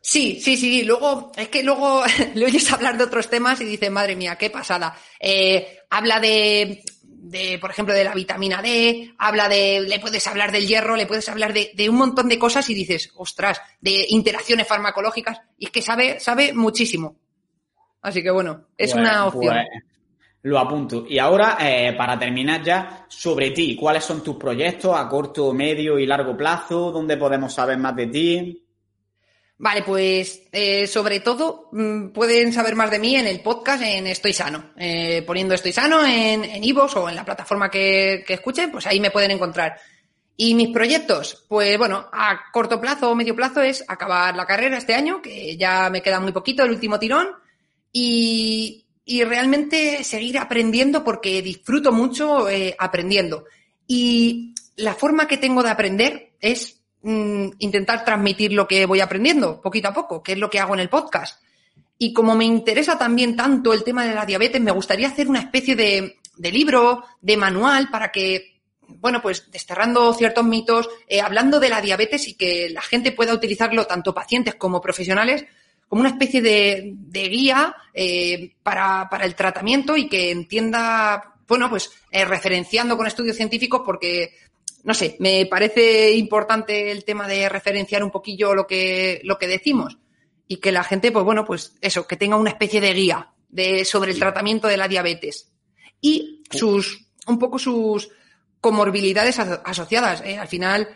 Sí, 0.00 0.40
sí, 0.40 0.56
sí. 0.56 0.84
Luego, 0.84 1.32
es 1.36 1.48
que 1.48 1.62
luego 1.62 2.02
le 2.34 2.46
oyes 2.46 2.72
hablar 2.72 2.96
de 2.96 3.04
otros 3.04 3.28
temas 3.28 3.60
y 3.60 3.64
dices, 3.64 3.90
madre 3.90 4.16
mía, 4.16 4.36
qué 4.36 4.48
pasada. 4.48 4.96
Eh, 5.20 5.80
habla 5.90 6.20
de, 6.20 6.82
de, 7.02 7.58
por 7.58 7.70
ejemplo, 7.70 7.94
de 7.94 8.04
la 8.04 8.14
vitamina 8.14 8.62
D, 8.62 9.12
habla 9.18 9.48
de, 9.48 9.80
le 9.80 9.98
puedes 9.98 10.26
hablar 10.26 10.52
del 10.52 10.66
hierro, 10.66 10.96
le 10.96 11.06
puedes 11.06 11.28
hablar 11.28 11.52
de, 11.52 11.72
de, 11.74 11.90
un 11.90 11.96
montón 11.96 12.28
de 12.28 12.38
cosas 12.38 12.70
y 12.70 12.74
dices, 12.74 13.10
ostras, 13.16 13.60
de 13.80 14.06
interacciones 14.08 14.66
farmacológicas. 14.66 15.40
Y 15.58 15.66
es 15.66 15.70
que 15.70 15.82
sabe, 15.82 16.20
sabe 16.20 16.52
muchísimo. 16.52 17.18
Así 18.00 18.22
que 18.22 18.30
bueno, 18.30 18.68
es 18.76 18.94
una 18.94 19.26
opción. 19.26 19.54
Pues, 19.54 19.66
lo 20.48 20.58
apunto. 20.58 21.04
Y 21.08 21.18
ahora, 21.18 21.58
eh, 21.60 21.92
para 21.96 22.18
terminar 22.18 22.62
ya, 22.62 23.06
sobre 23.08 23.50
ti, 23.50 23.76
¿cuáles 23.76 24.04
son 24.04 24.22
tus 24.22 24.36
proyectos 24.36 24.96
a 24.96 25.08
corto, 25.08 25.52
medio 25.52 25.98
y 25.98 26.06
largo 26.06 26.36
plazo? 26.36 26.90
¿Dónde 26.90 27.16
podemos 27.16 27.52
saber 27.52 27.78
más 27.78 27.94
de 27.94 28.06
ti? 28.06 28.64
Vale, 29.58 29.82
pues 29.82 30.42
eh, 30.52 30.86
sobre 30.86 31.20
todo 31.20 31.68
mm, 31.72 32.08
pueden 32.08 32.52
saber 32.52 32.76
más 32.76 32.90
de 32.90 32.98
mí 32.98 33.16
en 33.16 33.26
el 33.26 33.40
podcast 33.40 33.82
en 33.82 34.06
Estoy 34.06 34.32
Sano. 34.32 34.70
Eh, 34.76 35.22
poniendo 35.26 35.54
Estoy 35.54 35.72
Sano 35.72 36.04
en, 36.06 36.44
en 36.44 36.64
Ivos 36.64 36.96
o 36.96 37.08
en 37.08 37.16
la 37.16 37.24
plataforma 37.24 37.70
que, 37.70 38.24
que 38.26 38.34
escuchen, 38.34 38.70
pues 38.70 38.86
ahí 38.86 39.00
me 39.00 39.10
pueden 39.10 39.32
encontrar. 39.32 39.76
Y 40.36 40.54
mis 40.54 40.68
proyectos, 40.68 41.44
pues 41.48 41.76
bueno, 41.76 42.08
a 42.12 42.52
corto 42.52 42.80
plazo 42.80 43.10
o 43.10 43.14
medio 43.16 43.34
plazo 43.34 43.60
es 43.60 43.84
acabar 43.88 44.36
la 44.36 44.46
carrera 44.46 44.78
este 44.78 44.94
año, 44.94 45.20
que 45.20 45.56
ya 45.56 45.90
me 45.90 46.00
queda 46.00 46.20
muy 46.20 46.30
poquito, 46.30 46.62
el 46.62 46.70
último 46.70 46.98
tirón, 47.00 47.26
y, 47.92 48.87
y 49.10 49.24
realmente 49.24 50.04
seguir 50.04 50.38
aprendiendo 50.38 51.02
porque 51.02 51.40
disfruto 51.40 51.92
mucho 51.92 52.46
eh, 52.46 52.76
aprendiendo. 52.78 53.46
Y 53.86 54.54
la 54.76 54.92
forma 54.92 55.26
que 55.26 55.38
tengo 55.38 55.62
de 55.62 55.70
aprender 55.70 56.32
es 56.38 56.82
mm, 57.00 57.48
intentar 57.58 58.04
transmitir 58.04 58.52
lo 58.52 58.68
que 58.68 58.84
voy 58.84 59.00
aprendiendo 59.00 59.62
poquito 59.62 59.88
a 59.88 59.94
poco, 59.94 60.22
que 60.22 60.32
es 60.32 60.38
lo 60.38 60.50
que 60.50 60.60
hago 60.60 60.74
en 60.74 60.80
el 60.80 60.90
podcast. 60.90 61.42
Y 61.96 62.12
como 62.12 62.34
me 62.34 62.44
interesa 62.44 62.98
también 62.98 63.34
tanto 63.34 63.72
el 63.72 63.82
tema 63.82 64.04
de 64.04 64.14
la 64.14 64.26
diabetes, 64.26 64.60
me 64.60 64.72
gustaría 64.72 65.08
hacer 65.08 65.26
una 65.26 65.40
especie 65.40 65.74
de, 65.74 66.18
libro, 66.52 67.02
de 67.22 67.38
manual, 67.38 67.88
para 67.90 68.12
que, 68.12 68.60
bueno, 68.88 69.22
pues 69.22 69.50
desterrando 69.50 70.12
ciertos 70.12 70.44
mitos, 70.44 70.86
eh, 71.08 71.22
hablando 71.22 71.58
de 71.58 71.70
la 71.70 71.80
diabetes 71.80 72.28
y 72.28 72.34
que 72.34 72.68
la 72.68 72.82
gente 72.82 73.12
pueda 73.12 73.32
utilizarlo, 73.32 73.86
tanto 73.86 74.12
pacientes 74.12 74.56
como 74.56 74.82
profesionales, 74.82 75.46
como 75.88 76.00
una 76.00 76.10
especie 76.10 76.42
de, 76.42 76.94
guía 77.12 77.74
eh, 77.94 78.52
para, 78.62 79.08
el 79.22 79.34
tratamiento 79.34 79.96
y 79.96 80.08
que 80.08 80.30
entienda, 80.30 81.34
bueno, 81.48 81.70
pues 81.70 81.90
eh, 82.10 82.24
referenciando 82.24 82.96
con 82.96 83.06
estudios 83.06 83.36
científicos 83.36 83.82
porque, 83.84 84.34
no 84.84 84.92
sé, 84.92 85.16
me 85.18 85.46
parece 85.46 86.12
importante 86.12 86.90
el 86.90 87.04
tema 87.04 87.26
de 87.26 87.48
referenciar 87.48 88.04
un 88.04 88.10
poquillo 88.10 88.54
lo 88.54 88.66
que, 88.66 89.20
lo 89.24 89.38
que 89.38 89.48
decimos 89.48 89.96
y 90.46 90.58
que 90.58 90.72
la 90.72 90.84
gente, 90.84 91.10
pues 91.10 91.24
bueno, 91.24 91.44
pues 91.44 91.74
eso, 91.80 92.06
que 92.06 92.16
tenga 92.16 92.36
una 92.36 92.50
especie 92.50 92.80
de 92.80 92.92
guía 92.92 93.30
de, 93.48 93.84
sobre 93.86 94.12
el 94.12 94.18
tratamiento 94.18 94.68
de 94.68 94.76
la 94.76 94.88
diabetes 94.88 95.50
y 96.02 96.42
sus, 96.50 97.06
un 97.26 97.38
poco 97.38 97.58
sus 97.58 98.10
comorbilidades 98.60 99.38
asociadas. 99.38 100.22
¿eh? 100.22 100.38
Al 100.38 100.48
final, 100.48 100.88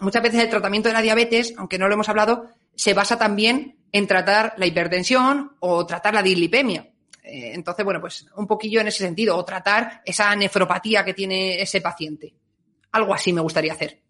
muchas 0.00 0.22
veces 0.22 0.42
el 0.42 0.50
tratamiento 0.50 0.88
de 0.88 0.92
la 0.92 1.02
diabetes, 1.02 1.54
aunque 1.56 1.78
no 1.78 1.86
lo 1.86 1.94
hemos 1.94 2.08
hablado, 2.08 2.50
se 2.76 2.94
basa 2.94 3.18
también 3.18 3.78
en 3.90 4.06
tratar 4.06 4.54
la 4.58 4.66
hipertensión 4.66 5.56
o 5.60 5.86
tratar 5.86 6.14
la 6.14 6.22
dislipemia. 6.22 6.88
Eh, 7.24 7.52
entonces, 7.54 7.84
bueno, 7.84 8.00
pues 8.00 8.26
un 8.36 8.46
poquillo 8.46 8.80
en 8.80 8.88
ese 8.88 8.98
sentido, 8.98 9.36
o 9.36 9.44
tratar 9.44 10.02
esa 10.04 10.34
nefropatía 10.36 11.04
que 11.04 11.14
tiene 11.14 11.60
ese 11.60 11.80
paciente. 11.80 12.34
Algo 12.92 13.14
así 13.14 13.32
me 13.32 13.40
gustaría 13.40 13.72
hacer. 13.72 14.00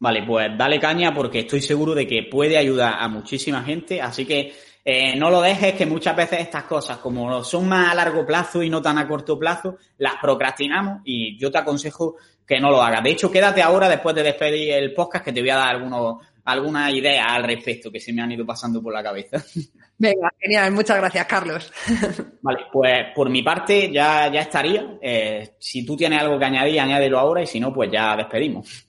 Vale, 0.00 0.22
pues 0.24 0.50
dale 0.56 0.78
caña 0.78 1.12
porque 1.14 1.40
estoy 1.40 1.60
seguro 1.60 1.94
de 1.94 2.06
que 2.06 2.24
puede 2.30 2.56
ayudar 2.56 2.96
a 2.98 3.08
muchísima 3.08 3.62
gente, 3.64 4.00
así 4.00 4.24
que 4.24 4.52
eh, 4.84 5.16
no 5.16 5.28
lo 5.28 5.40
dejes 5.40 5.74
que 5.74 5.86
muchas 5.86 6.14
veces 6.14 6.40
estas 6.40 6.64
cosas, 6.64 6.98
como 6.98 7.42
son 7.42 7.68
más 7.68 7.90
a 7.90 7.94
largo 7.94 8.24
plazo 8.24 8.62
y 8.62 8.70
no 8.70 8.80
tan 8.80 8.96
a 8.96 9.08
corto 9.08 9.38
plazo, 9.38 9.76
las 9.98 10.14
procrastinamos 10.20 11.00
y 11.04 11.36
yo 11.36 11.50
te 11.50 11.58
aconsejo 11.58 12.16
que 12.46 12.60
no 12.60 12.70
lo 12.70 12.80
hagas. 12.80 13.02
De 13.02 13.10
hecho, 13.10 13.30
quédate 13.30 13.60
ahora 13.60 13.88
después 13.88 14.14
de 14.14 14.22
despedir 14.22 14.72
el 14.72 14.94
podcast 14.94 15.24
que 15.24 15.32
te 15.32 15.40
voy 15.40 15.50
a 15.50 15.56
dar 15.56 15.68
algunos 15.68 16.18
alguna 16.44 16.90
idea 16.90 17.34
al 17.34 17.44
respecto 17.44 17.90
que 17.90 18.00
se 18.00 18.12
me 18.12 18.22
han 18.22 18.32
ido 18.32 18.46
pasando 18.46 18.82
por 18.82 18.92
la 18.92 19.02
cabeza. 19.02 19.42
Venga, 19.98 20.32
genial, 20.38 20.70
muchas 20.72 20.96
gracias, 20.98 21.26
Carlos. 21.26 21.72
Vale, 22.42 22.60
pues 22.72 23.06
por 23.14 23.28
mi 23.28 23.42
parte 23.42 23.90
ya, 23.92 24.30
ya 24.32 24.42
estaría. 24.42 24.98
Eh, 25.02 25.56
si 25.58 25.84
tú 25.84 25.96
tienes 25.96 26.20
algo 26.20 26.38
que 26.38 26.44
añadir, 26.44 26.80
añádelo 26.80 27.18
ahora 27.18 27.42
y 27.42 27.46
si 27.46 27.58
no, 27.58 27.72
pues 27.72 27.90
ya 27.90 28.16
despedimos. 28.16 28.86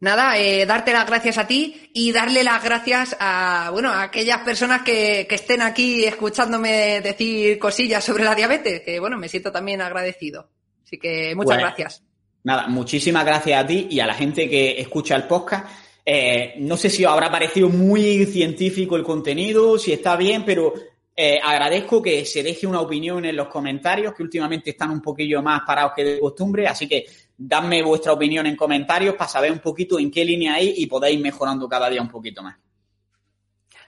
Nada, 0.00 0.36
eh, 0.36 0.66
darte 0.66 0.92
las 0.92 1.06
gracias 1.06 1.38
a 1.38 1.46
ti 1.46 1.90
y 1.94 2.10
darle 2.10 2.42
las 2.42 2.62
gracias 2.64 3.16
a, 3.20 3.70
bueno, 3.72 3.90
a 3.90 4.02
aquellas 4.02 4.38
personas 4.38 4.82
que, 4.82 5.26
que 5.28 5.36
estén 5.36 5.62
aquí 5.62 6.04
escuchándome 6.04 7.00
decir 7.00 7.56
cosillas 7.58 8.02
sobre 8.02 8.24
la 8.24 8.34
diabetes, 8.34 8.80
que 8.80 8.98
bueno, 8.98 9.16
me 9.16 9.28
siento 9.28 9.52
también 9.52 9.80
agradecido. 9.80 10.50
Así 10.84 10.98
que 10.98 11.34
muchas 11.36 11.58
gracias. 11.58 12.02
Nada, 12.44 12.66
muchísimas 12.66 13.24
gracias 13.24 13.62
a 13.62 13.66
ti 13.66 13.86
y 13.90 14.00
a 14.00 14.06
la 14.06 14.14
gente 14.14 14.50
que 14.50 14.80
escucha 14.80 15.14
el 15.14 15.24
podcast. 15.24 15.66
Eh, 16.04 16.54
no 16.58 16.76
sé 16.76 16.90
si 16.90 17.04
os 17.04 17.12
habrá 17.12 17.30
parecido 17.30 17.68
muy 17.68 18.26
científico 18.26 18.96
el 18.96 19.04
contenido, 19.04 19.78
si 19.78 19.92
está 19.92 20.16
bien, 20.16 20.44
pero 20.44 20.74
eh, 21.14 21.38
agradezco 21.42 22.02
que 22.02 22.24
se 22.24 22.42
deje 22.42 22.66
una 22.66 22.80
opinión 22.80 23.24
en 23.24 23.36
los 23.36 23.48
comentarios, 23.48 24.12
que 24.14 24.22
últimamente 24.22 24.70
están 24.70 24.90
un 24.90 25.00
poquillo 25.00 25.42
más 25.42 25.62
parados 25.66 25.92
que 25.94 26.04
de 26.04 26.20
costumbre, 26.20 26.66
así 26.66 26.88
que 26.88 27.06
dadme 27.36 27.82
vuestra 27.82 28.12
opinión 28.12 28.46
en 28.46 28.56
comentarios 28.56 29.14
para 29.14 29.30
saber 29.30 29.52
un 29.52 29.60
poquito 29.60 29.98
en 29.98 30.10
qué 30.10 30.24
línea 30.24 30.54
hay 30.54 30.74
y 30.76 30.86
podáis 30.86 31.20
mejorando 31.20 31.68
cada 31.68 31.88
día 31.88 32.02
un 32.02 32.08
poquito 32.08 32.42
más. 32.42 32.56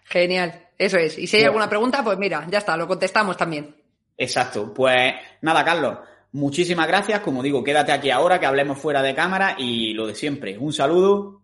Genial, 0.05 0.69
eso 0.79 0.99
es. 0.99 1.19
Y 1.19 1.27
si 1.27 1.39
hay 1.39 1.45
alguna 1.45 1.69
pregunta, 1.69 2.05
pues 2.05 2.19
mira, 2.19 2.47
ya 2.49 2.59
está, 2.59 2.77
lo 2.77 2.87
contestamos 2.87 3.37
también. 3.37 3.75
Exacto. 4.17 4.73
Pues 4.73 5.15
nada, 5.41 5.65
Carlos. 5.65 5.99
Muchísimas 6.33 6.87
gracias, 6.87 7.21
como 7.21 7.43
digo, 7.43 7.63
quédate 7.63 7.93
aquí 7.93 8.11
ahora 8.11 8.39
que 8.39 8.47
hablemos 8.47 8.79
fuera 8.79 9.03
de 9.03 9.15
cámara 9.15 9.55
y 9.57 9.95
lo 9.95 10.07
de 10.07 10.17
siempre, 10.17 10.59
un 10.59 10.73
saludo 10.73 11.44